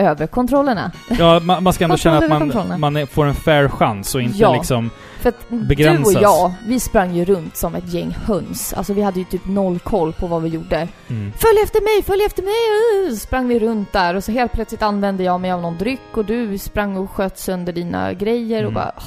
över 0.00 0.26
kontrollerna. 0.26 0.90
Ja, 1.18 1.40
man, 1.40 1.62
man 1.62 1.72
ska 1.72 1.84
ändå 1.84 1.96
känna 1.96 2.18
att 2.18 2.28
man, 2.28 2.80
man 2.80 2.96
är, 2.96 3.06
får 3.06 3.26
en 3.26 3.34
fair 3.34 3.68
chans 3.68 4.14
och 4.14 4.22
inte 4.22 4.38
Ja. 4.38 4.54
liksom... 4.54 4.90
För 5.20 5.28
att 5.28 5.36
du 5.48 5.56
Begränsas. 5.64 6.16
och 6.16 6.22
jag, 6.22 6.52
vi 6.66 6.80
sprang 6.80 7.14
ju 7.14 7.24
runt 7.24 7.56
som 7.56 7.74
ett 7.74 7.92
gäng 7.92 8.16
höns. 8.26 8.72
Alltså 8.72 8.92
vi 8.92 9.02
hade 9.02 9.18
ju 9.18 9.24
typ 9.24 9.46
noll 9.46 9.78
koll 9.78 10.12
på 10.12 10.26
vad 10.26 10.42
vi 10.42 10.48
gjorde. 10.48 10.76
Mm. 11.08 11.32
Följ 11.32 11.58
efter 11.64 11.80
mig, 11.80 12.02
följ 12.06 12.24
efter 12.24 12.42
mig! 12.42 13.10
Uh, 13.10 13.16
sprang 13.16 13.48
vi 13.48 13.58
runt 13.58 13.92
där 13.92 14.14
och 14.14 14.24
så 14.24 14.32
helt 14.32 14.52
plötsligt 14.52 14.82
använde 14.82 15.22
jag 15.22 15.40
mig 15.40 15.52
av 15.52 15.60
någon 15.62 15.78
dryck 15.78 16.00
och 16.16 16.24
du 16.24 16.58
sprang 16.58 16.96
och 16.96 17.10
sköt 17.10 17.38
sönder 17.38 17.72
dina 17.72 18.12
grejer 18.12 18.56
och 18.64 18.70
Mm. 18.70 18.74
bara... 18.74 18.92
åh, 18.96 19.02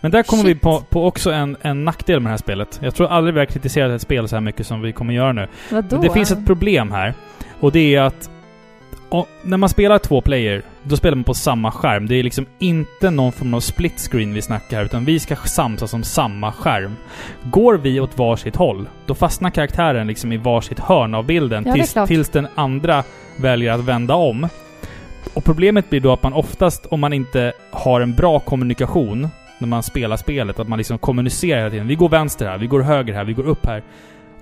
Men 0.00 0.10
där 0.10 0.22
kommer 0.22 0.42
vi 0.44 0.52
Shit. 0.52 0.62
på, 0.62 0.80
på 0.80 1.06
också 1.06 1.30
en, 1.30 1.56
en 1.60 1.84
nackdel 1.84 2.20
med 2.20 2.26
det 2.26 2.32
här 2.32 2.36
spelet. 2.38 2.78
Jag 2.82 2.94
tror 2.94 3.08
aldrig 3.08 3.34
vi 3.34 3.40
har 3.40 3.46
kritiserat 3.46 3.92
ett 3.92 4.02
spel 4.02 4.28
så 4.28 4.36
här 4.36 4.40
mycket 4.40 4.66
som 4.66 4.80
vi 4.82 4.92
kommer 4.92 5.14
göra 5.14 5.32
nu. 5.32 5.48
vadå? 5.70 5.96
Det 5.96 6.10
finns 6.10 6.30
ett 6.30 6.46
problem 6.46 6.92
här. 6.92 7.14
Och 7.60 7.72
det 7.72 7.94
är 7.94 8.02
att 8.02 8.30
och 9.08 9.28
när 9.42 9.56
man 9.56 9.68
spelar 9.68 9.98
två 9.98 10.20
player, 10.20 10.62
då 10.82 10.96
spelar 10.96 11.16
man 11.16 11.24
på 11.24 11.34
samma 11.34 11.70
skärm. 11.70 12.06
Det 12.06 12.14
är 12.14 12.22
liksom 12.22 12.46
inte 12.58 13.10
någon 13.10 13.32
form 13.32 13.54
av 13.54 13.60
split 13.60 14.08
screen 14.10 14.34
vi 14.34 14.42
snackar 14.42 14.76
här, 14.76 14.84
utan 14.84 15.04
vi 15.04 15.20
ska 15.20 15.36
samsas 15.36 15.94
om 15.94 16.04
samma 16.04 16.52
skärm. 16.52 16.96
Går 17.44 17.74
vi 17.74 18.00
åt 18.00 18.18
varsitt 18.18 18.56
håll, 18.56 18.88
då 19.06 19.14
fastnar 19.14 19.50
karaktären 19.50 20.06
liksom 20.06 20.32
i 20.32 20.36
varsitt 20.36 20.78
hörn 20.78 21.14
av 21.14 21.26
bilden 21.26 21.64
Ja, 21.66 21.74
tills, 21.74 21.94
tills 22.06 22.28
den 22.28 22.48
andra 22.54 23.04
väljer 23.36 23.72
att 23.72 23.84
vända 23.84 24.14
om. 24.14 24.48
Och 25.34 25.44
problemet 25.44 25.90
blir 25.90 26.00
då 26.00 26.12
att 26.12 26.22
man 26.22 26.32
oftast, 26.32 26.86
om 26.86 27.00
man 27.00 27.12
inte 27.12 27.52
har 27.70 28.00
en 28.00 28.14
bra 28.14 28.40
kommunikation 28.40 29.28
när 29.58 29.68
man 29.68 29.82
spelar 29.82 30.16
spelet, 30.16 30.58
att 30.58 30.68
man 30.68 30.78
liksom 30.78 30.98
kommunicerar 30.98 31.58
hela 31.58 31.70
tiden. 31.70 31.86
Vi 31.86 31.94
går 31.94 32.08
vänster 32.08 32.46
här, 32.46 32.58
vi 32.58 32.66
går 32.66 32.80
höger 32.80 33.14
här, 33.14 33.24
vi 33.24 33.32
går 33.32 33.46
upp 33.46 33.66
här. 33.66 33.82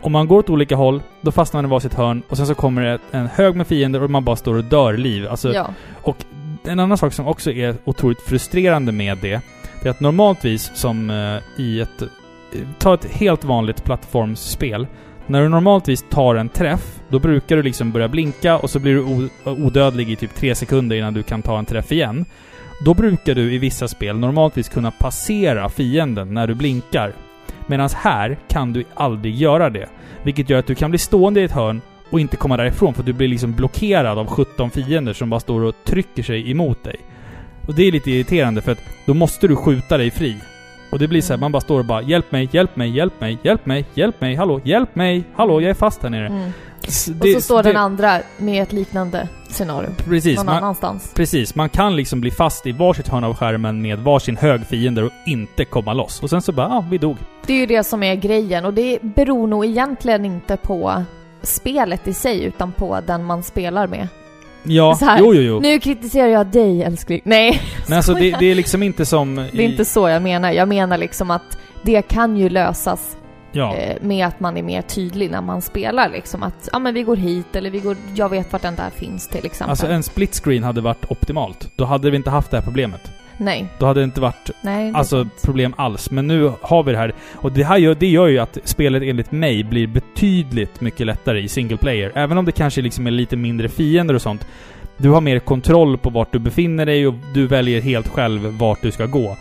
Om 0.01 0.12
man 0.12 0.28
går 0.28 0.38
åt 0.38 0.51
olika 0.51 0.76
håll, 0.76 1.03
då 1.20 1.32
fastnar 1.32 1.59
man 1.62 1.70
i 1.70 1.72
varsitt 1.72 1.94
hörn 1.94 2.22
och 2.28 2.36
sen 2.36 2.47
så 2.47 2.55
kommer 2.55 2.82
det 2.82 2.99
en 3.11 3.26
hög 3.26 3.57
med 3.57 3.66
fiender 3.66 4.03
och 4.03 4.11
man 4.11 4.24
bara 4.24 4.36
står 4.36 4.55
och 4.55 4.64
dör 4.64 4.97
liv. 4.97 5.28
Alltså, 5.28 5.53
Ja. 5.55 5.66
Och 6.03 6.16
en 6.64 6.80
annan 6.80 6.99
sak 6.99 7.12
som 7.12 7.26
också 7.26 7.51
är 7.53 7.74
otroligt 7.84 8.20
frustrerande 8.20 8.92
med 8.92 9.18
det, 9.18 9.40
det 9.82 9.88
är 9.88 9.90
att 9.90 10.01
normaltvis 10.01 10.70
som 10.74 11.11
eh, 11.11 11.62
i 11.62 11.80
ett... 11.80 12.03
eh, 12.03 12.09
Ta 12.78 12.94
ett 12.94 13.05
helt 13.05 13.44
vanligt 13.44 13.84
plattformsspel. 13.84 14.86
När 15.26 15.42
du 15.42 15.49
normaltvis 15.49 16.05
tar 16.11 16.34
en 16.34 16.49
träff, 16.49 17.01
då 17.09 17.18
brukar 17.18 17.57
du 17.57 17.62
liksom 17.62 17.92
börja 17.92 18.09
blinka 18.09 18.59
och 18.59 18.70
så 18.70 18.78
blir 18.78 18.94
du 18.94 19.28
odödlig 19.51 20.11
i 20.11 20.16
typ 20.16 20.34
tre 20.34 20.55
sekunder 20.55 20.97
innan 20.97 21.14
du 21.14 21.22
kan 21.22 21.42
ta 21.42 21.59
en 21.59 21.64
träff 21.64 21.92
igen. 21.92 22.24
Då 22.84 22.94
brukar 22.94 23.34
du 23.34 23.55
i 23.55 23.59
vissa 23.59 23.88
spel 23.88 24.18
normaltvis 24.18 24.68
kunna 24.68 24.90
passera 24.90 25.68
fienden 25.68 26.34
när 26.34 26.47
du 26.47 26.55
blinkar. 26.55 27.12
Medan 27.66 27.88
här 27.94 28.36
kan 28.48 28.72
du 28.72 28.84
aldrig 28.94 29.34
göra 29.34 29.70
det. 29.70 29.88
Vilket 30.22 30.50
gör 30.50 30.58
att 30.58 30.66
du 30.66 30.74
kan 30.74 30.90
bli 30.90 30.98
stående 30.98 31.40
i 31.40 31.44
ett 31.44 31.52
hörn 31.52 31.80
och 32.10 32.20
inte 32.20 32.36
komma 32.36 32.56
därifrån 32.56 32.94
för 32.94 33.02
du 33.02 33.12
blir 33.12 33.28
liksom 33.28 33.52
blockerad 33.52 34.18
av 34.18 34.26
17 34.26 34.70
fiender 34.70 35.12
som 35.12 35.30
bara 35.30 35.40
står 35.40 35.60
och 35.60 35.74
trycker 35.84 36.22
sig 36.22 36.50
emot 36.50 36.84
dig. 36.84 36.96
Och 37.68 37.74
det 37.74 37.82
är 37.82 37.92
lite 37.92 38.10
irriterande 38.10 38.62
för 38.62 38.72
att 38.72 38.80
då 39.06 39.14
måste 39.14 39.48
du 39.48 39.56
skjuta 39.56 39.98
dig 39.98 40.10
fri. 40.10 40.36
Och 40.92 40.98
det 40.98 41.08
blir 41.08 41.20
så 41.20 41.32
här, 41.32 41.40
man 41.40 41.52
bara 41.52 41.60
står 41.60 41.78
och 41.78 41.84
bara 41.84 42.02
'Hjälp 42.02 42.32
mig, 42.32 42.48
hjälp 42.52 42.76
mig, 42.76 42.90
hjälp 42.90 43.20
mig, 43.20 43.38
hjälp 43.42 43.66
mig, 43.66 43.84
hjälp 43.94 44.20
mig, 44.20 44.34
hallå, 44.34 44.60
hjälp 44.64 44.94
mig, 44.94 45.24
hallå, 45.34 45.60
jag 45.60 45.70
är 45.70 45.74
fast 45.74 46.02
här 46.02 46.10
nere' 46.10 46.26
Mm. 46.26 46.50
Och 47.20 47.28
så 47.34 47.41
står 47.41 47.62
den 47.62 47.74
det- 47.74 47.80
andra 47.80 48.20
med 48.37 48.62
ett 48.62 48.72
liknande 48.72 49.28
scenario. 49.49 49.89
Precis, 50.05 50.37
någon 50.37 50.47
man, 50.47 50.55
annanstans. 50.57 51.12
precis. 51.14 51.55
Man 51.55 51.68
kan 51.68 51.97
liksom 51.97 52.20
bli 52.20 52.30
fast 52.30 52.66
i 52.66 52.72
varsitt 52.72 53.09
hörn 53.09 53.24
av 53.24 53.34
skärmen 53.34 53.82
med 53.82 53.99
varsin 53.99 54.37
hög 54.37 54.66
fiender 54.66 55.03
och 55.05 55.11
inte 55.26 55.64
komma 55.64 55.93
loss. 55.93 56.22
Och 56.22 56.30
sen 56.30 56.43
så 56.43 56.53
bara, 56.53 56.68
ja, 56.68 56.84
vi 56.91 56.99
dog. 56.99 57.16
Det 57.47 57.53
är 57.53 57.57
ju 57.59 57.66
det 57.66 57.84
som 57.84 58.03
är 58.03 58.14
grejen 58.14 58.64
och 58.64 58.74
det 58.74 58.99
beror 59.03 59.47
nog 59.47 59.64
egentligen 59.64 60.24
inte 60.24 60.57
på 60.57 61.03
spelet 61.43 62.09
i 62.09 62.12
sig 62.14 62.45
utan 62.45 62.72
på 62.72 62.99
den 63.07 63.24
man 63.24 63.43
spelar 63.43 63.87
med. 63.87 64.09
Ja, 64.62 64.95
Så 64.95 65.05
här, 65.05 65.18
jo, 65.18 65.34
jo, 65.34 65.41
jo. 65.43 65.61
Nu 65.61 65.78
kritiserar 65.80 66.28
jag 66.28 66.47
dig 66.47 66.82
älskling. 66.82 67.20
Nej, 67.24 67.61
Men 67.89 67.97
alltså 67.97 68.14
det, 68.14 68.37
det 68.39 68.47
är 68.47 68.55
liksom 68.55 68.82
inte 68.82 69.07
som... 69.07 69.37
det 69.37 69.59
är 69.64 69.68
inte 69.68 69.84
så 69.84 70.09
jag 70.09 70.22
menar. 70.22 70.53
Jag 70.53 70.68
menar 70.68 70.99
liksom 70.99 71.30
att 71.30 71.59
det 71.82 72.03
kan 72.03 72.37
ju 72.37 72.49
lösas 72.49 73.16
Ja. 73.57 73.76
eh, 73.76 73.96
med 74.00 74.26
att 74.26 74.40
man 74.40 74.57
är 74.57 74.62
mer 74.62 74.82
tydlig 74.82 75.30
när 75.30 75.40
man 75.40 75.62
spelar 75.62 76.09
liksom. 76.09 76.42
Att 76.42 76.68
ja 76.72 76.78
men 76.78 76.94
vi 76.94 77.02
går 77.02 77.16
hit 77.16 77.57
eller 77.57 77.70
vi 77.70 77.80
går, 77.80 77.96
jag 78.14 78.28
vet 78.28 78.52
vart 78.52 78.62
den 78.62 78.76
där 78.76 78.90
finns 78.90 79.28
till 79.28 79.46
exempel. 79.46 79.70
Alltså 79.70 79.86
en 79.86 80.02
split 80.02 80.34
screen 80.44 80.62
hade 80.62 80.80
varit 80.80 81.11
optimalt. 81.11 81.70
Då 81.76 81.84
hade 81.84 82.11
vi 82.11 82.16
inte 82.16 82.30
haft 82.30 82.50
det 82.50 82.57
här 82.57 82.64
problemet. 82.64 83.11
Nej, 83.38 83.66
Då 83.78 83.86
hade 83.86 84.00
det 84.00 84.04
inte 84.04 84.20
varit 84.20 84.50
nej. 84.61 84.90
det 84.92 84.98
alltså, 84.98 85.28
problem 85.44 85.74
alls. 85.76 86.11
Men 86.11 86.26
nu 86.26 86.52
har 86.61 86.82
vi 86.82 86.92
det 86.92 86.98
här. 86.98 87.14
Och 87.34 87.52
det 87.52 87.64
här 87.64 87.76
gör, 87.76 87.94
det 87.94 88.07
gör 88.07 88.26
ju 88.26 88.38
att 88.38 88.59
spelet 88.64 89.02
enligt 89.02 89.32
mig 89.32 89.64
blir 89.64 89.86
betydligt 89.86 90.80
mycket 90.80 91.07
lättare 91.07 91.40
i 91.40 91.48
single 91.48 91.76
player. 91.76 92.12
Även 92.14 92.38
om 92.38 92.44
det 92.44 92.52
kanske 92.52 92.82
liksom 92.82 93.07
är 93.07 93.11
lite 93.11 93.36
mindre 93.36 93.68
fiender 93.68 94.14
och 94.14 94.22
sånt. 94.22 94.46
Du 94.96 95.11
har 95.11 95.20
mer 95.20 95.38
kontroll 95.38 95.98
på 95.98 96.11
vart 96.11 96.32
du 96.32 96.38
befinner 96.38 96.86
dig 96.86 97.07
och 97.07 97.14
du 97.34 97.46
väljer 97.46 97.80
helt 97.80 98.09
själv 98.09 98.42
vart 98.59 98.82
du 98.82 98.90
ska 98.90 99.07
gå. 99.07 99.36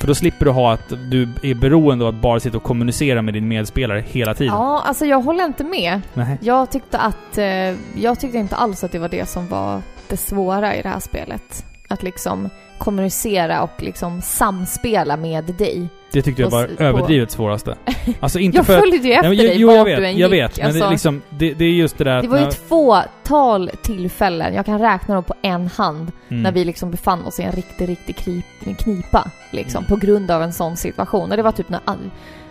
För 0.00 0.06
då 0.06 0.14
slipper 0.14 0.44
du 0.44 0.50
ha 0.50 0.72
att 0.72 0.88
du 0.88 1.28
är 1.42 1.54
beroende 1.54 2.04
av 2.04 2.14
att 2.14 2.22
bara 2.22 2.40
sitta 2.40 2.56
och 2.56 2.62
kommunicera 2.62 3.22
med 3.22 3.34
din 3.34 3.48
medspelare 3.48 4.04
hela 4.06 4.34
tiden. 4.34 4.54
Ja, 4.54 4.82
alltså 4.86 5.06
jag 5.06 5.20
håller 5.20 5.44
inte 5.44 5.64
med. 5.64 6.00
Nej. 6.14 6.38
Jag 6.40 6.70
tyckte 6.70 6.98
att, 6.98 7.38
eh, 7.38 7.46
jag 7.94 8.20
tyckte 8.20 8.38
inte 8.38 8.56
alls 8.56 8.84
att 8.84 8.92
det 8.92 8.98
var 8.98 9.08
det 9.08 9.28
som 9.28 9.48
var 9.48 9.82
det 10.08 10.16
svåra 10.16 10.76
i 10.76 10.82
det 10.82 10.88
här 10.88 11.00
spelet. 11.00 11.64
Att 11.88 12.02
liksom 12.02 12.50
kommunicera 12.78 13.62
och 13.62 13.82
liksom 13.82 14.22
samspela 14.22 15.16
med 15.16 15.44
dig. 15.44 15.88
Det 16.12 16.22
tyckte 16.22 16.42
jag 16.42 16.50
var 16.50 16.66
på- 16.66 16.82
överdrivet 16.82 17.30
svåraste. 17.30 17.76
Alltså 18.20 18.38
inte 18.38 18.56
Jag 18.58 18.66
för 18.66 18.78
följde 18.78 18.96
ju 19.08 19.12
efter 19.12 19.28
Nej, 19.28 19.36
dig 19.36 19.56
jo, 19.60 19.72
jag 19.72 19.84
vet, 19.84 19.96
du 19.98 20.06
än 20.06 20.18
jag 20.18 20.30
gick. 20.34 20.42
vet. 20.42 20.56
Men 20.58 20.66
Alltså, 20.66 20.84
det, 20.84 20.90
liksom, 20.90 21.22
det, 21.30 21.54
det 21.54 21.64
är 21.64 21.70
just 21.72 21.98
det 21.98 22.04
där 22.04 22.22
det 22.22 22.28
var 22.28 22.36
ju 22.36 22.42
när- 22.42 22.48
ett 22.50 22.68
fåtal 22.68 23.70
tillfällen, 23.82 24.54
jag 24.54 24.66
kan 24.66 24.78
räkna 24.78 25.14
dem 25.14 25.24
på 25.24 25.34
en 25.42 25.66
hand, 25.66 26.12
Mm. 26.28 26.42
när 26.42 26.52
vi 26.52 26.64
liksom 26.64 26.90
befann 26.90 27.24
oss 27.24 27.40
i 27.40 27.42
en 27.42 27.52
riktig, 27.52 27.88
riktig 27.88 28.16
krip, 28.16 28.44
knipa. 28.78 29.30
Liksom, 29.50 29.78
Mm. 29.84 29.88
på 29.88 30.06
grund 30.06 30.30
av 30.30 30.42
en 30.42 30.52
sån 30.52 30.76
situation. 30.76 31.30
Och 31.30 31.36
det 31.36 31.42
var 31.42 31.52
typ 31.52 31.68
när, 31.68 31.80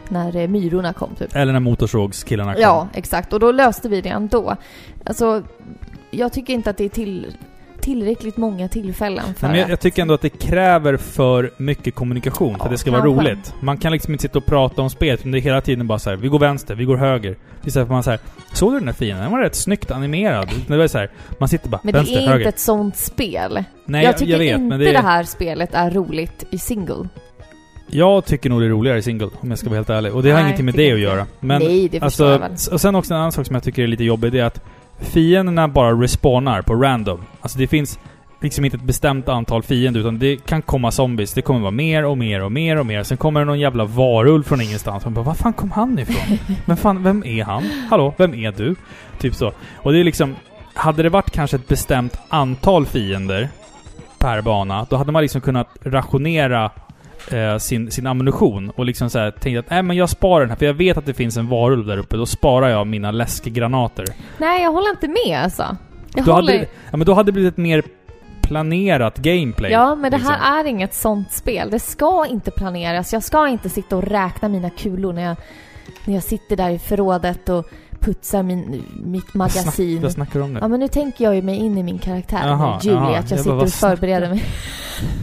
när 0.10 0.36
eh, 0.36 0.48
myrorna 0.48 0.94
kom 0.94 1.16
typ. 1.16 1.36
Eller 1.36 1.54
när 1.54 1.60
motorsågskillarna 1.60 2.54
kom. 2.54 2.62
Ja, 2.62 2.88
exakt. 2.94 3.34
Och 3.34 3.40
då 3.40 3.52
löste 3.52 3.90
vi 3.90 4.02
det 4.02 4.10
ändå. 4.10 4.56
Alltså, 5.06 5.44
jag 6.12 6.34
tycker 6.34 6.54
inte 6.54 6.70
att 6.70 6.78
det 6.78 6.86
är 6.86 6.90
till, 6.90 7.34
tillräckligt 7.88 8.38
många 8.38 8.68
tillfällen 8.68 9.34
för 9.38 9.48
men 9.48 9.56
jag, 9.56 9.64
att- 9.64 9.70
jag 9.70 9.80
tycker 9.80 10.02
ändå 10.02 10.14
att 10.14 10.22
det 10.22 10.30
kräver 10.30 10.98
för 10.98 11.52
mycket 11.58 11.96
kommunikation 11.96 12.54
för 12.54 12.60
Ja, 12.60 12.66
att 12.66 12.72
det 12.72 12.78
ska 12.78 12.92
vara 12.92 13.02
kanske. 13.02 13.22
roligt. 13.30 13.54
Man 13.60 13.78
kan 13.78 13.92
liksom 13.92 14.14
inte 14.14 14.22
sitta 14.22 14.38
och 14.40 14.46
prata 14.46 14.82
om 14.82 14.90
spelet, 14.90 15.20
utan 15.20 15.32
det 15.32 15.38
är 15.38 15.42
hela 15.42 15.62
tiden 15.62 15.88
bara 15.88 16.00
så 16.00 16.10
här: 16.10 16.18
vi 16.18 16.28
går 16.28 16.40
vänster, 16.40 16.76
vi 16.76 16.84
går 16.86 16.98
höger. 16.98 17.36
Istället 17.66 17.74
för 17.74 17.82
att 17.82 17.90
man 17.90 18.04
säger 18.04 18.20
såg 18.54 18.72
du 18.74 18.78
den 18.78 18.86
där 18.86 18.94
fienden? 18.94 19.24
Den 19.24 19.32
var 19.32 19.40
rätt 19.40 19.56
snyggt 19.56 19.92
animerad. 19.92 20.50
Det 20.68 20.78
var 20.78 20.88
så 20.88 20.98
här, 20.98 21.12
man 21.40 21.50
sitter 21.50 21.70
bara 21.70 21.80
Men 21.84 21.94
det 21.94 22.00
vänster, 22.00 22.18
är 22.18 22.22
höger. 22.22 22.36
inte 22.40 22.50
ett 22.50 22.60
sånt 22.60 22.98
spel. 22.98 23.64
Nej, 23.86 24.06
jag 24.06 24.18
tycker 24.18 24.32
jag 24.32 24.40
vet, 24.40 24.52
inte 24.52 24.60
men 24.70 24.80
det, 24.80 24.86
det, 24.86 24.96
är, 24.96 25.02
här 25.02 25.24
spelet 25.24 25.74
är 25.74 25.92
roligt 25.92 26.44
i 26.52 26.58
single. 26.58 27.08
Jag 27.90 28.26
tycker 28.26 28.50
nog 28.50 28.62
det 28.62 28.66
är 28.66 28.70
roligare 28.70 28.98
i 28.98 29.02
single, 29.02 29.30
om 29.40 29.50
jag 29.50 29.60
ska 29.60 29.70
vara 29.70 29.78
helt 29.78 29.90
ärlig. 29.90 30.14
Och 30.16 30.24
det 30.24 30.30
har 30.30 30.38
Nej, 30.38 30.44
ingenting 30.46 30.66
med 30.66 30.74
det 30.76 30.92
att 30.94 31.00
göra. 31.00 31.26
Men 31.40 31.62
Nej, 31.62 31.90
det 31.90 32.00
alltså, 32.02 32.26
jag 32.32 32.40
väl. 32.40 32.52
och 32.72 32.82
sen 32.82 32.96
också 32.96 33.14
en 33.14 33.20
annan 33.20 33.32
sak 33.32 33.46
som 33.46 33.54
jag 33.54 33.64
tycker 33.64 33.84
är 33.84 33.88
lite 33.88 34.04
jobbig, 34.04 34.32
det 34.32 34.40
är 34.40 34.44
att 34.46 34.62
fienderna 35.00 35.68
bara 35.68 35.92
respawnar 35.92 36.62
på 36.62 36.76
random. 36.76 37.20
Alltså 37.42 37.58
det 37.60 37.68
finns 37.68 38.00
liksom 38.42 38.66
inte 38.66 38.78
ett 38.78 38.84
bestämt 38.84 39.30
antal 39.30 39.64
fiender, 39.64 40.00
utan 40.00 40.20
det 40.20 40.46
kan 40.46 40.62
komma 40.62 40.92
zombies. 40.92 41.34
Det 41.34 41.42
kommer 41.42 41.60
vara 41.60 41.72
mer 41.72 42.06
och 42.06 42.18
mer 42.18 42.44
och 42.44 42.52
mer 42.52 42.76
och 42.78 42.86
mer. 42.86 43.04
Sen 43.04 43.18
kommer 43.18 43.40
det 43.40 43.46
någon 43.46 43.60
jävla 43.60 43.86
varulv 43.86 44.44
från 44.44 44.62
ingenstans. 44.62 45.04
Man 45.06 45.14
bara, 45.14 45.26
var 45.26 45.34
fan 45.34 45.54
kom 45.54 45.72
han 45.72 46.00
ifrån? 46.00 46.38
Men 46.66 46.78
fan, 46.78 47.04
vem 47.04 47.24
är 47.24 47.44
han? 47.44 47.64
Hallå, 47.90 48.14
vem 48.18 48.34
är 48.34 48.52
du? 48.52 48.76
Typ 49.20 49.36
så. 49.36 49.52
Och 49.76 49.94
det 49.94 50.00
är 50.00 50.04
liksom... 50.04 50.36
Hade 50.74 51.04
det 51.04 51.10
varit 51.10 51.32
kanske 51.32 51.58
ett 51.58 51.68
bestämt 51.68 52.20
antal 52.30 52.86
fiender 52.86 53.50
per 54.18 54.42
bana, 54.42 54.86
då 54.90 54.96
hade 54.96 55.12
man 55.12 55.22
liksom 55.22 55.42
kunnat 55.42 55.68
rationera 55.84 56.72
eh, 57.32 57.58
sin, 57.58 57.92
sin 57.92 58.08
ammunition 58.08 58.70
och 58.70 58.86
liksom 58.86 59.10
så 59.10 59.20
här 59.20 59.32
tänkt 59.32 59.60
att 59.60 59.70
nej 59.70 59.84
men 59.84 59.98
jag 59.98 60.10
sparar 60.10 60.40
den 60.40 60.50
här 60.50 60.58
för 60.58 60.66
jag 60.66 60.74
vet 60.74 60.98
att 60.98 61.06
det 61.06 61.14
finns 61.14 61.38
en 61.38 61.48
varulv 61.48 61.86
där 61.86 61.98
uppe. 61.98 62.18
Då 62.18 62.26
sparar 62.26 62.70
jag 62.70 62.88
mina 62.88 63.12
läskgranater. 63.12 64.06
Nej, 64.38 64.64
jag 64.64 64.72
håller 64.72 64.90
inte 64.90 65.08
med 65.08 65.40
alltså. 65.44 65.78
Jag 66.16 66.26
Då 66.26 66.32
håller... 66.32 66.54
hade, 66.54 66.68
ja, 66.92 66.98
men 66.98 67.06
då 67.06 67.14
hade 67.14 67.28
det 67.28 67.32
blivit 67.32 67.54
ett 67.54 67.58
mer 67.58 67.84
planerat 68.42 69.18
gameplay. 69.18 69.72
Ja, 69.72 69.96
men 69.96 70.12
det 70.12 70.18
här 70.18 70.38
liksom. 70.38 70.54
är 70.54 70.66
inget 70.66 70.94
sånt 70.94 71.32
spel. 71.32 71.70
Det 71.72 71.80
ska 71.80 72.26
inte 72.26 72.52
planeras. 72.52 73.14
Jag 73.14 73.24
ska 73.24 73.48
inte 73.48 73.70
sitta 73.70 73.96
och 73.96 74.04
räkna 74.04 74.50
mina 74.50 74.70
kulor 74.70 75.14
när 75.14 75.22
jag, 75.22 75.38
när 76.06 76.14
jag 76.14 76.24
sitter 76.24 76.56
där 76.56 76.70
i 76.70 76.80
förrådet 76.80 77.50
och 77.50 77.70
putsar 78.00 78.44
min, 78.44 78.84
mitt 79.04 79.34
magasin. 79.34 80.02
Vad 80.02 80.12
snackar 80.12 80.40
du 80.40 80.46
om 80.46 80.54
nu? 80.54 80.60
Ja, 80.62 80.68
men 80.68 80.80
nu 80.80 80.88
tänker 80.88 81.24
jag 81.26 81.36
ju 81.36 81.42
mig 81.42 81.56
in 81.56 81.78
i 81.78 81.84
min 81.84 82.00
karaktär, 82.00 82.48
Jaha, 82.48 82.80
Julie, 82.84 82.98
jaha. 83.00 83.18
att 83.18 83.32
jag 83.32 83.40
Jag 83.40 83.46
bara, 83.46 83.46
sitter 83.46 83.52
vad 83.56 83.64
och 83.64 83.70
förbereder 83.98 84.30
mig. 84.30 84.44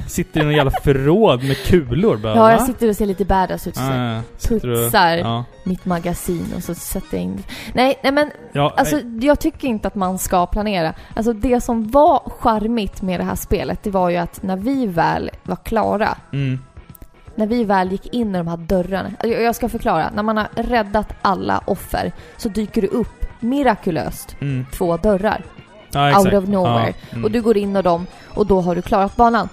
Sitter 0.08 0.40
i 0.40 0.44
någon 0.44 0.52
jävla 0.54 0.70
förråd 0.84 1.44
med 1.44 1.56
kulor 1.56 2.16
bara, 2.16 2.34
Ja, 2.34 2.40
va? 2.42 2.50
jag 2.52 2.62
sitter 2.62 2.88
och 2.88 2.96
ser 2.96 3.06
lite 3.06 3.24
badass 3.24 3.66
ut. 3.66 3.76
Så 3.76 4.54
du- 4.54 4.60
putsar 4.60 5.16
Ja. 5.16 5.44
mitt 5.64 5.84
magasin 5.84 6.46
och 6.56 6.62
så 6.62 6.74
sätter 6.74 7.16
jag 7.16 7.24
in... 7.24 7.42
Nej, 7.72 7.98
nej 8.02 8.12
men 8.12 8.30
Ja, 8.52 8.74
Alltså, 8.76 8.96
nej. 8.96 9.26
jag 9.26 9.40
tycker 9.40 9.68
inte 9.68 9.88
att 9.88 9.94
man 9.94 10.18
ska 10.18 10.46
planera. 10.46 10.94
Alltså, 11.16 11.32
det 11.32 11.60
som 11.60 11.90
var 11.90 12.22
charmigt 12.38 13.02
med 13.02 13.20
det 13.20 13.24
här 13.24 13.34
spelet, 13.34 13.82
det 13.82 13.90
var 13.90 14.10
ju 14.10 14.16
att 14.16 14.42
när 14.42 14.56
vi 14.56 14.86
väl 14.86 15.30
var 15.42 15.56
klara, 15.56 16.16
Mm. 16.32 16.58
När 17.34 17.46
vi 17.46 17.64
väl 17.64 17.92
gick 17.92 18.14
in 18.14 18.34
i 18.34 18.38
de 18.38 18.48
här 18.48 18.56
dörrarna. 18.56 19.10
alltså, 19.20 19.28
Jag 19.40 19.54
ska 19.54 19.68
förklara. 19.68 20.10
När 20.14 20.22
man 20.22 20.36
har 20.36 20.48
räddat 20.54 21.08
alla 21.22 21.62
offer 21.66 22.12
så 22.36 22.48
dyker 22.48 22.82
det 22.82 22.88
upp 22.88 23.24
mirakulöst 23.40 24.36
Mm. 24.40 24.66
två 24.72 24.96
dörrar. 24.96 25.42
Ja. 25.92 26.18
Out 26.18 26.34
of 26.34 26.48
nowhere. 26.48 26.86
Ja, 26.86 26.92
mm. 27.12 27.24
Och 27.24 27.30
du 27.30 27.42
går 27.42 27.56
in 27.56 27.76
i 27.76 27.82
dem 27.82 28.06
och 28.34 28.46
då 28.46 28.60
har 28.60 28.74
du 28.74 28.82
klarat 28.82 29.16
banan. 29.16 29.48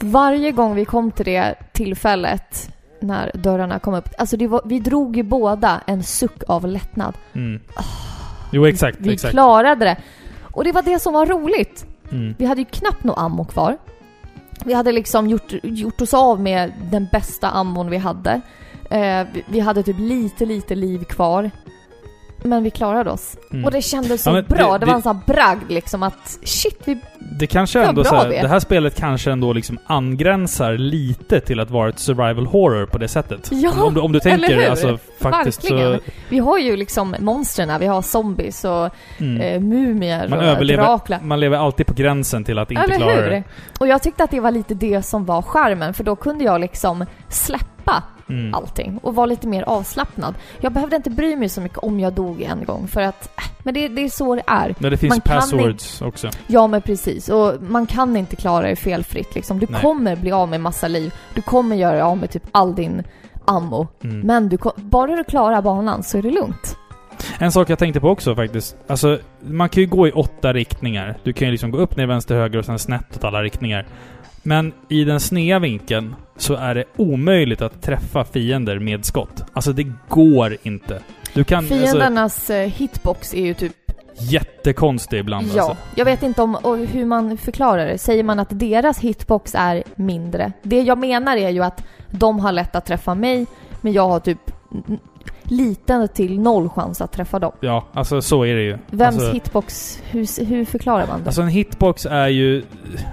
Varje 0.00 0.52
gång 0.52 0.74
vi 0.74 0.84
kom 0.84 1.10
till 1.10 1.24
det 1.24 1.54
tillfället 1.72 2.70
när 3.00 3.30
dörrarna 3.34 3.78
kom 3.78 3.94
upp, 3.94 4.08
alltså 4.18 4.46
var, 4.46 4.62
vi 4.64 4.80
drog 4.80 5.16
ju 5.16 5.22
båda 5.22 5.80
en 5.86 6.02
suck 6.02 6.42
av 6.48 6.66
lättnad. 6.66 7.14
Mm. 7.32 7.60
Jo, 8.52 8.66
exakt. 8.66 8.96
Vi 9.00 9.12
exakt. 9.12 9.32
klarade 9.32 9.84
det. 9.84 9.96
Och 10.42 10.64
det 10.64 10.72
var 10.72 10.82
det 10.82 10.98
som 10.98 11.12
var 11.14 11.26
roligt. 11.26 11.86
Mm. 12.12 12.34
Vi 12.38 12.46
hade 12.46 12.60
ju 12.60 12.64
knappt 12.64 13.04
något 13.04 13.18
ammo 13.18 13.44
kvar. 13.44 13.78
Vi 14.64 14.74
hade 14.74 14.92
liksom 14.92 15.28
gjort, 15.28 15.52
gjort 15.62 16.00
oss 16.00 16.14
av 16.14 16.40
med 16.40 16.72
den 16.90 17.08
bästa 17.12 17.50
ammon 17.50 17.90
vi 17.90 17.96
hade. 17.96 18.40
Eh, 18.90 19.26
vi, 19.32 19.44
vi 19.48 19.60
hade 19.60 19.82
typ 19.82 19.98
lite, 19.98 20.46
lite 20.46 20.74
liv 20.74 21.04
kvar. 21.04 21.50
Men 22.42 22.62
vi 22.62 22.70
klarade 22.70 23.10
oss. 23.10 23.36
Mm. 23.52 23.64
Och 23.64 23.70
det 23.70 23.82
kändes 23.82 24.22
så 24.22 24.30
Ja, 24.30 24.42
bra. 24.42 24.72
det- 24.72 24.78
Det, 24.78 24.86
var 24.86 24.94
en 24.94 25.02
sån 25.02 25.20
bragd 25.26 25.70
liksom 25.70 26.02
att 26.02 26.38
shit, 26.44 26.80
vi... 26.84 26.98
Det 27.38 27.46
kanske 27.46 27.82
ändå 27.84 28.04
så 28.04 28.14
här, 28.14 28.28
det 28.28 28.48
här 28.48 28.60
spelet 28.60 28.96
kanske 28.96 29.30
ändå 29.32 29.52
liksom 29.52 29.78
angränsar 29.86 30.72
lite 30.72 31.40
till 31.40 31.60
att 31.60 31.70
vara 31.70 31.88
ett 31.88 31.98
survival 31.98 32.46
horror 32.46 32.86
på 32.86 32.98
det 32.98 33.08
sättet. 33.08 33.48
Ja, 33.52 33.72
om, 33.84 33.94
du, 33.94 34.00
om 34.00 34.12
du 34.12 34.18
eller 34.18 34.30
tänker 34.38 34.56
hur? 34.62 34.70
alltså 34.70 34.98
faktiskt 35.20 35.64
Verkligen. 35.64 35.98
så... 35.98 36.04
Vi 36.28 36.38
har 36.38 36.58
ju 36.58 36.76
liksom 36.76 37.16
monstren, 37.20 37.80
vi 37.80 37.86
har 37.86 38.02
zombies 38.02 38.64
och 38.64 38.88
Mm. 39.18 39.40
eh, 39.40 39.60
mumier 39.60 40.28
Man 40.28 40.38
och 40.38 40.44
överlever, 40.44 40.82
Dracula. 40.84 41.18
man 41.22 41.40
lever 41.40 41.56
alltid 41.58 41.86
på 41.86 41.94
gränsen 41.94 42.44
till 42.44 42.58
att 42.58 42.70
inte 42.70 42.82
Eller 42.82 42.96
klara 42.96 43.12
hur? 43.12 43.30
det. 43.30 43.42
Och 43.80 43.88
jag 43.88 44.02
tyckte 44.02 44.24
att 44.24 44.30
det 44.30 44.40
var 44.40 44.50
lite 44.50 44.74
det 44.74 45.02
som 45.02 45.24
var 45.24 45.42
charmen, 45.42 45.94
för 45.94 46.04
då 46.04 46.16
kunde 46.16 46.44
jag 46.44 46.60
liksom 46.60 47.04
släppa 47.28 48.02
Mm. 48.28 48.54
allting 48.54 48.98
och 49.02 49.14
vara 49.14 49.26
lite 49.26 49.46
mer 49.46 49.62
avslappnad. 49.62 50.34
Jag 50.60 50.72
behövde 50.72 50.96
inte 50.96 51.10
bry 51.10 51.36
mig 51.36 51.48
så 51.48 51.60
mycket 51.60 51.78
om 51.78 52.00
jag 52.00 52.12
dog 52.12 52.42
en 52.42 52.64
gång 52.64 52.88
för 52.88 53.00
att, 53.00 53.38
äh, 53.38 53.44
men 53.62 53.74
det, 53.74 53.88
det 53.88 54.04
är 54.04 54.08
så 54.08 54.34
det 54.34 54.42
är. 54.46 54.74
Men 54.78 54.90
det 54.90 54.96
finns 54.96 55.10
Man 55.10 55.20
passwords 55.20 56.02
också. 56.02 56.30
Ja 56.46 56.66
men 56.66 56.82
precis, 56.82 57.28
och 57.28 57.62
man 57.62 57.86
kan 57.86 58.16
inte 58.16 58.36
klara 58.36 58.68
det 58.68 58.76
felfritt 58.76 59.34
liksom. 59.34 59.58
Du 59.58 59.66
Nej. 59.70 59.82
kommer 59.82 60.16
bli 60.16 60.32
av 60.32 60.48
med 60.48 60.60
massa 60.60 60.88
liv, 60.88 61.14
du 61.34 61.42
kommer 61.42 61.76
göra 61.76 62.06
av 62.06 62.18
med 62.18 62.30
typ 62.30 62.42
all 62.52 62.74
din 62.74 63.02
ammo. 63.44 63.88
Mm. 64.04 64.20
Men 64.20 64.48
du, 64.48 64.58
bara 64.76 65.16
du 65.16 65.24
klarar 65.24 65.62
banan 65.62 66.02
så 66.02 66.18
är 66.18 66.22
det 66.22 66.30
lugnt. 66.30 66.76
En 67.38 67.52
sak 67.52 67.70
jag 67.70 67.78
tänkte 67.78 68.00
på 68.00 68.08
också 68.08 68.34
faktiskt. 68.34 68.76
Alltså, 68.86 69.18
man 69.40 69.68
kan 69.68 69.82
ju 69.82 69.88
gå 69.88 70.08
i 70.08 70.12
åtta 70.12 70.52
riktningar. 70.52 71.18
Du 71.22 71.32
kan 71.32 71.48
ju 71.48 71.52
liksom 71.52 71.70
gå 71.70 71.78
upp, 71.78 71.96
ner, 71.96 72.06
vänster, 72.06 72.34
höger 72.34 72.58
och 72.58 72.64
sen 72.64 72.78
snett 72.78 73.16
åt 73.16 73.24
alla 73.24 73.42
riktningar. 73.42 73.86
Men 74.42 74.72
i 74.88 75.04
den 75.04 75.20
sneda 75.20 75.58
vinkeln 75.58 76.14
så 76.36 76.54
är 76.54 76.74
det 76.74 76.84
omöjligt 76.96 77.62
att 77.62 77.82
träffa 77.82 78.24
fiender 78.24 78.78
med 78.78 79.04
skott. 79.04 79.44
Alltså 79.52 79.72
det 79.72 79.92
går 80.08 80.56
inte. 80.62 81.02
Du 81.34 81.44
kan... 81.44 81.58
Alltså, 81.58 81.74
Fiendernas 81.74 82.50
eh, 82.50 82.68
hitbox 82.68 83.34
är 83.34 83.44
ju 83.44 83.54
typ 83.54 83.72
jättekonstig 84.18 85.18
ibland 85.18 85.46
Ja, 85.54 85.62
alltså. 85.62 85.76
jag 85.94 86.04
vet 86.04 86.22
inte 86.22 86.42
om 86.42 86.86
hur 86.92 87.04
man 87.04 87.38
förklarar 87.38 87.86
det. 87.86 87.98
Säger 87.98 88.22
man 88.22 88.38
att 88.38 88.48
deras 88.50 88.98
hitbox 88.98 89.54
är 89.54 89.82
mindre? 89.94 90.52
Det 90.62 90.80
jag 90.80 90.98
menar 90.98 91.36
är 91.36 91.48
ju 91.48 91.62
att 91.64 91.84
de 92.10 92.40
har 92.40 92.52
lätt 92.52 92.76
att 92.76 92.86
träffa 92.86 93.14
mig, 93.14 93.46
men 93.80 93.92
jag 93.92 94.08
har 94.08 94.20
typ... 94.20 94.38
liten 95.50 96.08
till 96.08 96.40
noll 96.40 96.68
chans 96.68 97.00
att 97.00 97.12
träffa 97.12 97.38
dem. 97.38 97.52
Ja, 97.60 97.84
alltså 97.92 98.22
så 98.22 98.42
är 98.44 98.54
det 98.54 98.62
ju. 98.62 98.78
Vems 98.90 99.16
alltså, 99.16 99.32
hitbox, 99.32 99.98
hur, 100.10 100.44
hur 100.44 100.64
förklarar 100.64 101.06
man 101.06 101.20
det? 101.20 101.26
Alltså 101.26 101.42
en 101.42 101.48
hitbox 101.48 102.06
är 102.06 102.28
ju... 102.28 102.62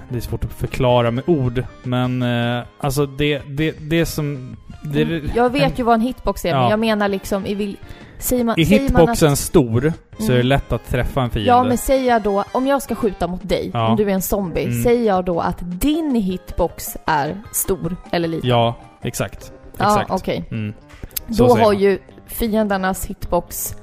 Det 0.08 0.16
är 0.16 0.20
svårt 0.20 0.44
att 0.44 0.52
förklara 0.52 1.10
med 1.10 1.24
ord, 1.26 1.64
men 1.82 2.22
eh, 2.22 2.62
alltså 2.78 3.06
det, 3.06 3.42
det, 3.48 3.74
det 3.80 4.06
som... 4.06 4.56
Det, 4.82 5.02
Mm, 5.02 5.30
jag 5.34 5.50
vet 5.52 5.78
ju 5.78 5.82
vad 5.82 5.94
en 5.94 6.00
hitbox 6.00 6.44
är, 6.44 6.52
men 6.52 6.62
Ja. 6.62 6.70
jag 6.70 6.78
menar 6.80 7.08
liksom 7.08 7.46
i 7.46 7.54
vil, 7.54 7.76
Säger 8.18 8.44
man, 8.44 8.60
Är 8.60 8.64
hitboxen 8.64 9.32
att, 9.32 9.38
stor 9.38 9.92
så 10.18 10.24
är 10.24 10.28
det 10.28 10.34
Mm. 10.34 10.46
lätt 10.46 10.72
att 10.72 10.86
träffa 10.88 11.22
en 11.22 11.30
fiende. 11.30 11.48
Ja, 11.50 11.64
men 11.64 11.78
säger 11.78 12.08
jag 12.08 12.22
då, 12.22 12.44
om 12.52 12.66
jag 12.66 12.82
ska 12.82 12.94
skjuta 12.94 13.26
mot 13.26 13.48
dig, 13.48 13.70
Ja. 13.74 13.88
om 13.88 13.96
du 13.96 14.02
är 14.10 14.14
en 14.14 14.22
zombie, 14.22 14.64
Mm. 14.64 14.82
säger 14.82 15.06
jag 15.06 15.24
då 15.24 15.40
att 15.40 15.58
din 15.62 16.14
hitbox 16.14 16.96
är 17.06 17.42
stor 17.52 17.96
eller 18.10 18.28
liten? 18.28 18.50
Ja, 18.50 18.74
exakt. 19.02 19.52
Ja, 19.78 19.84
Exakt. 20.00 20.10
okej. 20.10 20.44
Mm. 20.50 20.74
Så 21.30 21.46
Då 21.46 21.54
har 21.56 21.62
man. 21.72 21.78
ju 21.78 21.98
fiendernas 22.26 23.06
hitbox 23.06 23.76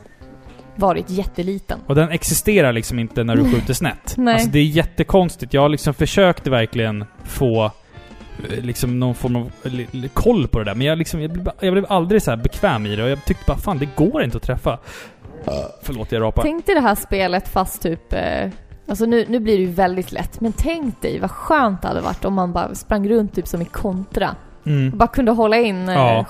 varit 0.76 1.10
jätteliten. 1.10 1.80
Och 1.88 1.96
den 1.96 2.10
existerar 2.10 2.74
liksom 2.74 3.00
inte 3.00 3.24
när 3.24 3.36
du 3.36 3.44
skjuter 3.52 3.74
snett. 3.74 4.14
Nej. 4.18 4.34
Alltså 4.34 4.50
det 4.50 4.60
är 4.60 4.64
jättekonstigt. 4.64 5.54
Jag 5.54 5.72
liksom 5.72 5.94
försökte 5.94 6.50
verkligen 6.50 7.06
få 7.24 7.66
eh, 7.66 7.72
liksom 8.62 9.00
någon 9.00 9.16
form 9.16 9.36
av 9.36 9.52
li- 9.64 10.10
koll 10.14 10.48
på 10.48 10.60
det 10.60 10.66
där. 10.66 10.76
Men 10.76 10.88
jag, 10.88 10.98
liksom, 10.98 11.22
jag, 11.22 11.32
blev, 11.32 11.50
jag 11.60 11.74
blev 11.74 11.86
aldrig 11.90 12.22
så 12.22 12.32
här 12.32 12.38
bekväm 12.38 12.86
i 12.86 12.96
det 12.96 13.04
och 13.04 13.10
jag 13.10 13.26
tyckte 13.26 13.44
bara 13.48 13.58
fan 13.58 13.78
det 13.78 13.90
går 13.96 14.24
inte 14.24 14.38
att 14.38 14.44
träffa. 14.44 14.80
Förlåt 15.84 16.12
jag 16.12 16.22
rapar. 16.22 16.42
Tänk 16.44 16.66
dig 16.66 16.76
det 16.76 16.82
här 16.82 16.96
spelet 16.96 17.48
fast 17.48 17.82
typ... 17.82 18.14
Eh, 18.14 18.50
alltså 18.88 19.06
nu, 19.06 19.26
nu 19.30 19.40
blir 19.40 19.58
det 19.58 19.64
ju 19.64 19.72
väldigt 19.72 20.12
lätt, 20.12 20.42
men 20.42 20.54
tänk 20.54 21.02
dig 21.02 21.20
vad 21.20 21.32
skönt 21.32 21.82
det 21.82 21.88
hade 21.88 22.02
varit 22.02 22.26
om 22.26 22.34
man 22.34 22.54
bara 22.54 22.76
sprang 22.76 23.10
runt 23.10 23.36
typ 23.36 23.48
som 23.48 23.62
i 23.62 23.66
kontra. 23.66 24.36
Mm. 24.66 24.92
Och 24.92 24.98
bara 24.98 25.08
kunde 25.08 25.32
hålla 25.32 25.58
in 25.58 25.90
eh, 25.90 25.96
Ja. 25.96 26.26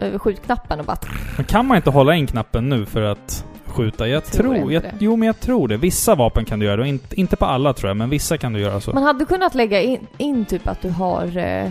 eh, 0.00 0.18
skjutknappen 0.18 0.80
och 0.80 0.86
bara... 0.86 0.96
Men 1.36 1.44
kan 1.44 1.66
man 1.66 1.76
inte 1.76 1.90
hålla 1.90 2.14
in 2.14 2.26
knappen 2.26 2.68
nu 2.68 2.86
för 2.86 3.02
att 3.02 3.44
skjuta? 3.66 4.08
Jag 4.08 4.24
Tror 4.24 4.54
tror... 4.54 4.72
jag, 4.72 4.82
det. 4.82 4.92
jo 4.98 5.16
men 5.16 5.26
jag 5.26 5.40
tror 5.40 5.68
det. 5.68 5.76
Vissa 5.76 6.14
vapen 6.14 6.44
kan 6.44 6.58
du 6.58 6.66
göra 6.66 6.80
och 6.80 6.86
inte, 6.86 7.20
inte 7.20 7.36
på 7.36 7.44
alla 7.44 7.72
tror 7.72 7.90
jag, 7.90 7.96
men 7.96 8.10
vissa 8.10 8.38
kan 8.38 8.52
du 8.52 8.60
göra 8.60 8.80
så. 8.80 8.92
Man 8.92 9.02
hade 9.02 9.24
kunnat 9.24 9.54
lägga 9.54 9.82
in, 9.82 10.06
in 10.18 10.44
typ 10.44 10.68
att 10.68 10.82
du 10.82 10.90
har... 10.90 11.24
Eh, 11.38 11.70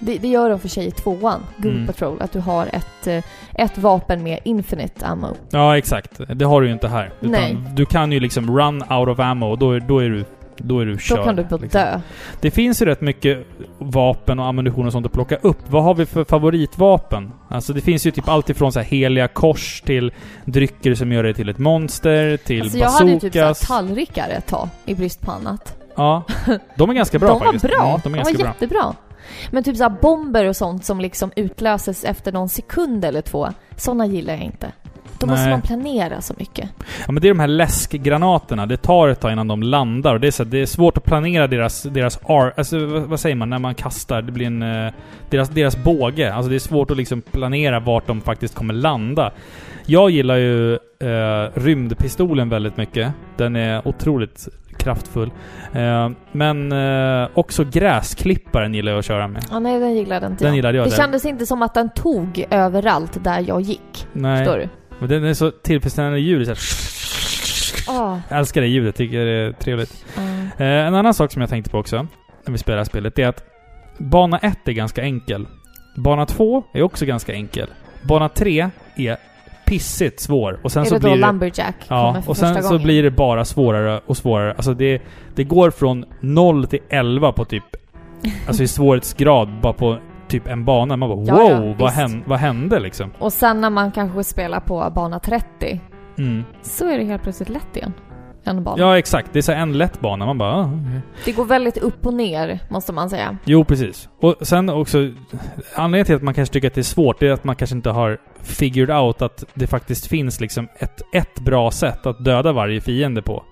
det, 0.00 0.18
det 0.18 0.28
gör 0.28 0.50
de 0.50 0.58
för 0.60 0.68
sig 0.68 0.86
i 0.86 0.90
tvåan, 0.90 1.40
Gun 1.56 1.72
Mm. 1.74 1.86
Patrol, 1.86 2.22
att 2.22 2.32
du 2.32 2.40
har 2.40 2.66
ett, 2.72 3.24
ett 3.54 3.78
vapen 3.78 4.22
med 4.22 4.38
infinite 4.44 5.06
ammo. 5.06 5.28
Ja, 5.50 5.78
exakt. 5.78 6.20
Det 6.34 6.44
har 6.44 6.60
du 6.60 6.66
ju 6.66 6.72
inte 6.72 6.88
här. 6.88 7.10
Utan 7.20 7.30
Nej. 7.32 7.56
Du 7.74 7.86
kan 7.86 8.12
ju 8.12 8.20
liksom 8.20 8.58
run 8.58 8.82
out 8.92 9.08
of 9.08 9.18
ammo 9.18 9.46
och 9.50 9.58
då, 9.58 9.78
då 9.78 9.98
är 9.98 10.08
du... 10.10 10.24
Då 10.58 10.80
är 10.80 10.86
du 10.86 10.92
Då 10.92 10.98
körd. 10.98 11.24
kan 11.24 11.36
du 11.36 11.44
bara 11.44 11.56
liksom. 11.56 11.80
dö. 11.80 12.00
Det 12.40 12.50
finns 12.50 12.82
ju 12.82 12.86
rätt 12.86 13.00
mycket 13.00 13.46
vapen 13.78 14.38
och 14.38 14.46
ammunition 14.46 14.86
och 14.86 14.92
sånt 14.92 15.06
att 15.06 15.12
plocka 15.12 15.36
upp. 15.36 15.58
Vad 15.70 15.82
har 15.84 15.94
vi 15.94 16.06
för 16.06 16.24
favoritvapen? 16.24 17.32
Alltså 17.48 17.72
det 17.72 17.80
finns 17.80 18.06
ju 18.06 18.10
typ 18.10 18.28
allt 18.28 18.50
ifrån 18.50 18.72
så 18.72 18.78
här 18.80 18.86
heliga 18.86 19.28
kors 19.28 19.80
till 19.80 20.12
drycker 20.44 20.94
som 20.94 21.12
gör 21.12 21.22
det 21.22 21.34
till 21.34 21.48
ett 21.48 21.58
monster, 21.58 22.36
till 22.36 22.62
Alltså 22.62 22.78
jag 22.78 22.90
hade 22.90 23.10
ju 23.10 23.20
typ 23.20 23.32
bazookas. 23.32 23.66
såhär 23.66 23.80
tallrikar 23.82 24.28
ett 24.28 24.46
tag, 24.46 24.68
i 24.84 24.94
brist 24.94 25.20
på 25.20 25.30
annat. 25.32 25.76
Ja. 25.96 26.22
De 26.76 26.90
är 26.90 26.94
ganska 26.94 27.18
bra 27.18 27.28
de 27.32 27.38
var 27.38 27.44
faktiskt. 27.46 27.64
bra. 27.64 27.88
Mm, 27.88 28.00
de 28.04 28.12
ganska 28.12 28.38
bra. 28.38 28.46
jättebra. 28.46 28.94
Men 29.50 29.64
typ 29.64 29.76
såhär 29.76 29.96
bomber 30.02 30.44
och 30.44 30.56
sånt 30.56 30.84
som 30.84 31.00
liksom 31.00 31.30
utlöses 31.36 32.04
efter 32.04 32.32
någon 32.32 32.48
sekund 32.48 33.04
eller 33.04 33.20
två, 33.22 33.48
såna 33.76 34.06
gillar 34.06 34.34
jag 34.34 34.42
inte. 34.42 34.72
Då 35.20 35.26
måste 35.26 35.42
Nej. 35.42 35.50
man 35.50 35.62
planera 35.62 36.20
så 36.20 36.34
mycket. 36.38 36.70
Ja 37.06 37.12
men 37.12 37.22
det 37.22 37.28
är 37.28 37.34
de 37.34 37.40
här 37.40 37.46
läskgranaterna. 37.48 38.66
Det 38.66 38.76
tar 38.76 39.08
ett 39.08 39.20
tag 39.20 39.32
innan 39.32 39.48
de 39.48 39.62
landar 39.62 40.14
och 40.14 40.20
det 40.20 40.26
är, 40.26 40.30
så, 40.30 40.44
det 40.44 40.58
är 40.62 40.66
svårt 40.66 40.96
att 40.96 41.04
planera 41.04 41.46
deras, 41.46 41.82
deras 41.82 42.18
ar, 42.26 42.54
alltså 42.56 42.86
vad, 42.86 43.02
vad 43.02 43.20
säger 43.20 43.36
man 43.36 43.50
när 43.50 43.58
man 43.58 43.74
kastar? 43.74 44.22
Det 44.22 44.32
blir 44.32 44.46
en... 44.46 44.62
eh, 44.86 44.92
deras, 45.30 45.48
deras 45.48 45.76
båge. 45.84 46.34
Alltså 46.34 46.50
det 46.50 46.54
är 46.56 46.58
svårt 46.58 46.90
att 46.90 46.96
liksom 46.96 47.22
planera 47.22 47.80
vart 47.80 48.06
de 48.06 48.20
faktiskt 48.20 48.54
kommer 48.54 48.74
landa. 48.74 49.32
Jag 49.86 50.10
gillar 50.10 50.36
ju 50.36 50.72
eh, 50.74 51.50
rymdpistolen 51.54 52.48
väldigt 52.48 52.76
mycket. 52.76 53.12
Den 53.36 53.56
är 53.56 53.88
otroligt 53.88 54.48
kraftfull. 54.76 55.30
Eh, 55.72 56.10
men 56.32 56.72
eh, 56.72 57.28
också 57.34 57.64
gräsklipparen 57.64 58.74
gillar 58.74 58.92
jag 58.92 58.98
att 58.98 59.04
köra 59.04 59.28
med. 59.28 59.44
Ja, 59.50 59.58
nej, 59.58 59.80
den 59.80 59.94
gillade 59.94 60.26
inte 60.26 60.44
Den 60.44 60.48
jag. 60.48 60.56
gillade 60.56 60.78
jag. 60.78 60.86
det 60.86 60.90
den. 60.90 60.96
kändes 60.96 61.24
inte 61.24 61.46
som 61.46 61.62
att 61.62 61.74
den 61.74 61.90
tog 61.90 62.44
överallt 62.50 63.24
där 63.24 63.44
jag 63.48 63.60
gick. 63.60 64.06
Nej. 64.12 64.44
Förstår 64.44 64.58
du? 64.58 64.68
Men 64.98 65.08
den 65.08 65.24
är 65.24 65.34
så 65.34 65.50
tillfredsställande 65.50 66.18
ljud. 66.20 66.46
Så 66.46 66.50
här, 66.52 66.58
Ah, 67.90 68.20
jag 68.28 68.38
älskar 68.38 68.60
det 68.60 68.66
ljudet. 68.66 68.96
Tycker 68.96 69.18
det 69.24 69.32
är 69.32 69.52
trevligt. 69.52 70.04
ah. 70.16 70.20
Eh, 70.62 70.86
en 70.86 70.94
annan 70.94 71.14
sak 71.14 71.32
som 71.32 71.40
jag 71.42 71.50
tänkte 71.50 71.70
på 71.70 71.78
också, 71.78 72.06
när 72.44 72.52
vi 72.52 72.58
spelar 72.58 72.76
det 72.76 72.80
här 72.80 72.84
spelet, 72.84 73.18
är 73.18 73.28
att 73.28 73.42
bana 73.98 74.38
1 74.38 74.68
är 74.68 74.72
ganska 74.72 75.02
enkel. 75.02 75.46
Bana 75.96 76.26
2 76.26 76.62
är 76.74 76.82
också 76.82 77.06
ganska 77.06 77.32
enkel. 77.34 77.68
Bana 78.02 78.28
3 78.28 78.70
är 78.96 79.16
pissigt 79.66 80.20
svår. 80.20 80.58
Och 80.62 80.72
sen 80.72 80.82
är 80.82 80.86
så 80.86 80.94
det 80.94 81.00
blir 81.00 81.10
då. 81.10 81.16
Lumberjack 81.16 81.74
Ja, 81.88 82.22
och 82.26 82.36
sen 82.36 82.62
så 82.62 82.68
gången? 82.68 82.82
blir 82.82 83.02
det 83.02 83.10
bara 83.10 83.44
svårare 83.44 84.00
och 84.06 84.16
svårare. 84.16 84.52
Alltså 84.52 84.74
det, 84.74 85.02
det 85.34 85.44
går 85.44 85.70
från 85.70 86.04
0 86.20 86.66
till 86.66 86.80
11 86.88 87.32
på 87.32 87.44
typ... 87.44 87.64
Alltså 88.46 88.62
i 88.62 88.68
svårighetsgrad 88.68 89.48
bara 89.62 89.72
på 89.72 89.98
typ 90.28 90.48
en 90.48 90.64
bana. 90.64 90.96
Man 90.96 91.08
bara 91.08 91.20
Ja, 91.36 91.50
ja, 91.50 91.58
wow, 91.60 91.76
vad, 91.78 91.88
visst. 91.88 91.96
hände, 92.00 92.22
vad 92.26 92.38
hände 92.38 92.80
liksom? 92.80 93.10
Och 93.18 93.32
sen 93.32 93.60
när 93.60 93.70
man 93.70 93.92
kanske 93.92 94.24
spelar 94.24 94.60
på 94.60 94.92
bana 94.94 95.18
30, 95.20 95.80
Mm. 96.18 96.44
så 96.62 96.88
är 96.90 96.98
det 96.98 97.04
helt 97.04 97.22
plötsligt 97.22 97.48
lätt 97.48 97.76
igen. 97.76 97.92
En 98.44 98.64
bana. 98.64 98.76
Ja, 98.78 98.98
exakt. 98.98 99.32
Det 99.32 99.38
är 99.38 99.42
så 99.42 99.52
en 99.52 99.72
lätt 99.78 100.00
bana. 100.00 100.26
Man 100.26 100.38
bara... 100.38 100.54
Ah, 100.54 100.64
okej. 100.64 101.00
Det 101.24 101.32
går 101.32 101.44
väldigt 101.44 101.76
upp 101.78 102.06
och 102.06 102.14
ner, 102.14 102.58
måste 102.70 102.92
man 102.92 103.10
säga. 103.10 103.36
Jo, 103.44 103.64
precis. 103.64 104.08
Och 104.20 104.34
sen 104.42 104.68
också, 104.70 104.98
anledningen 105.76 106.06
till 106.06 106.14
att 106.16 106.22
man 106.22 106.34
kanske 106.34 106.52
tycker 106.52 106.68
att 106.68 106.74
det 106.74 106.80
är 106.80 106.82
svårt, 106.82 107.20
det 107.20 107.26
är 107.28 107.32
att 107.32 107.44
man 107.44 107.56
kanske 107.56 107.76
inte 107.76 107.90
har 107.90 108.18
figured 108.42 108.90
out 108.90 109.22
att 109.22 109.44
det 109.54 109.66
faktiskt 109.66 110.06
finns 110.06 110.40
liksom 110.40 110.68
ett, 110.78 111.02
ett 111.12 111.40
bra 111.40 111.70
sätt 111.70 112.06
att 112.06 112.24
döda 112.24 112.52
varje 112.52 112.80
fiende 112.80 113.22
på. 113.22 113.44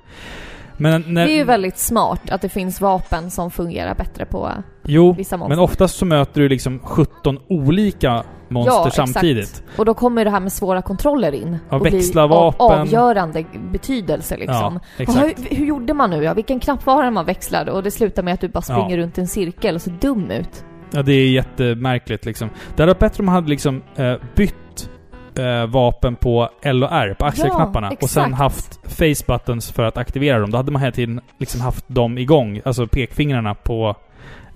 Men 0.79 1.05
när... 1.07 1.27
Det 1.27 1.33
är 1.33 1.37
ju 1.37 1.45
väldigt 1.45 1.79
smart 1.79 2.31
att 2.31 2.41
det 2.43 2.49
finns 2.49 2.81
vapen 2.81 3.31
som 3.31 3.51
fungerar 3.51 3.95
bättre 3.95 4.24
på 4.27 4.53
Jo, 4.85 5.12
vissa 5.12 5.37
monster. 5.37 5.57
men 5.57 5.64
oftast 5.64 5.97
så 5.97 6.05
möter 6.05 6.41
du 6.41 6.49
liksom 6.49 6.79
17 6.79 7.39
olika 7.49 8.22
monster 8.49 8.72
Ja, 8.72 8.87
exakt. 8.87 9.12
samtidigt. 9.12 9.62
Och 9.77 9.85
då 9.85 9.95
kommer 9.95 10.24
det 10.24 10.31
här 10.31 10.41
med 10.41 10.53
svåra 10.53 10.83
kontroller 10.83 11.33
in. 11.33 11.59
Ja, 11.70 11.77
och 11.77 11.87
växla 11.87 12.22
av- 12.24 12.31
vapen. 12.31 12.81
avgörande 12.81 13.45
betydelse 13.72 14.37
liksom. 14.37 14.81
Ja, 14.99 15.05
Och 15.09 15.14
hur, 15.14 15.24
exakt. 15.31 15.53
hur 15.59 15.66
gjorde 15.66 15.95
man 15.95 16.11
nu? 16.11 16.22
Ja, 16.24 16.35
vilken 16.35 16.61
knapp 16.61 16.87
var 16.87 17.05
det 17.05 17.11
man 17.11 17.24
växlade? 17.24 17.72
Och 17.72 17.83
det 17.83 17.91
slutar 17.91 18.22
med 18.22 18.35
att 18.35 18.41
du 18.41 18.49
bara 18.49 18.62
springer 18.62 18.97
Ja. 18.99 19.03
runt 19.05 19.18
i 19.18 19.20
en 19.20 19.27
cirkel 19.29 19.74
och 19.74 19.83
ser 19.83 19.91
dum 20.01 20.31
ut. 20.31 20.64
Ja, 20.93 21.03
det 21.03 21.12
är 21.12 21.29
jättemärkligt 21.31 22.24
liksom. 22.27 22.49
Det 22.77 22.83
hade 22.83 22.93
varit 22.93 22.99
bättre 22.99 23.20
om 23.22 23.27
man 23.27 23.35
hade 23.35 23.49
liksom 23.49 23.83
eh, 23.97 24.14
bytt 24.37 24.91
eh, 25.39 25.66
vapen 25.66 26.16
på 26.16 26.51
L 26.62 26.84
och 26.84 26.93
R, 26.93 27.16
på 27.18 27.24
axelknapparna. 27.24 27.87
Ja, 27.91 27.97
och 28.03 28.11
sen 28.11 28.34
haft 28.34 28.80
face 28.84 29.24
buttons 29.26 29.72
för 29.72 29.82
att 29.82 29.97
aktivera 29.97 30.39
dem. 30.39 30.51
Då 30.51 30.57
hade 30.57 30.72
man 30.72 30.82
hela 30.82 30.93
tiden 30.93 31.20
liksom 31.39 31.61
haft 31.61 31.89
dem 31.89 32.18
igång. 32.18 32.61
Alltså 32.64 32.87
pekfingrarna 32.87 33.55
på 33.55 33.97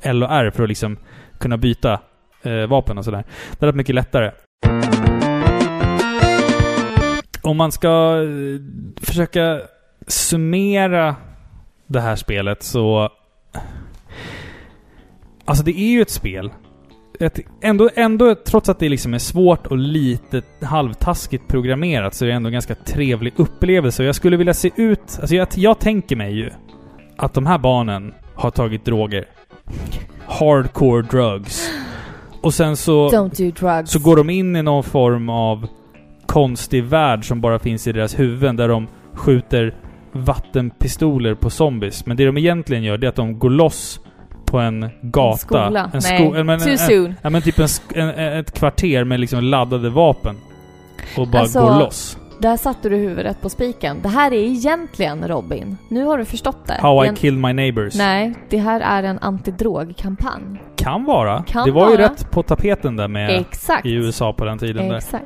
L 0.02 0.22
och 0.22 0.30
R 0.32 0.50
för 0.50 0.62
att 0.62 0.68
liksom 0.68 0.96
kunna 1.38 1.56
byta 1.56 2.00
eh, 2.42 2.66
vapen 2.66 2.98
och 2.98 3.04
sådär. 3.04 3.24
Det 3.50 3.56
hade 3.60 3.66
varit 3.66 3.76
mycket 3.76 3.94
lättare. 3.94 4.30
Om 7.42 7.56
man 7.56 7.72
ska 7.72 8.22
eh, 8.22 8.60
försöka 9.06 9.60
summera 10.06 11.16
det 11.86 12.00
här 12.00 12.16
spelet 12.16 12.62
så... 12.62 13.10
Alltså 15.44 15.64
det 15.64 15.80
är 15.80 15.90
ju 15.90 16.02
ett 16.02 16.10
spel. 16.10 16.50
Ett, 17.20 17.40
ändå, 17.60 17.90
ändå, 17.94 18.34
trots 18.34 18.68
att 18.68 18.78
det 18.78 18.88
liksom 18.88 19.14
är 19.14 19.18
svårt 19.18 19.66
och 19.66 19.78
lite 19.78 20.42
halvtaskigt 20.62 21.48
programmerat, 21.48 22.14
så 22.14 22.24
är 22.24 22.28
det 22.28 22.34
ändå 22.34 22.46
en 22.46 22.52
ganska 22.52 22.74
trevlig 22.74 23.32
upplevelse. 23.36 24.02
Och 24.02 24.08
jag 24.08 24.14
skulle 24.14 24.36
vilja 24.36 24.54
se 24.54 24.70
ut... 24.76 25.18
Alltså 25.20 25.34
jag, 25.34 25.48
jag 25.54 25.78
tänker 25.78 26.16
mig 26.16 26.34
ju 26.34 26.50
att 27.16 27.34
de 27.34 27.46
här 27.46 27.58
barnen 27.58 28.14
har 28.34 28.50
tagit 28.50 28.84
droger. 28.84 29.24
Hardcore 30.26 31.02
drugs. 31.02 31.70
Och 32.40 32.54
sen 32.54 32.76
så, 32.76 33.10
Don't 33.10 33.44
do 33.44 33.66
drugs. 33.66 33.90
så 33.90 33.98
går 33.98 34.16
de 34.16 34.30
in 34.30 34.56
i 34.56 34.62
någon 34.62 34.84
form 34.84 35.28
av 35.28 35.66
konstig 36.26 36.84
värld 36.84 37.24
som 37.24 37.40
bara 37.40 37.58
finns 37.58 37.86
i 37.86 37.92
deras 37.92 38.18
huvuden, 38.18 38.56
där 38.56 38.68
de 38.68 38.86
skjuter 39.14 39.74
vattenpistoler 40.12 41.34
på 41.34 41.50
zombies. 41.50 42.06
Men 42.06 42.16
det 42.16 42.26
de 42.26 42.36
egentligen 42.36 42.82
gör, 42.82 42.98
det 42.98 43.06
är 43.06 43.08
att 43.08 43.16
de 43.16 43.38
går 43.38 43.50
loss 43.50 44.00
på 44.50 44.58
en 44.58 44.90
gata. 45.02 45.32
En 45.32 45.38
skola. 45.38 45.90
En 45.94 46.00
Nej, 46.02 46.18
sko- 46.30 46.44
men, 46.44 46.58
too 46.60 46.68
en, 46.70 46.78
soon. 46.78 47.14
Ja 47.22 47.30
men 47.30 47.42
typ 47.42 47.58
en, 47.58 47.68
en, 47.94 48.38
ett 48.38 48.52
kvarter 48.52 49.04
med 49.04 49.20
liksom 49.20 49.44
laddade 49.44 49.90
vapen. 49.90 50.36
Och 51.18 51.28
bara 51.28 51.42
Alltså, 51.42 51.60
går 51.60 51.78
loss. 51.78 52.16
Där 52.40 52.56
satte 52.56 52.88
du 52.88 52.96
huvudet 52.96 53.40
på 53.42 53.48
spiken. 53.50 53.96
Det 54.02 54.08
här 54.08 54.32
är 54.32 54.36
egentligen 54.44 55.28
Robin. 55.28 55.76
Nu 55.88 56.04
har 56.04 56.18
du 56.18 56.24
förstått 56.24 56.66
det. 56.66 56.76
How 56.80 57.00
är 57.00 57.04
I 57.04 57.08
en- 57.08 57.14
killed 57.16 57.40
my 57.40 57.52
neighbors. 57.52 57.94
Nej, 57.94 58.34
det 58.48 58.58
här 58.58 58.80
är 58.80 59.02
en 59.02 59.18
antidrogkampanj. 59.18 60.62
Kan 60.76 61.04
vara. 61.04 61.42
Kan 61.42 61.64
det 61.66 61.72
var 61.72 61.90
ju 61.90 61.96
vara. 61.96 62.08
rätt 62.08 62.30
på 62.30 62.42
tapeten 62.42 62.96
där 62.96 63.08
med 63.08 63.30
Exakt. 63.40 63.86
i 63.86 63.92
USA 63.92 64.32
på 64.32 64.44
den 64.44 64.58
tiden 64.58 64.88
där. 64.88 64.96
Exakt. 64.96 65.24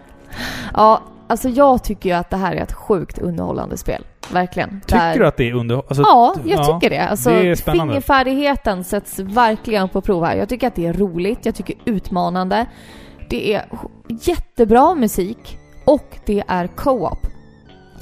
Ja, 0.74 1.02
alltså 1.26 1.48
jag 1.48 1.84
tycker 1.84 2.08
ju 2.08 2.14
att 2.16 2.30
det 2.30 2.36
här 2.36 2.52
är 2.56 2.62
ett 2.62 2.72
sjukt 2.72 3.18
underhållande 3.18 3.76
spel. 3.76 4.04
Verkligen. 4.32 4.80
Tycker 4.80 4.98
Där- 4.98 5.18
du 5.18 5.26
att 5.26 5.36
det 5.36 5.48
är 5.48 5.52
under... 5.54 5.76
Alltså, 5.76 6.02
Ja, 6.02 6.34
jag 6.44 6.60
ja, 6.60 6.64
tycker 6.80 6.96
det. 6.96 7.02
Alltså, 7.08 7.30
det 7.30 7.48
är 7.48 7.54
spännande. 7.54 7.92
fingerfärdigheten 7.92 8.84
sätts 8.84 9.18
verkligen 9.18 9.88
på 9.88 10.00
prov 10.00 10.24
här. 10.24 10.36
Jag 10.36 10.48
tycker 10.48 10.66
att 10.66 10.74
det 10.74 10.86
är 10.86 10.92
roligt, 10.92 11.46
jag 11.46 11.54
tycker 11.54 11.74
utmanande. 11.84 12.66
Det 13.30 13.54
är 13.54 13.64
jättebra 14.08 14.94
musik. 14.94 15.58
och 15.86 16.16
det 16.26 16.42
är 16.48 16.66
co-op. 16.66 17.26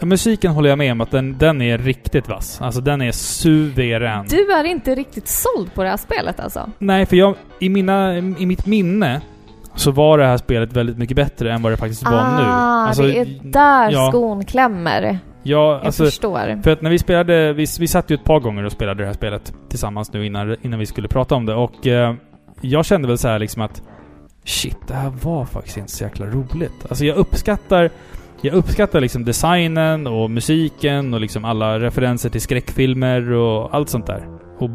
Musiken 0.02 0.52
håller 0.52 0.68
jag 0.68 0.78
med 0.78 0.92
om 0.92 1.00
att 1.00 1.10
den, 1.10 1.38
den 1.38 1.62
är 1.62 1.78
riktigt 1.78 2.28
vass. 2.28 2.60
Alltså 2.60 2.80
den 2.80 3.02
är 3.02 3.12
suverän. 3.12 4.26
Du 4.28 4.52
är 4.52 4.64
inte 4.64 4.94
riktigt 4.94 5.28
såld 5.28 5.74
på 5.74 5.82
det 5.82 5.88
här 5.88 5.96
spelet 5.96 6.40
alltså? 6.40 6.70
Nej, 6.78 7.06
för 7.06 7.16
jag... 7.16 7.34
I, 7.58 7.68
mina, 7.68 8.16
I 8.18 8.46
mitt 8.46 8.66
minne 8.66 9.20
så 9.74 9.90
var 9.90 10.18
det 10.18 10.26
här 10.26 10.36
spelet 10.36 10.72
väldigt 10.72 10.98
mycket 10.98 11.16
bättre 11.16 11.52
än 11.52 11.62
vad 11.62 11.72
det 11.72 11.76
faktiskt 11.76 12.04
var 12.04 12.12
ah, 12.12 12.38
nu. 12.38 12.44
Alltså, 12.88 13.02
det 13.02 13.18
är 13.18 13.26
där 13.42 13.90
ja. 13.90 14.08
skon 14.08 14.44
klämmer. 14.44 15.02
Ja, 15.42 15.72
Jag 15.72 15.86
alltså... 15.86 16.04
förstår. 16.04 16.62
För 16.62 16.70
att 16.70 16.82
när 16.82 16.90
vi 16.90 16.98
spelade, 16.98 17.52
vi, 17.52 17.66
vi 17.80 17.88
satt 17.88 18.10
ju 18.10 18.14
ett 18.14 18.24
par 18.24 18.40
gånger 18.40 18.64
och 18.64 18.72
spelade 18.72 19.02
det 19.02 19.06
här 19.06 19.14
spelet 19.14 19.54
tillsammans 19.68 20.12
nu 20.12 20.26
innan, 20.26 20.56
innan 20.62 20.78
vi 20.78 20.86
skulle 20.86 21.08
prata 21.08 21.34
om 21.34 21.46
det 21.46 21.54
och 21.54 21.86
eh, 21.86 22.14
jag 22.60 22.84
kände 22.84 23.08
väl 23.08 23.18
så 23.18 23.28
här 23.28 23.38
liksom 23.38 23.62
att 23.62 23.82
Shit, 24.44 24.78
det 24.88 24.94
här 24.94 25.12
var 25.22 25.44
faktiskt 25.44 25.76
inte 25.76 25.92
så 25.92 26.04
jäkla 26.04 26.26
roligt. 26.26 26.86
Alltså 26.88 27.04
jag 27.04 27.16
uppskattar 27.16 27.90
jag 28.40 28.54
uppskattar 28.54 29.00
liksom 29.00 29.24
designen 29.24 30.06
och 30.06 30.30
musiken 30.30 31.14
och 31.14 31.20
liksom 31.20 31.44
alla 31.44 31.80
referenser 31.80 32.30
till 32.30 32.40
skräckfilmer 32.40 33.32
och 33.32 33.74
allt 33.74 33.88
sånt 33.88 34.06
där. 34.06 34.28
Och, 34.62 34.70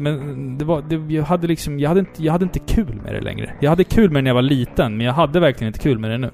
men 0.00 0.58
det 0.58 0.64
var, 0.64 0.82
det, 0.82 1.14
jag 1.14 1.24
hade 1.24 1.46
liksom, 1.46 1.80
jag 1.80 1.88
hade, 1.88 2.00
inte, 2.00 2.22
jag 2.22 2.32
hade 2.32 2.44
inte 2.44 2.58
kul 2.58 3.00
med 3.04 3.14
det 3.14 3.20
längre. 3.20 3.54
Jag 3.60 3.70
hade 3.70 3.84
kul 3.84 4.10
med 4.10 4.18
det 4.18 4.22
när 4.22 4.30
jag 4.30 4.34
var 4.34 4.42
liten, 4.42 4.96
men 4.96 5.06
jag 5.06 5.12
hade 5.12 5.40
verkligen 5.40 5.68
inte 5.68 5.78
kul 5.78 5.98
med 5.98 6.10
det 6.10 6.18
nu. 6.18 6.30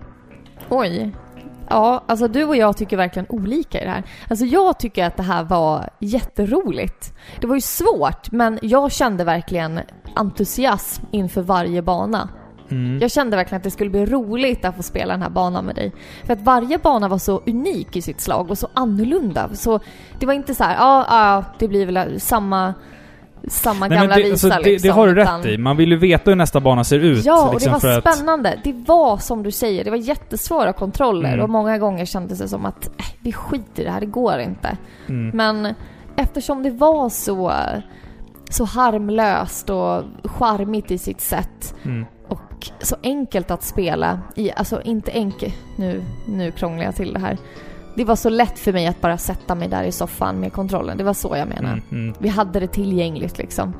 Oj. 0.69 1.13
Ja, 1.69 2.05
alltså 2.07 2.29
du 2.29 2.45
och 2.45 2.57
jag 2.57 2.77
tycker 2.77 2.97
verkligen 2.97 3.27
olika 3.29 3.81
i 3.81 3.85
det 3.85 3.91
här. 3.91 4.03
Alltså 4.29 4.45
jag 4.45 4.79
tycker 4.79 5.05
att 5.05 5.17
det 5.17 5.23
här 5.23 5.45
var 5.45 5.89
jätteroligt. 5.99 7.15
Det 7.41 7.47
var 7.47 7.55
ju 7.55 7.61
svårt, 7.61 8.33
men 8.33 8.59
jag 8.63 8.93
kände 8.93 9.25
verkligen 9.25 9.81
entusiasm 10.15 11.05
inför 11.11 11.43
varje 11.43 11.83
bana. 11.83 12.29
Mm. 12.71 12.99
Jag 13.01 13.11
kände 13.11 13.37
verkligen 13.37 13.57
att 13.57 13.65
det 13.65 13.71
skulle 13.71 13.91
bli 13.91 14.07
roligt 14.07 14.65
att 14.65 14.77
få 14.77 14.83
spela 14.83 15.13
den 15.13 15.23
här 15.23 15.31
banan 15.31 15.65
med 15.65 15.75
dig. 15.75 15.93
För 16.25 16.33
att 16.33 16.43
varje 16.43 16.79
bana 16.79 17.09
var 17.09 17.19
så 17.19 17.43
unik 17.47 17.97
i 17.97 18.03
sitt 18.03 18.21
slag 18.21 18.51
och 18.51 18.59
så 18.59 18.69
annorlunda. 18.75 19.49
Så 19.55 19.81
det 20.21 20.27
var 20.27 20.35
inte 20.35 20.55
så 20.55 20.65
här, 20.65 20.77
ja, 20.77 21.07
ja, 21.09 21.45
det 21.59 21.69
blir 21.69 21.87
väl 21.87 22.21
samma, 22.21 22.75
samma 23.49 23.89
Nej, 23.89 23.99
gamla 23.99 24.17
det, 24.17 24.23
visa 24.23 24.33
alltså, 24.33 24.63
det, 24.63 24.71
liksom. 24.71 24.89
det 24.89 24.95
har 24.95 25.07
du 25.09 25.23
utan- 25.23 25.43
rätt 25.43 25.47
i. 25.53 25.59
Man 25.59 25.77
vill 25.77 25.91
ju 25.91 25.97
veta 25.99 26.31
hur 26.31 26.37
nästa 26.37 26.61
bana 26.61 26.85
ser 26.85 26.99
ut. 26.99 27.25
Ja, 27.25 27.49
och 27.49 27.55
liksom, 27.55 27.73
det 27.73 27.81
för 27.81 27.89
var 27.89 27.99
att- 28.11 28.17
spännande. 28.17 28.59
Det 28.65 28.73
var 28.73 29.17
som 29.19 29.43
du 29.43 29.51
säger, 29.51 29.85
det 29.85 29.91
var 29.91 29.97
jättesvåra 29.97 30.73
kontroller 30.73 31.29
Mm. 31.29 31.41
och 31.41 31.51
många 31.51 31.79
gånger 31.79 32.05
kändes 32.05 32.39
det 32.39 32.49
som 32.49 32.65
att 32.67 32.87
äh, 32.87 33.05
vi 33.21 33.33
skiter 33.33 33.83
i 33.83 33.85
det 33.85 33.91
här, 33.91 34.01
det 34.01 34.07
går 34.07 34.39
inte. 34.39 34.77
Mm. 35.09 35.31
Men 35.37 35.75
eftersom 36.17 36.63
det 36.63 36.71
var 36.71 37.09
så, 37.09 37.53
så 38.51 38.65
harmlöst 38.65 39.71
och 39.71 40.03
charmigt 40.25 40.91
i 40.91 40.99
sitt 40.99 41.21
sätt 41.21 41.75
Mm. 41.85 42.05
och 42.29 42.69
så 42.79 42.97
enkelt 43.03 43.51
att 43.51 43.63
spela 43.63 44.21
i, 44.35 44.53
alltså 44.57 44.83
inte 44.83 45.13
enkelt, 45.13 45.55
nu, 45.77 46.03
nu 46.29 46.51
krånglar 46.51 46.85
jag 46.85 46.97
till 46.97 47.13
det 47.13 47.19
här. 47.21 47.39
Det 47.95 48.05
var 48.05 48.17
så 48.17 48.29
lätt 48.29 48.59
för 48.59 48.73
mig 48.73 48.87
att 48.87 49.01
bara 49.01 49.19
sätta 49.19 49.55
mig 49.55 49.69
där 49.69 49.85
i 49.85 49.93
soffan 49.93 50.41
med 50.41 50.53
kontrollen, 50.53 50.99
det 50.99 51.05
var 51.05 51.15
så 51.15 51.37
jag 51.37 51.49
menar. 51.49 51.73
Mm. 51.73 51.83
Mm. 51.91 52.15
Vi 52.19 52.29
hade 52.29 52.61
det 52.61 52.67
tillgängligt 52.67 53.39
liksom. 53.39 53.75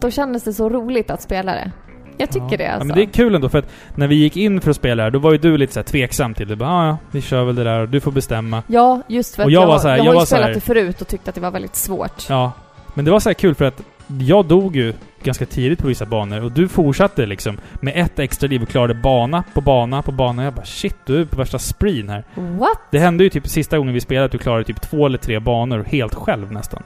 Då 0.00 0.10
kändes 0.10 0.42
det 0.44 0.52
så 0.52 0.68
roligt 0.68 1.10
att 1.10 1.22
spela 1.22 1.52
det. 1.52 1.70
Jag 2.16 2.30
tycker 2.30 2.48
ja. 2.50 2.56
det 2.56 2.66
alltså. 2.66 2.80
Ja, 2.80 2.84
men 2.84 2.96
det 2.96 3.02
är 3.02 3.12
kul 3.12 3.34
ändå 3.34 3.48
för 3.48 3.58
att 3.58 3.68
när 3.94 4.06
vi 4.06 4.14
gick 4.14 4.36
in 4.36 4.60
för 4.60 4.70
att 4.70 4.76
spela 4.76 5.02
här, 5.02 5.10
då 5.10 5.18
var 5.18 5.32
ju 5.32 5.38
du 5.38 5.56
lite 5.58 5.72
så 5.72 5.78
här 5.80 5.84
tveksam 5.84 6.34
till 6.34 6.48
det. 6.48 6.56
Bara, 6.56 6.70
"Ah, 6.70 6.86
ja, 6.86 6.96
vi 7.10 7.20
kör 7.20 7.44
väl 7.44 7.54
det 7.54 7.64
där 7.64 7.80
och 7.80 7.88
du 7.88 8.00
får 8.00 8.12
bestämma. 8.12 8.62
Ja, 8.66 9.02
just 9.08 9.34
för 9.36 9.42
att 9.42 9.46
Och 9.46 9.52
jag, 9.52 9.62
jag 9.62 9.66
var 9.66 9.78
så 9.78 9.88
här- 9.88 9.96
jag 9.96 10.06
jag 10.06 10.12
har 10.12 10.20
ju 10.20 10.26
spelat 10.26 10.54
det 10.54 10.60
förut 10.60 11.00
och 11.00 11.08
tyckte 11.08 11.28
att 11.30 11.34
det 11.34 11.40
var 11.40 11.50
väldigt 11.50 11.76
svårt. 11.76 12.26
Ja. 12.28 12.52
Men 12.94 13.04
det 13.04 13.10
var 13.10 13.20
så 13.20 13.28
här 13.28 13.34
kul 13.34 13.54
för 13.54 13.64
att 13.64 13.80
jag 14.20 14.44
dog 14.46 14.76
ju 14.76 14.94
ganska 15.24 15.46
tidigt 15.46 15.78
på 15.78 15.88
vissa 15.88 16.06
banor 16.06 16.44
och 16.44 16.52
du 16.52 16.68
fortsatte 16.68 17.26
liksom 17.26 17.58
med 17.80 17.92
ett 17.96 18.18
extra 18.18 18.46
liv 18.48 18.62
och 18.62 18.68
klarade 18.68 18.94
bana 18.94 19.44
på 19.54 19.60
bana 19.60 20.02
på 20.02 20.12
bana. 20.12 20.44
Jag 20.44 20.52
bara 20.54 20.64
shit, 20.64 20.96
du 21.06 21.20
är 21.20 21.24
på 21.24 21.36
värsta 21.36 21.58
spreen 21.58 22.08
här. 22.08 22.24
What? 22.34 22.78
Det 22.90 22.98
hände 22.98 23.24
ju 23.24 23.30
typ 23.30 23.48
sista 23.48 23.78
gången 23.78 23.94
vi 23.94 24.00
spelade 24.00 24.26
att 24.26 24.32
du 24.32 24.38
klarade 24.38 24.64
typ 24.64 24.80
två 24.80 25.06
eller 25.06 25.18
tre 25.18 25.38
banor 25.40 25.84
helt 25.88 26.14
själv 26.14 26.52
nästan. 26.52 26.82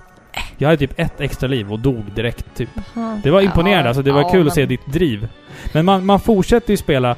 Jag 0.59 0.69
hade 0.69 0.79
typ 0.79 0.99
ett 1.01 1.21
extra 1.21 1.49
liv 1.49 1.73
och 1.73 1.79
dog 1.81 2.05
direkt 2.15 2.55
typ. 2.57 2.69
Det 3.23 3.31
var 3.31 3.41
imponerande, 3.41 3.83
Ja, 3.85 3.89
alltså 3.89 4.03
det 4.03 4.13
var 4.13 4.21
ja, 4.21 4.29
kul 4.29 4.39
men- 4.41 4.49
att 4.49 4.55
se 4.55 4.67
ditt 4.67 4.87
driv. 4.93 5.29
Men 5.73 5.85
man, 5.85 6.07
man 6.07 6.21
fortsätter 6.21 6.71
ju 6.71 6.77
spela 6.77 7.17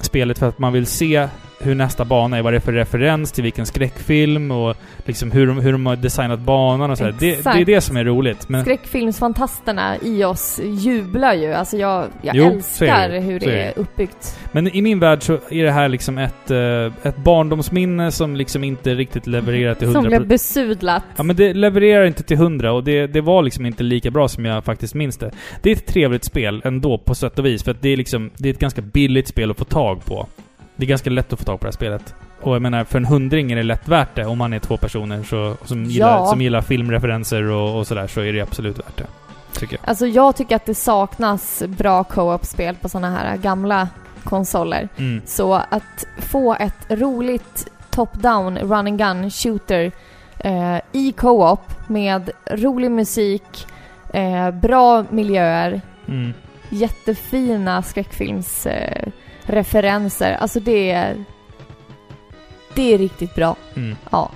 spelet 0.00 0.38
för 0.38 0.48
att 0.48 0.58
man 0.58 0.72
vill 0.72 0.86
se 0.86 1.28
hur 1.60 1.74
nästa 1.74 2.04
bana 2.04 2.38
är, 2.38 2.42
vad 2.42 2.52
det 2.52 2.56
är 2.56 2.60
för 2.60 2.72
referens 2.72 3.32
till 3.32 3.44
vilken 3.44 3.66
skräckfilm 3.66 4.50
och 4.50 4.76
liksom 5.04 5.30
hur 5.30 5.46
de, 5.46 5.58
hur 5.58 5.72
de 5.72 5.86
har 5.86 5.96
designat 5.96 6.40
banan 6.40 6.90
och 6.90 6.98
sådär. 6.98 7.14
Det, 7.18 7.42
det 7.44 7.50
är 7.50 7.64
det 7.64 7.80
som 7.80 7.96
är 7.96 8.04
roligt. 8.04 8.48
Men, 8.48 8.62
Skräckfilmsfantasterna 8.64 9.96
i 10.02 10.24
oss 10.24 10.60
jublar 10.64 11.34
ju. 11.34 11.52
Alltså 11.52 11.76
jag, 11.76 12.04
jag 12.22 12.36
Jo, 12.36 12.46
älskar 12.46 13.08
det. 13.08 13.20
hur 13.20 13.40
det 13.40 13.62
är 13.62 13.78
uppbyggt. 13.78 14.38
men 14.52 14.68
i 14.68 14.82
min 14.82 14.98
värld 15.00 15.22
så 15.22 15.32
är 15.50 15.64
det 15.64 15.70
här 15.70 15.88
liksom 15.88 16.18
ett, 16.18 16.50
eh, 16.50 17.08
ett 17.08 17.16
barndomsminne 17.16 18.10
som 18.10 18.36
liksom 18.36 18.64
inte 18.64 18.94
riktigt 18.94 19.26
levererar 19.26 19.74
till 19.74 19.92
Som 19.92 20.04
100%. 20.04 20.08
blev 20.08 20.26
besudlat. 20.26 21.02
Ja 21.16 21.22
men 21.22 21.36
det 21.36 21.54
levererar 21.54 22.04
inte 22.04 22.22
till 22.22 22.36
100 22.36 22.72
och 22.72 22.84
det, 22.84 23.06
det 23.06 23.20
var 23.20 23.42
liksom 23.42 23.66
inte 23.66 23.82
lika 23.82 24.10
bra 24.10 24.28
som 24.28 24.44
jag 24.44 24.64
faktiskt 24.64 24.94
minns 24.94 25.16
det. 25.16 25.30
Det 25.62 25.70
är 25.70 25.76
ett 25.76 25.86
trevligt 25.86 26.24
spel 26.24 26.62
ändå 26.64 26.98
på 26.98 27.14
sätt 27.14 27.38
och 27.38 27.46
vis 27.46 27.62
för 27.64 27.70
att 27.70 27.82
det 27.82 27.88
är 27.88 27.96
liksom, 27.96 28.30
det 28.36 28.48
är 28.48 28.52
ett 28.52 28.58
ganska 28.60 28.82
billigt 28.82 29.28
spel 29.28 29.50
att 29.50 29.58
få 29.58 29.64
tag 29.64 30.04
på. 30.04 30.26
Det 30.78 30.84
är 30.84 30.88
ganska 30.88 31.10
lätt 31.10 31.32
att 31.32 31.38
få 31.38 31.44
tag 31.44 31.60
på 31.60 31.64
det 31.64 31.68
här 31.68 31.72
spelet. 31.72 32.14
Och 32.40 32.54
jag 32.54 32.62
menar, 32.62 32.84
för 32.84 32.98
en 32.98 33.04
hundring 33.04 33.52
är 33.52 33.56
det 33.56 33.62
lätt 33.62 33.88
värt 33.88 34.14
det 34.14 34.24
om 34.26 34.38
man 34.38 34.52
är 34.52 34.58
två 34.58 34.76
personer 34.76 35.22
så, 35.22 35.56
som, 35.64 35.84
gillar, 35.84 36.08
Ja. 36.18 36.26
som 36.26 36.40
gillar 36.42 36.60
filmreferenser 36.60 37.42
och, 37.50 37.78
och 37.78 37.86
sådär 37.86 38.06
så 38.06 38.20
är 38.20 38.32
det 38.32 38.40
absolut 38.40 38.78
värt 38.78 38.96
det. 38.96 39.06
Tycker 39.52 39.76
jag. 39.82 39.88
Alltså 39.88 40.06
jag 40.06 40.36
tycker 40.36 40.56
att 40.56 40.66
det 40.66 40.74
saknas 40.74 41.62
bra 41.66 42.04
co-op-spel 42.04 42.74
på 42.82 42.88
såna 42.88 43.10
här 43.10 43.36
gamla 43.36 43.88
konsoler. 44.24 44.88
Mm. 44.96 45.22
Så 45.26 45.54
att 45.54 46.06
få 46.18 46.54
ett 46.54 46.86
roligt 46.90 47.68
top-down 47.90 48.58
run 48.58 48.72
and 48.72 48.98
gun 48.98 49.30
shooter 49.30 49.92
eh, 50.38 50.76
i 50.92 51.12
co-op 51.12 51.88
med 51.88 52.30
rolig 52.50 52.90
musik, 52.90 53.66
eh, 54.14 54.50
bra 54.50 55.04
miljöer, 55.10 55.80
Mm. 56.08 56.32
jättefina 56.70 57.82
skräckfilmsreferenser. 57.82 59.02
Eh, 59.06 59.12
referenser. 59.48 60.32
alltså 60.40 60.60
det 60.60 60.90
är... 60.90 61.24
Det 62.74 62.94
är 62.94 62.98
riktigt 62.98 63.34
bra. 63.34 63.56
Mm. 63.76 63.96
Ja. 64.10 64.30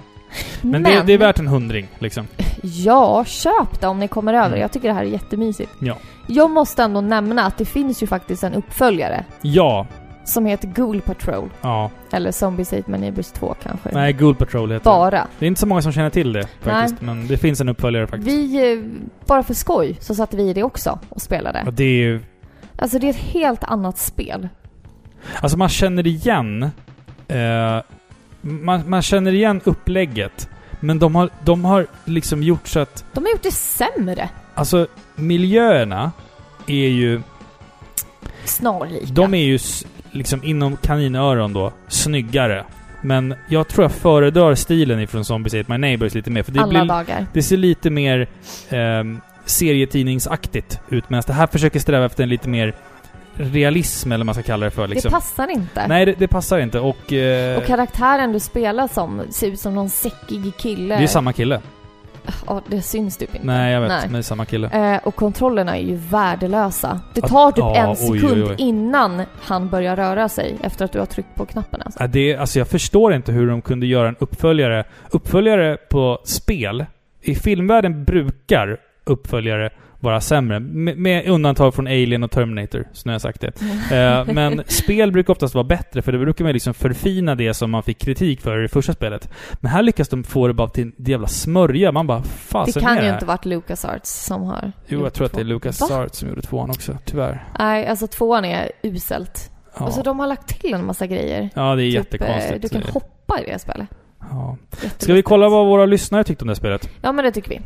Men, 0.63 0.83
det, 0.83 1.03
det 1.07 1.13
är 1.13 1.19
värt 1.19 1.39
en 1.39 1.47
hundring 1.47 1.89
liksom. 1.99 2.27
Ja, 2.63 3.25
köp 3.25 3.81
det 3.81 3.87
om 3.87 3.99
ni 3.99 4.09
kommer 4.09 4.35
över. 4.35 4.47
Mm. 4.47 4.61
Jag 4.61 4.73
tycker 4.73 4.89
det 4.89 4.95
här 4.95 5.03
är 5.03 5.07
jättemysigt. 5.07 5.73
Ja. 5.79 5.97
Jag 6.27 6.51
måste 6.51 6.83
ändå 6.83 7.01
nämna 7.01 7.45
att 7.47 7.59
det 7.59 7.65
finns 7.65 8.03
ju 8.03 8.07
faktiskt 8.07 8.45
en 8.45 8.55
uppföljare 8.55 9.25
Ja. 9.43 9.87
som 10.25 10.47
heter 10.47 10.69
Ghoul 10.69 11.01
Patrol. 11.01 11.51
Ja. 11.61 11.91
Eller 12.13 12.33
Zombies 12.33 12.73
My 12.73 12.99
Neighbors 12.99 13.27
2 13.27 13.55
kanske. 13.63 13.89
Nej, 13.93 14.13
Ghoul 14.13 14.35
Patrol 14.35 14.71
heter 14.73 14.91
det. 14.91 14.97
Bara. 14.97 15.27
Det 15.39 15.47
är 15.47 15.49
inte 15.49 15.61
så 15.61 15.67
många 15.67 15.83
som 15.83 15.93
känner 15.93 16.11
till 16.11 16.33
det 16.33 16.47
faktiskt. 16.61 17.01
Men 17.01 17.27
det 17.27 17.37
finns 17.37 17.61
en 17.61 17.69
uppföljare 17.69 18.07
faktiskt. 18.07 18.29
Vi, 18.29 18.73
eh, 18.73 18.79
bara 19.27 19.43
för 19.43 19.55
skoj, 19.55 19.97
så 20.01 20.15
satte 20.15 20.37
vi 20.37 20.53
det 20.53 20.63
också 20.63 20.99
och 21.09 21.23
spelade. 21.23 21.63
Och 21.67 21.73
det 21.73 21.85
är 21.85 21.89
ju... 22.03 22.21
Alltså 22.77 22.99
det 22.99 23.07
är 23.07 23.11
ett 23.11 23.17
helt 23.17 23.65
annat 23.65 23.99
spel. 23.99 24.49
Alltså 25.41 25.59
man 25.59 25.69
känner 25.69 26.07
igen... 26.07 26.71
Eh, 27.29 27.81
man, 28.41 28.91
man 28.91 29.03
känner 29.03 29.33
igen 29.33 29.61
upplägget. 29.65 30.49
Men 30.81 30.99
de 30.99 31.15
har, 31.15 31.31
de 31.45 31.65
har 31.65 31.87
liksom 32.05 32.43
gjort 32.43 32.69
så 32.69 32.81
att... 32.81 33.05
De 33.13 33.25
har 33.25 33.31
gjort 33.31 33.43
det 33.43 33.53
sämre. 33.53 34.29
Alltså 34.55 34.87
miljöerna 35.15 36.13
är 36.67 36.89
ju... 36.89 37.23
Snarlika. 38.45 39.07
De 39.13 39.35
är 39.35 39.45
ju 39.45 39.59
liksom 40.11 40.45
inom 40.45 40.77
kaninöron 40.77 41.53
då, 41.53 41.73
snyggare. 41.89 42.65
Men 43.03 43.35
jag 43.49 43.69
tror 43.69 43.85
jag 43.85 43.93
föredrar 43.93 44.55
stilen 44.55 45.01
ifrån 45.01 45.25
Zombies 45.25 45.55
Ate 45.55 45.73
My 45.73 45.79
Neighbors 45.79 46.15
lite 46.15 46.31
mer. 46.31 46.43
För 46.43 46.53
det, 46.53 46.61
Alla 46.61 46.69
blir, 46.69 46.89
dagar. 46.89 47.27
det 47.33 47.43
ser 47.43 47.57
lite 47.57 47.91
mer 47.91 48.29
ehm, 48.69 49.21
serietidningsaktigt 49.45 50.81
ut. 50.89 51.11
Medan 51.11 51.23
det 51.27 51.33
här 51.33 51.47
försöker 51.47 51.81
sträva 51.81 52.05
efter 52.05 52.23
en 52.23 52.29
lite 52.29 52.49
mer 52.49 52.75
realism, 53.37 54.13
eller 54.13 54.19
vad 54.19 54.27
man 54.27 54.35
ska 54.35 54.43
kalla 54.43 54.65
det 54.65 54.71
för. 54.71 54.89
Liksom. 54.89 55.09
Det 55.09 55.15
passar 55.15 55.49
inte. 55.51 55.87
Nej, 55.89 56.07
det, 56.07 56.15
det 56.19 56.29
passar 56.29 56.59
inte. 56.59 56.81
Och... 56.81 57.13
Eh, 57.13 57.59
Och 57.59 57.67
karaktären 57.67 58.33
du 58.33 58.41
spelar 58.41 58.89
som 58.89 59.23
ser 59.31 59.47
ut 59.47 59.61
som 59.61 59.75
någon 59.75 59.89
säckig 59.91 60.57
kille. 60.57 60.97
det 60.97 61.03
är 61.03 61.07
samma 61.07 61.33
kille. 61.33 61.61
Ja, 62.47 62.61
det 62.69 62.83
syns 62.83 63.17
typ 63.17 63.35
inte. 63.35 63.47
Nej, 63.47 63.73
jag 63.73 63.81
vet. 63.81 63.89
Nej. 63.89 64.01
Men 64.03 64.13
det 64.13 64.19
är 64.19 64.23
samma 64.23 64.45
kille. 64.45 64.95
Eh, 64.95 65.01
och 65.05 65.17
kontrollerna 65.17 65.77
är 65.77 65.83
ju 65.83 65.97
värdelösa. 65.97 67.01
Det 67.15 67.21
tar 67.21 67.53
typ 67.53 67.59
ja, 67.59 67.77
en 67.77 67.97
sekund 67.97 68.43
oj, 68.43 68.45
oj. 68.45 68.55
innan 68.59 69.23
han 69.43 69.69
börjar 69.69 69.97
röra 69.97 70.29
sig 70.29 70.57
efter 70.63 70.85
att 70.85 70.93
du 70.93 70.99
har 70.99 71.07
tryckt 71.07 71.35
på 71.35 71.47
knappen 71.47 71.83
alltså. 71.85 72.01
Ja, 72.03 72.07
det, 72.07 72.37
alltså 72.37 72.59
jag 72.59 72.69
förstår 72.69 73.15
inte 73.15 73.33
hur 73.33 73.49
de 73.49 73.63
kunde 73.63 73.87
göra 73.87 74.09
en 74.09 74.17
uppföljare. 74.19 74.85
Uppföljare 75.11 75.77
på 75.91 76.19
spel. 76.25 76.87
I 77.21 77.35
filmvärlden 77.35 78.05
brukar 78.05 78.79
uppföljare 79.05 79.71
vara 80.03 80.21
sämre. 80.21 80.61
Med, 80.61 80.99
med 80.99 81.29
undantag 81.29 81.75
från 81.75 81.87
Alien 81.87 82.23
och 82.23 82.31
Terminator, 82.31 82.85
så 82.93 83.03
nu 83.05 83.11
har 83.11 83.15
jag 83.15 83.21
sagt 83.21 83.41
det. 83.41 83.53
Eh, 83.97 84.25
men 84.35 84.63
spel 84.67 85.13
brukar 85.13 85.33
oftast 85.33 85.55
vara 85.55 85.65
bättre, 85.65 86.03
för 86.03 86.13
det 86.13 86.19
brukar 86.19 86.45
man 86.45 86.53
liksom 86.53 86.75
förfina 86.75 87.35
det 87.35 87.55
som 87.55 87.71
man 87.71 87.83
fick 87.83 87.99
kritik 87.99 88.41
för 88.41 88.59
i 88.59 88.63
det 88.63 88.69
första 88.69 88.93
spelet. 88.93 89.29
Men 89.61 89.71
här 89.71 89.83
lyckas 89.83 90.09
de 90.09 90.25
få 90.25 90.47
det 90.49 90.55
bara 90.55 90.69
till 90.69 90.85
en 90.85 90.93
jävla 91.07 91.27
smörja. 91.27 91.93
Man 91.93 92.07
bara, 92.07 92.19
Det 92.19 92.25
fasen 92.29 92.83
kan 92.83 92.91
är 92.93 93.03
ju 93.03 93.09
det 93.09 93.15
inte 93.15 93.25
här? 93.25 93.27
varit 93.27 93.45
LucasArts 93.45 94.25
som 94.25 94.43
har 94.43 94.73
Jo, 94.87 95.03
jag 95.03 95.13
tror 95.15 95.27
att 95.27 95.33
det 95.33 95.41
är. 95.41 95.45
Lucas 95.45 95.81
Va? 95.81 95.87
Arts 96.05 96.19
som 96.19 96.29
gjorde 96.29 96.43
tvåan 96.43 96.71
också, 96.71 96.99
tyvärr. 97.05 97.45
Nej, 97.59 97.87
alltså 97.87 98.07
tvåan 98.07 98.45
är 98.45 98.71
uselt. 98.83 99.51
Ja, 99.79 99.85
Alltså 99.85 100.03
de 100.03 100.19
har 100.19 100.27
lagt 100.27 100.61
till 100.61 100.75
en 100.75 100.87
massa 100.87 101.07
grejer. 101.07 101.51
ja 101.55 101.75
det 101.75 101.83
är 101.83 101.87
Typ, 101.87 101.95
jättekonstigt. 101.95 102.53
eh, 102.55 102.61
Du 102.61 102.69
kan 102.69 102.93
hoppa 102.93 103.41
i 103.41 103.45
det 103.53 103.59
spelet. 103.59 103.89
ja. 104.31 104.57
Ska 104.99 105.13
vi 105.15 105.23
kolla 105.23 105.49
vad 105.49 105.67
våra 105.67 105.87
lyssnare 105.87 106.25
tyckte 106.25 106.45
om 106.45 106.49
det 106.49 106.55
spelet? 106.55 106.89
Ja, 107.03 107.13
men 107.13 107.25
det 107.25 107.33
tycker 107.33 107.51
vi. 107.51 107.61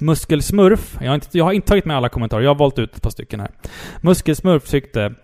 Muskelsmurf. 0.00 0.96
Jag 1.00 1.08
har, 1.08 1.14
inte, 1.14 1.38
jag 1.38 1.44
har 1.44 1.52
inte 1.52 1.68
tagit 1.68 1.84
med 1.84 1.96
alla 1.96 2.08
kommentarer. 2.08 2.42
Jag 2.42 2.50
har 2.50 2.58
valt 2.58 2.78
ut 2.78 2.96
ett 2.96 3.02
par 3.02 3.10
stycken 3.10 3.40
här. 3.40 3.50
Muskelsmurf 4.00 4.68
tyckte... 4.68 5.14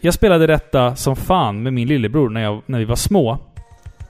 Jag 0.00 0.14
spelade 0.14 0.46
detta 0.46 0.96
som 0.96 1.16
fan 1.16 1.62
med 1.62 1.72
min 1.72 1.88
lillebror 1.88 2.28
när, 2.28 2.42
jag, 2.42 2.62
när 2.66 2.78
vi 2.78 2.84
var 2.84 2.96
små. 2.96 3.38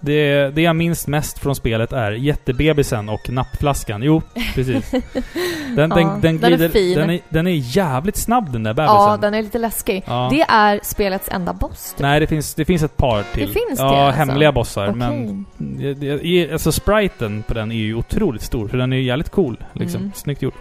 Det, 0.01 0.51
det 0.55 0.63
jag 0.63 0.77
minns 0.77 1.07
mest 1.07 1.39
från 1.39 1.57
spelet 1.57 1.93
är 1.93 2.13
jättebebisen 2.13 3.09
och 3.09 3.31
nappflaskan. 3.31 4.03
Jo, 4.03 4.23
precis. 4.55 4.91
Den, 5.77 5.91
Ja, 5.91 5.97
den, 5.97 6.21
den, 6.21 6.39
den 6.41 6.53
är 6.53 6.57
glider, 6.57 6.69
fin. 6.69 6.95
Den 6.99 7.11
är, 7.11 7.21
den 7.29 7.47
är 7.47 7.77
jävligt 7.77 8.17
snabb 8.17 8.53
den 8.53 8.63
där 8.63 8.75
bebisen. 8.75 8.95
Ja, 8.97 9.19
den 9.21 9.35
är 9.35 9.43
lite 9.43 9.59
läskig. 9.59 10.03
Ja. 10.07 10.29
Det 10.33 10.41
är 10.49 10.81
spelets 10.83 11.29
enda 11.33 11.53
boss. 11.53 11.91
typ. 11.93 12.01
Nej, 12.01 12.21
det 12.21 12.27
finns, 12.27 12.55
det 12.55 12.65
finns 12.65 12.83
ett 12.83 12.97
par 12.97 13.23
till. 13.23 13.47
Det 13.47 13.53
finns 13.53 13.79
det, 13.79 13.85
Ja, 13.85 14.07
alltså? 14.07 14.19
hemliga 14.19 14.53
bossar. 14.53 14.85
Okej. 14.89 14.97
Men 14.99 16.53
alltså 16.53 16.73
spriten 16.73 17.43
på 17.43 17.55
den 17.55 17.73
är 17.73 17.77
ju 17.77 17.95
otroligt 17.95 18.43
stor, 18.43 18.69
för 18.69 18.79
den 18.79 18.93
är 18.93 18.97
ju 18.97 19.03
jävligt 19.03 19.31
cool. 19.31 19.57
Liksom. 19.73 20.01
Mm. 20.01 20.13
Snyggt 20.15 20.43
gjort. 20.43 20.55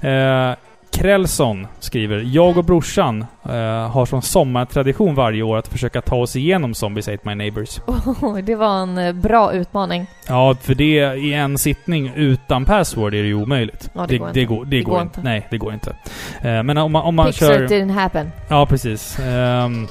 Eh, 0.00 0.52
Krellson 0.92 1.66
skriver 1.78 2.24
Jag 2.32 2.58
och 2.58 2.64
brorsan 2.64 3.26
eh, 3.44 3.52
har 3.90 4.06
som 4.06 4.22
sommartradition 4.22 5.14
varje 5.14 5.42
år 5.42 5.56
att 5.56 5.68
försöka 5.68 6.02
ta 6.02 6.16
oss 6.16 6.36
igenom 6.36 6.74
Zombies 6.74 7.08
Ate 7.08 7.18
My 7.22 7.34
Neighbors. 7.34 7.80
Oh, 7.86 8.38
det 8.38 8.54
var 8.54 8.82
en 8.82 8.98
eh, 8.98 9.12
bra 9.12 9.52
utmaning. 9.52 10.06
Ja, 10.28 10.56
för 10.60 10.74
det 10.74 11.14
i 11.14 11.32
en 11.32 11.58
sittning 11.58 12.12
utan 12.16 12.64
password 12.64 13.14
är 13.14 13.22
det 13.22 13.28
ju 13.28 13.34
omöjligt. 13.34 13.90
Ja, 13.94 14.06
det 14.08 14.18
går 14.18 14.30
det, 14.32 14.40
inte. 14.40 14.54
går, 14.54 14.64
det, 14.64 14.82
går 14.82 15.02
inte. 15.02 15.20
Nej, 15.22 15.46
det 15.50 15.58
går 15.58 15.74
inte. 15.74 15.96
Eh, 16.42 16.62
men 16.62 16.78
om 16.78 16.92
man, 16.92 17.02
om 17.02 17.14
man 17.14 17.26
Picture 17.26 17.58
kör... 17.58 17.66
didn't 17.66 17.92
happen. 17.92 18.30
Ja, 18.48 18.66
precis. 18.66 19.18
Ehm, 19.18 19.86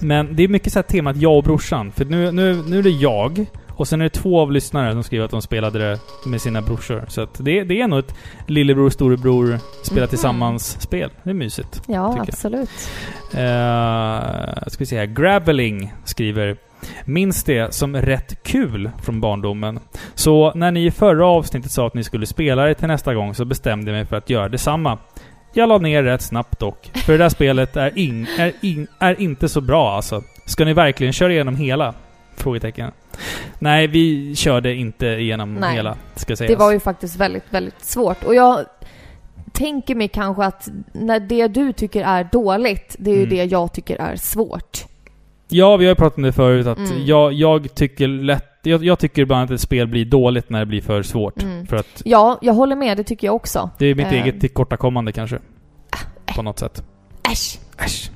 men 0.00 0.36
det 0.36 0.42
är 0.42 0.48
mycket 0.48 0.72
så 0.72 0.78
här 0.78 0.84
temat 0.84 1.16
jag 1.16 1.36
och 1.36 1.44
brorsan. 1.44 1.92
För 1.92 2.04
nu, 2.04 2.32
nu, 2.32 2.62
nu 2.66 2.78
är 2.78 2.82
det 2.82 2.90
jag, 2.90 3.46
och 3.76 3.88
sen 3.88 4.00
är 4.00 4.04
det 4.04 4.10
två 4.10 4.40
av 4.40 4.52
lyssnare 4.52 4.92
som 4.92 5.02
skriver 5.02 5.24
att 5.24 5.30
de 5.30 5.42
spelade 5.42 5.78
det 5.78 5.98
med 6.26 6.40
sina 6.40 6.60
brorsor. 6.62 7.04
Så 7.08 7.20
att 7.20 7.34
det, 7.44 7.64
det 7.64 7.80
är 7.80 7.88
nog 7.88 7.98
ett 7.98 8.14
lillebror, 8.46 8.90
storebror, 8.90 9.58
spela 9.82 10.00
Mhm. 10.00 10.08
tillsammans-spel. 10.08 11.10
Det 11.22 11.30
är 11.30 11.34
mysigt. 11.34 11.82
Ja, 11.86 12.08
Tycker 12.08 12.18
jag. 12.18 12.28
absolut. 12.28 12.70
Uh, 13.34 14.68
ska 14.68 14.78
vi 14.78 14.86
se 14.86 14.98
här. 14.98 15.06
Graveling 15.06 15.92
skriver 16.04 16.56
Minns 17.04 17.44
det 17.44 17.74
som 17.74 17.96
rätt 17.96 18.42
kul 18.42 18.90
från 19.02 19.20
barndomen. 19.20 19.80
Så 20.14 20.52
när 20.54 20.70
ni 20.70 20.86
i 20.86 20.90
förra 20.90 21.26
avsnittet 21.26 21.70
sa 21.70 21.86
att 21.86 21.94
ni 21.94 22.04
skulle 22.04 22.26
spela 22.26 22.64
det 22.64 22.74
till 22.74 22.88
nästa 22.88 23.14
gång 23.14 23.34
så 23.34 23.44
bestämde 23.44 23.90
jag 23.90 23.96
mig 23.98 24.06
för 24.06 24.16
att 24.16 24.30
göra 24.30 24.48
detsamma. 24.48 24.98
Jag 25.54 25.68
la 25.68 25.78
ner 25.78 26.02
rätt 26.02 26.22
snabbt 26.22 26.58
dock. 26.58 26.90
För 26.94 27.12
det 27.12 27.18
där 27.18 27.28
spelet 27.28 27.76
är, 27.76 27.98
in, 27.98 28.26
är, 28.38 28.52
in, 28.60 28.86
är 28.98 29.20
inte 29.20 29.48
så 29.48 29.60
bra 29.60 29.92
alltså. 29.96 30.22
Ska 30.46 30.64
ni 30.64 30.72
verkligen 30.72 31.12
köra 31.12 31.32
igenom 31.32 31.56
hela? 31.56 31.94
Frågetecken. 32.36 32.90
Nej, 33.58 33.86
vi 33.86 34.34
körde 34.36 34.74
inte 34.74 35.06
igenom 35.06 35.54
Nej. 35.54 35.74
hela, 35.74 35.96
ska 36.14 36.36
sägas. 36.36 36.50
Det 36.50 36.56
var 36.58 36.72
ju 36.72 36.80
faktiskt 36.80 37.16
väldigt, 37.16 37.44
väldigt 37.50 37.84
svårt. 37.84 38.24
Och 38.24 38.34
jag 38.34 38.64
tänker 39.52 39.94
mig 39.94 40.08
kanske 40.08 40.44
att 40.44 40.68
när 40.92 41.20
det 41.20 41.48
du 41.48 41.72
tycker 41.72 42.02
är 42.04 42.28
dåligt, 42.32 42.96
det 42.98 43.10
är 43.10 43.14
ju 43.14 43.22
Mm. 43.22 43.30
det 43.36 43.44
jag 43.44 43.72
tycker 43.72 43.96
är 43.96 44.16
svårt. 44.16 44.84
Ja, 45.48 45.76
vi 45.76 45.84
har 45.84 45.90
ju 45.90 45.94
pratat 45.94 46.16
om 46.16 46.22
det 46.22 46.32
förut 46.32 46.66
att 46.66 46.78
Mm. 46.78 47.04
jag, 47.06 47.32
jag 47.32 47.74
tycker 47.74 48.08
lätt... 48.08 48.44
Jag, 48.62 48.84
jag 48.84 48.98
tycker 48.98 49.22
ibland 49.22 49.44
att 49.44 49.50
ett 49.50 49.60
spel 49.60 49.86
blir 49.86 50.04
dåligt 50.04 50.50
när 50.50 50.58
det 50.60 50.66
blir 50.66 50.80
för 50.82 51.02
svårt. 51.02 51.42
Mm. 51.42 51.66
För 51.66 51.76
att 51.76 52.02
Ja, 52.04 52.38
jag 52.42 52.52
håller 52.54 52.76
med. 52.76 52.96
Det 52.96 53.04
tycker 53.04 53.26
jag 53.26 53.34
också. 53.34 53.70
det 53.78 53.86
är 53.86 53.94
mitt 53.94 54.06
Eh. 54.06 54.12
eget 54.12 54.40
tillkortakommande 54.40 55.12
kanske. 55.12 55.38
På 56.36 56.42
något 56.42 56.58
sätt. 56.58 56.82
Äsch! 57.32 57.58
Äsch. 57.78 58.10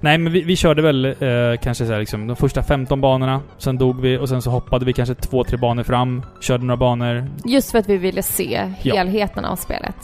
Nej, 0.00 0.18
men 0.18 0.32
vi, 0.32 0.42
vi 0.42 0.56
körde 0.56 0.82
väl 0.82 1.04
eh, 1.04 1.14
kanske 1.62 1.86
så 1.86 1.92
här, 1.92 2.00
liksom, 2.00 2.26
de 2.26 2.36
första 2.36 2.62
15 2.62 3.00
banorna. 3.00 3.40
Sen 3.58 3.78
dog 3.78 4.00
vi 4.00 4.18
och 4.18 4.28
sen 4.28 4.42
så 4.42 4.50
hoppade 4.50 4.84
vi 4.84 4.92
kanske 4.92 5.14
två, 5.14 5.44
tre 5.44 5.56
banor 5.58 5.82
fram. 5.82 6.22
Körde 6.40 6.64
några 6.64 6.76
banor. 6.76 7.26
Just 7.44 7.70
för 7.70 7.78
att 7.78 7.88
vi 7.88 7.96
ville 7.96 8.22
se 8.22 8.72
Ja. 8.82 8.94
helheten 8.94 9.44
av 9.44 9.56
spelet. 9.56 9.96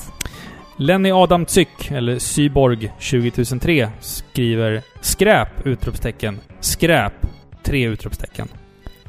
Lenny 0.77 1.11
Adam 1.13 1.47
Zyk, 1.47 1.91
eller 1.91 2.19
Syborg 2.19 2.93
20003, 2.99 3.89
skriver 4.01 4.83
skräp! 5.01 5.49
Utropstecken. 5.67 6.39
Skräp! 6.61 7.13
Tre 7.63 7.87
utropstecken. 7.87 8.49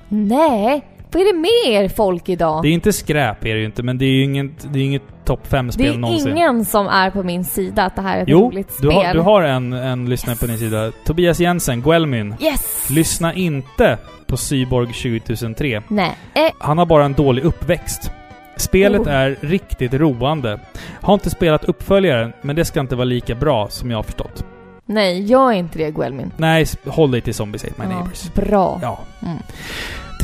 Nej! 0.10 0.86
Vad 1.12 1.22
är 1.22 1.34
det 1.34 1.40
med 1.40 1.84
er 1.84 1.90
folk 1.90 2.30
idag? 2.30 2.62
Det 2.64 2.68
är 2.68 2.72
inte 2.72 2.94
skräp 2.94 3.46
är 3.46 3.54
det 3.54 3.60
ju 3.60 3.66
inte, 3.66 3.84
men 3.84 3.98
det 3.98 4.06
är 4.06 4.10
ju 4.10 4.24
inget, 4.24 4.74
det 4.74 4.80
är 4.80 4.84
inget 4.84 5.02
topp 5.26 5.50
Det 5.50 5.58
5-spel 5.58 5.94
är 5.94 5.98
någonsin. 5.98 6.32
ingen 6.38 6.66
som 6.66 6.88
är 6.88 7.10
på 7.12 7.24
min 7.24 7.44
sida 7.46 7.84
att 7.86 7.96
det 7.96 8.02
här 8.02 8.18
är 8.18 8.22
ett 8.22 8.28
Jo, 8.30 8.40
roligt 8.48 8.72
spel. 8.72 8.90
du 8.90 8.96
har, 8.96 9.14
du 9.14 9.20
har 9.20 9.42
en, 9.42 9.74
en 9.74 10.10
lyssnare 10.10 10.36
på 10.38 10.46
din 10.46 10.58
sida. 10.58 10.92
Tobias 11.06 11.40
Jensen, 11.40 11.82
Guelmin. 11.82 12.36
Yes! 12.40 12.90
Lyssna 12.90 13.34
inte 13.34 13.98
på 14.28 14.38
Syborg 14.38 14.94
20003. 14.94 15.82
Nej. 15.88 16.12
Eh, 16.34 16.42
Han 16.60 16.78
har 16.78 16.86
bara 16.86 17.06
en 17.06 17.14
dålig 17.14 17.44
uppväxt. 17.44 18.12
Spelet 18.58 19.02
Oh. 19.02 19.14
är 19.14 19.38
riktigt 19.42 19.94
roande. 19.94 20.60
Har 21.02 21.14
inte 21.14 21.30
spelat 21.30 21.64
uppföljaren, 21.64 22.34
men 22.42 22.56
det 22.56 22.66
ska 22.66 22.80
inte 22.80 22.96
vara 22.96 23.06
lika 23.06 23.36
bra 23.36 23.68
som 23.70 23.92
jag 23.92 23.98
har 23.98 24.04
förstått. 24.04 24.46
nej, 24.86 25.22
gör 25.24 25.52
inte 25.52 25.78
det 25.78 25.92
Guelmin. 25.92 26.32
Nej, 26.38 26.66
håll 26.88 27.12
dig 27.12 27.22
till 27.22 27.34
Zombies 27.34 27.64
Ate 27.64 27.74
My 27.78 27.84
Ja, 27.84 27.90
Neighbors. 27.90 28.34
bra. 28.34 28.80
Ja. 28.82 29.00
Mm. 29.22 29.38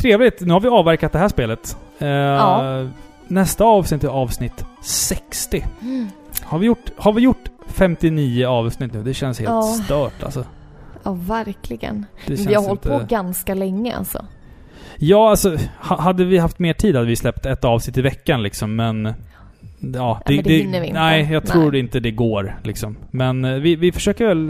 Trevligt. 0.00 0.40
Nu 0.40 0.52
har 0.52 0.60
vi 0.60 0.68
avverkat 0.68 1.12
det 1.12 1.18
här 1.18 1.28
spelet. 1.28 1.76
Eh, 1.98 2.08
Ja. 2.08 2.86
Nästa 3.32 3.64
avsnitt 3.64 4.04
är 4.04 4.08
avsnitt 4.08 4.64
60. 4.82 5.64
Mm. 5.82 6.08
Har 6.42 6.58
vi 6.58 6.66
gjort, 6.66 6.90
har 6.96 7.12
vi 7.12 7.22
gjort 7.22 7.44
59 7.66 8.46
avsnitt 8.46 8.92
nu? 8.92 9.02
Det 9.02 9.14
känns 9.14 9.38
helt 9.38 9.50
Ja. 9.50 9.62
stört 9.62 10.22
alltså. 10.22 10.44
Ja, 11.02 11.12
verkligen. 11.12 12.06
Det 12.26 12.34
Vi 12.34 12.54
har 12.54 12.62
hållit 12.62 12.86
inte... 12.86 12.98
på 12.98 13.04
ganska 13.08 13.54
länge 13.54 13.96
alltså. 13.96 14.24
Ja, 14.96 15.30
alltså, 15.30 15.56
ha, 15.80 16.00
hade 16.00 16.24
vi 16.24 16.38
haft 16.38 16.58
mer 16.58 16.72
tid 16.72 16.94
hade 16.96 17.06
vi 17.08 17.16
släppt 17.16 17.46
ett 17.46 17.64
avsnitt 17.64 17.96
i 17.96 18.02
veckan 18.02 18.42
liksom, 18.42 18.76
men... 18.76 19.14
Ja, 19.94 20.20
men 20.26 20.42
det 20.44 20.52
hinner 20.58 20.80
vi 20.80 20.86
inte. 20.86 21.00
Nej, 21.00 21.28
jag 21.32 21.46
tror 21.46 21.70
Nej. 21.70 21.80
inte 21.80 22.00
det 22.00 22.10
går 22.10 22.56
liksom. 22.62 22.96
Men 23.10 23.44
eh, 23.44 23.54
vi, 23.54 23.76
vi 23.76 23.92
försöker 23.92 24.26
väl 24.26 24.48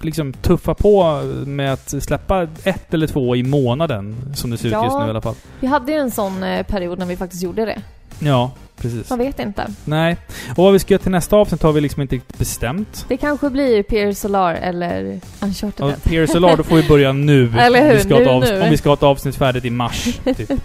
liksom 0.00 0.32
tuffa 0.32 0.74
på 0.74 1.22
med 1.46 1.72
att 1.72 1.88
släppa 2.02 2.42
ett 2.64 2.94
eller 2.94 3.06
två 3.06 3.36
i 3.36 3.42
månaden, 3.42 4.16
som 4.34 4.50
det 4.50 4.56
ser 4.56 4.70
Ja. 4.70 4.78
ut 4.80 4.84
just 4.84 4.98
nu 4.98 5.06
i 5.06 5.10
alla 5.10 5.20
fall. 5.20 5.34
Vi 5.60 5.66
hade 5.66 5.92
ju 5.92 5.98
en 5.98 6.10
sån 6.10 6.42
eh, 6.42 6.66
period 6.66 6.98
när 6.98 7.06
vi 7.06 7.16
faktiskt 7.16 7.42
gjorde 7.42 7.64
det. 7.64 7.78
Ja, 8.18 8.50
precis. 8.76 9.10
Man 9.10 9.18
vet 9.18 9.38
inte. 9.40 9.66
Nej. 9.84 10.16
Och 10.50 10.64
vad 10.64 10.72
vi 10.72 10.78
ska 10.78 10.94
göra 10.94 11.02
till 11.02 11.10
nästa 11.12 11.36
avsnitt 11.36 11.62
har 11.62 11.72
vi 11.72 11.80
liksom 11.80 12.02
inte 12.02 12.14
riktigt 12.14 12.38
bestämt. 12.38 13.04
Det 13.08 13.16
kanske 13.16 13.50
blir 13.50 13.82
Pier 13.82 14.12
Solar 14.12 14.54
eller 14.54 15.20
Uncharted. 15.40 15.86
Ja, 15.86 15.92
Pier 16.02 16.26
Solar, 16.26 16.56
då 16.56 16.62
får 16.62 16.76
vi 16.76 16.88
börja 16.88 17.12
nu. 17.12 17.52
Eller 17.58 17.86
hur? 17.88 17.94
Vi 17.94 18.00
ska 18.00 18.18
Nu, 18.18 18.24
avs- 18.26 18.52
nu. 18.52 18.62
Om 18.62 18.70
vi 18.70 18.76
ska 18.76 18.88
ha 18.88 18.94
ett 18.94 19.02
avsnitt 19.02 19.36
färdigt 19.36 19.64
i 19.64 19.70
mars. 19.70 20.04
Typ. 20.24 20.50
Eh, 20.50 20.56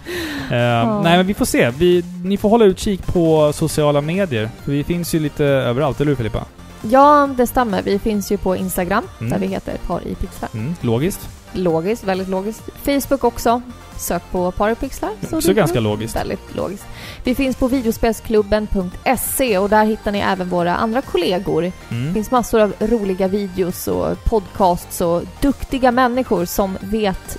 Nej, 0.50 1.16
men 1.16 1.26
vi 1.26 1.34
får 1.34 1.44
se. 1.44 1.70
Vi, 1.70 2.04
ni 2.24 2.36
får 2.36 2.48
hålla 2.48 2.64
utkik 2.64 3.06
på 3.06 3.52
sociala 3.52 4.00
medier. 4.00 4.48
Vi 4.64 4.84
finns 4.84 5.14
ju 5.14 5.18
lite 5.20 5.44
överallt, 5.44 6.00
eller 6.00 6.08
hur 6.10 6.16
Filippa? 6.16 6.44
Ja, 6.82 7.28
det 7.36 7.46
stämmer. 7.46 7.82
Vi 7.82 7.98
finns 7.98 8.32
ju 8.32 8.36
på 8.36 8.56
Instagram, 8.56 9.04
Mm. 9.20 9.30
där 9.32 9.38
vi 9.38 9.46
heter 9.46 9.76
Par 9.86 10.06
i 10.06 10.14
pixlar. 10.14 10.50
Mm, 10.54 10.74
logiskt. 10.80 11.28
Logiskt, 11.52 12.04
väldigt 12.04 12.28
logiskt. 12.28 12.62
Facebook 12.84 13.24
också. 13.24 13.62
Sök 13.96 14.22
på 14.30 14.50
Par 14.52 14.70
i 14.70 14.74
pixlar. 14.74 15.10
så 15.20 15.36
Också 15.36 15.48
dyker 15.48 15.52
ganska 15.60 15.80
logiskt. 15.80 16.16
Väldigt 16.16 16.56
logiskt. 16.56 16.84
Vi 17.24 17.34
finns 17.34 17.56
på 17.56 17.68
videospelsklubben.se 17.68 19.58
och 19.58 19.68
där 19.68 19.84
hittar 19.84 20.12
ni 20.12 20.18
även 20.18 20.48
våra 20.48 20.76
andra 20.76 21.02
kollegor. 21.02 21.62
Det 21.62 21.72
Mm. 21.90 22.14
finns 22.14 22.30
massor 22.30 22.60
av 22.60 22.72
roliga 22.78 23.28
videos 23.28 23.88
och 23.88 24.24
podcasts 24.24 25.00
och 25.00 25.22
duktiga 25.40 25.90
människor 25.90 26.44
som 26.44 26.78
vet 26.80 27.36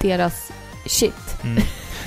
deras 0.00 0.50
shit. 0.86 1.42
Mm. 1.44 1.62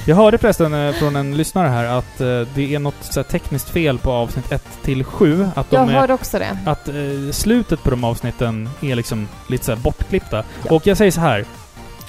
Jag 0.10 0.16
hörde 0.16 0.38
förresten 0.38 0.74
eh, 0.74 0.94
från 0.94 1.16
en 1.16 1.38
lyssnare 1.38 1.68
här 1.68 1.86
att 1.86 2.22
eh, 2.22 2.42
det 2.56 2.76
är 2.76 2.80
något 2.80 2.96
så 3.00 3.24
tekniskt 3.24 3.70
fel 3.70 3.98
på 3.98 4.12
avsnitt 4.12 4.52
1 4.52 4.64
till 4.84 5.04
7. 5.04 5.48
Att, 5.56 5.70
de 5.70 5.76
Jag 5.76 5.90
är, 5.90 6.00
hörde 6.00 6.14
också 6.14 6.40
det. 6.40 6.58
att 6.66 6.88
eh, 6.88 6.96
slutet 7.32 7.84
på 7.84 7.90
de 7.90 8.04
avsnitten 8.04 8.70
är 8.82 8.96
liksom 8.96 9.28
lite 9.50 9.66
så 9.66 9.76
bortklippta. 9.76 10.44
Ja. 10.66 10.76
Och 10.76 10.88
jag 10.88 10.98
säger 10.98 11.12
så 11.12 11.22
här. 11.22 11.46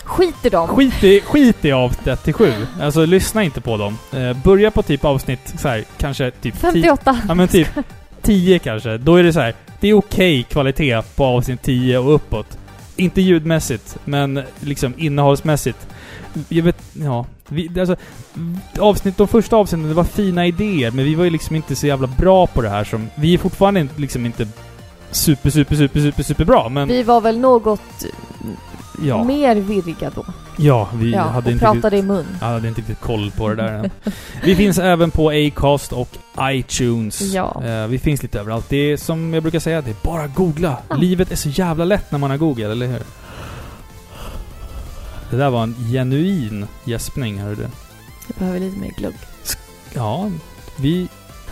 Skit 0.04 0.34
i 0.44 0.48
dem! 0.48 0.68
Skit 0.68 1.04
i, 1.04 1.20
skit 1.20 1.64
i 1.64 1.72
avsnitt 1.72 2.06
1 2.06 2.22
till 2.24 2.34
7. 2.34 2.52
Alltså 2.82 3.04
lyssna 3.04 3.42
inte 3.42 3.60
på 3.60 3.76
dem. 3.76 3.98
Börja 4.44 4.70
på 4.70 4.82
typ 4.82 5.04
avsnitt 5.04 5.54
så 5.58 5.68
här, 5.68 5.84
kanske 5.98 6.30
typ 6.30 6.54
10. 6.54 6.60
58! 6.60 7.18
Ja 7.28 7.34
men 7.34 7.48
typ 7.48 7.68
10 8.22 8.58
kanske. 8.58 8.98
Då 8.98 9.16
är 9.16 9.22
det 9.22 9.32
så 9.32 9.40
här. 9.40 9.54
Det 9.80 9.88
är 9.88 9.94
okej 9.94 10.42
kvalitet 10.42 11.02
på 11.16 11.24
avsnitt 11.24 11.62
10 11.62 11.98
och 11.98 12.14
uppåt. 12.14 12.58
Inte 12.96 13.20
ljudmässigt, 13.20 13.98
men 14.04 14.42
liksom 14.60 14.94
innehållsmässigt. 14.98 15.88
Jag 16.48 16.62
vet, 16.62 16.82
ja. 16.92 17.26
Vi, 17.50 17.80
alltså, 17.80 17.96
avsnitt, 18.78 19.16
de 19.16 19.28
första 19.28 19.56
avsnitten, 19.56 19.88
det 19.88 19.94
var 19.94 20.04
fina 20.04 20.46
idéer, 20.46 20.90
men 20.90 21.04
vi 21.04 21.14
var 21.14 21.24
ju 21.24 21.30
liksom 21.30 21.56
inte 21.56 21.76
så 21.76 21.86
jävla 21.86 22.06
bra 22.06 22.46
på 22.46 22.62
det 22.62 22.68
här 22.68 22.84
som... 22.84 23.10
Vi 23.14 23.34
är 23.34 23.38
fortfarande 23.38 23.80
inte, 23.80 24.00
liksom 24.00 24.26
inte 24.26 24.48
super, 25.10 25.50
super, 25.50 25.76
super, 25.76 26.00
super, 26.00 26.22
super 26.22 26.44
bra, 26.44 26.68
men 26.68 26.88
Vi 26.88 27.02
var 27.02 27.20
väl 27.20 27.38
något 27.38 28.04
ja. 29.02 29.24
mer 29.24 29.56
virriga 29.56 30.10
då. 30.14 30.24
Ja, 30.58 30.88
vi 30.94 31.12
ja, 31.12 31.22
hade 31.22 31.52
inte 31.52 31.64
pratade 31.64 31.96
i 31.96 32.02
mun. 32.02 32.26
Jag 32.40 32.46
hade 32.46 32.68
inte 32.68 32.80
riktigt 32.80 33.00
koll 33.00 33.30
på 33.30 33.48
det 33.48 33.54
där 33.54 33.72
än. 33.72 33.90
Vi 34.44 34.56
finns 34.56 34.78
även 34.78 35.10
på 35.10 35.30
Acast 35.30 35.92
och 35.92 36.08
iTunes. 36.40 37.20
Ja. 37.20 37.62
Eh, 37.64 37.86
vi 37.86 37.98
finns 37.98 38.22
lite 38.22 38.40
överallt. 38.40 38.68
Det 38.68 38.76
är 38.76 38.96
som 38.96 39.34
jag 39.34 39.42
brukar 39.42 39.58
säga, 39.58 39.80
det 39.80 39.90
är 39.90 39.96
bara 40.02 40.26
googla. 40.26 40.76
Ja. 40.88 40.96
Livet 40.96 41.32
är 41.32 41.36
så 41.36 41.48
jävla 41.48 41.84
lätt 41.84 42.10
när 42.10 42.18
man 42.18 42.30
har 42.30 42.38
Google, 42.38 42.72
eller 42.72 42.86
hur? 42.86 43.02
Det 45.30 45.36
där 45.36 45.50
var 45.50 45.62
en 45.62 45.74
genuin 45.92 46.66
gäspning, 46.84 47.38
hörru 47.38 47.54
du. 47.54 47.62
Jag 48.26 48.36
behöver 48.38 48.60
lite 48.60 48.78
mer 48.78 48.90
glugg. 48.90 49.14
Ja, 49.94 50.30
vi... 50.76 51.08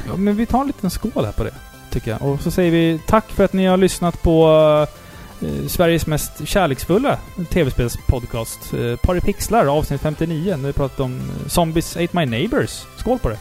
Ja, 0.06 0.16
men 0.16 0.36
vi 0.36 0.46
tar 0.46 0.60
en 0.60 0.66
liten 0.66 0.90
skål 0.90 1.24
här 1.24 1.32
på 1.32 1.44
det, 1.44 1.54
tycker 1.90 2.10
jag. 2.10 2.22
Och 2.22 2.40
så 2.40 2.50
säger 2.50 2.70
vi 2.70 3.00
tack 3.06 3.30
för 3.30 3.44
att 3.44 3.52
ni 3.52 3.66
har 3.66 3.76
lyssnat 3.76 4.22
på 4.22 4.48
eh, 5.40 5.66
Sveriges 5.68 6.06
mest 6.06 6.48
kärleksfulla 6.48 7.18
tv-spelspodcast. 7.50 8.74
Eh, 8.74 9.20
pixlar, 9.20 9.66
avsnitt 9.66 10.00
59. 10.00 10.56
När 10.56 10.66
vi 10.66 10.72
pratat 10.72 11.00
om 11.00 11.18
eh, 11.18 11.48
Zombies 11.48 11.96
Ate 11.96 12.08
My 12.12 12.26
Neighbors. 12.26 12.84
Skål 12.96 13.18
på 13.18 13.28
det! 13.28 13.38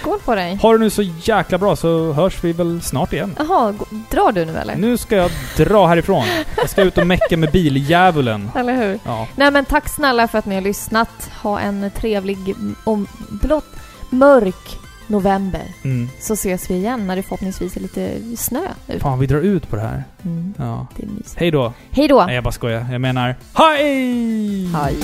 Skål 0.00 0.18
på 0.24 0.34
dig! 0.34 0.56
Ha 0.62 0.72
det 0.72 0.78
nu 0.78 0.90
så 0.90 1.02
jäkla 1.02 1.58
bra 1.58 1.76
så 1.76 2.12
hörs 2.12 2.44
vi 2.44 2.52
väl 2.52 2.82
snart 2.82 3.12
igen. 3.12 3.36
Jaha, 3.38 3.74
drar 4.10 4.32
du 4.32 4.44
nu 4.44 4.56
eller? 4.56 4.76
Nu 4.76 4.96
ska 4.96 5.16
jag 5.16 5.30
dra 5.56 5.86
härifrån. 5.86 6.24
Jag 6.56 6.70
ska 6.70 6.82
ut 6.82 6.98
och 6.98 7.06
mecka 7.06 7.36
med 7.36 7.50
bildjävulen. 7.52 8.50
Eller 8.56 8.76
hur? 8.76 8.98
Ja. 9.04 9.26
Nej 9.36 9.50
men 9.50 9.64
tack 9.64 9.88
snälla 9.88 10.28
för 10.28 10.38
att 10.38 10.46
ni 10.46 10.54
har 10.54 10.62
lyssnat. 10.62 11.30
Ha 11.42 11.60
en 11.60 11.90
trevlig, 11.96 12.38
om, 12.84 13.06
förlåt, 13.40 13.64
mörk 14.10 14.78
november. 15.06 15.62
Mm. 15.82 16.08
Så 16.20 16.32
ses 16.32 16.70
vi 16.70 16.74
igen 16.74 17.06
när 17.06 17.16
det 17.16 17.22
förhoppningsvis 17.22 17.76
är 17.76 17.80
lite 17.80 18.12
snö 18.36 18.60
ute. 18.88 19.00
Fan, 19.00 19.18
vi 19.18 19.26
drar 19.26 19.38
ut 19.40 19.68
på 19.70 19.76
det 19.76 19.82
här. 19.82 20.04
Mm, 20.24 20.54
Ja. 20.58 20.86
det 20.96 21.02
är 21.02 21.06
mysigt. 21.06 21.34
Hej 21.36 21.50
då. 21.50 21.72
Hej 21.90 22.08
då! 22.08 22.24
Nej, 22.26 22.34
jag 22.34 22.44
bara 22.44 22.52
skojar. 22.52 22.86
Jag 22.92 23.00
menar, 23.00 23.34
hej! 23.54 24.66
Hej! 24.74 24.96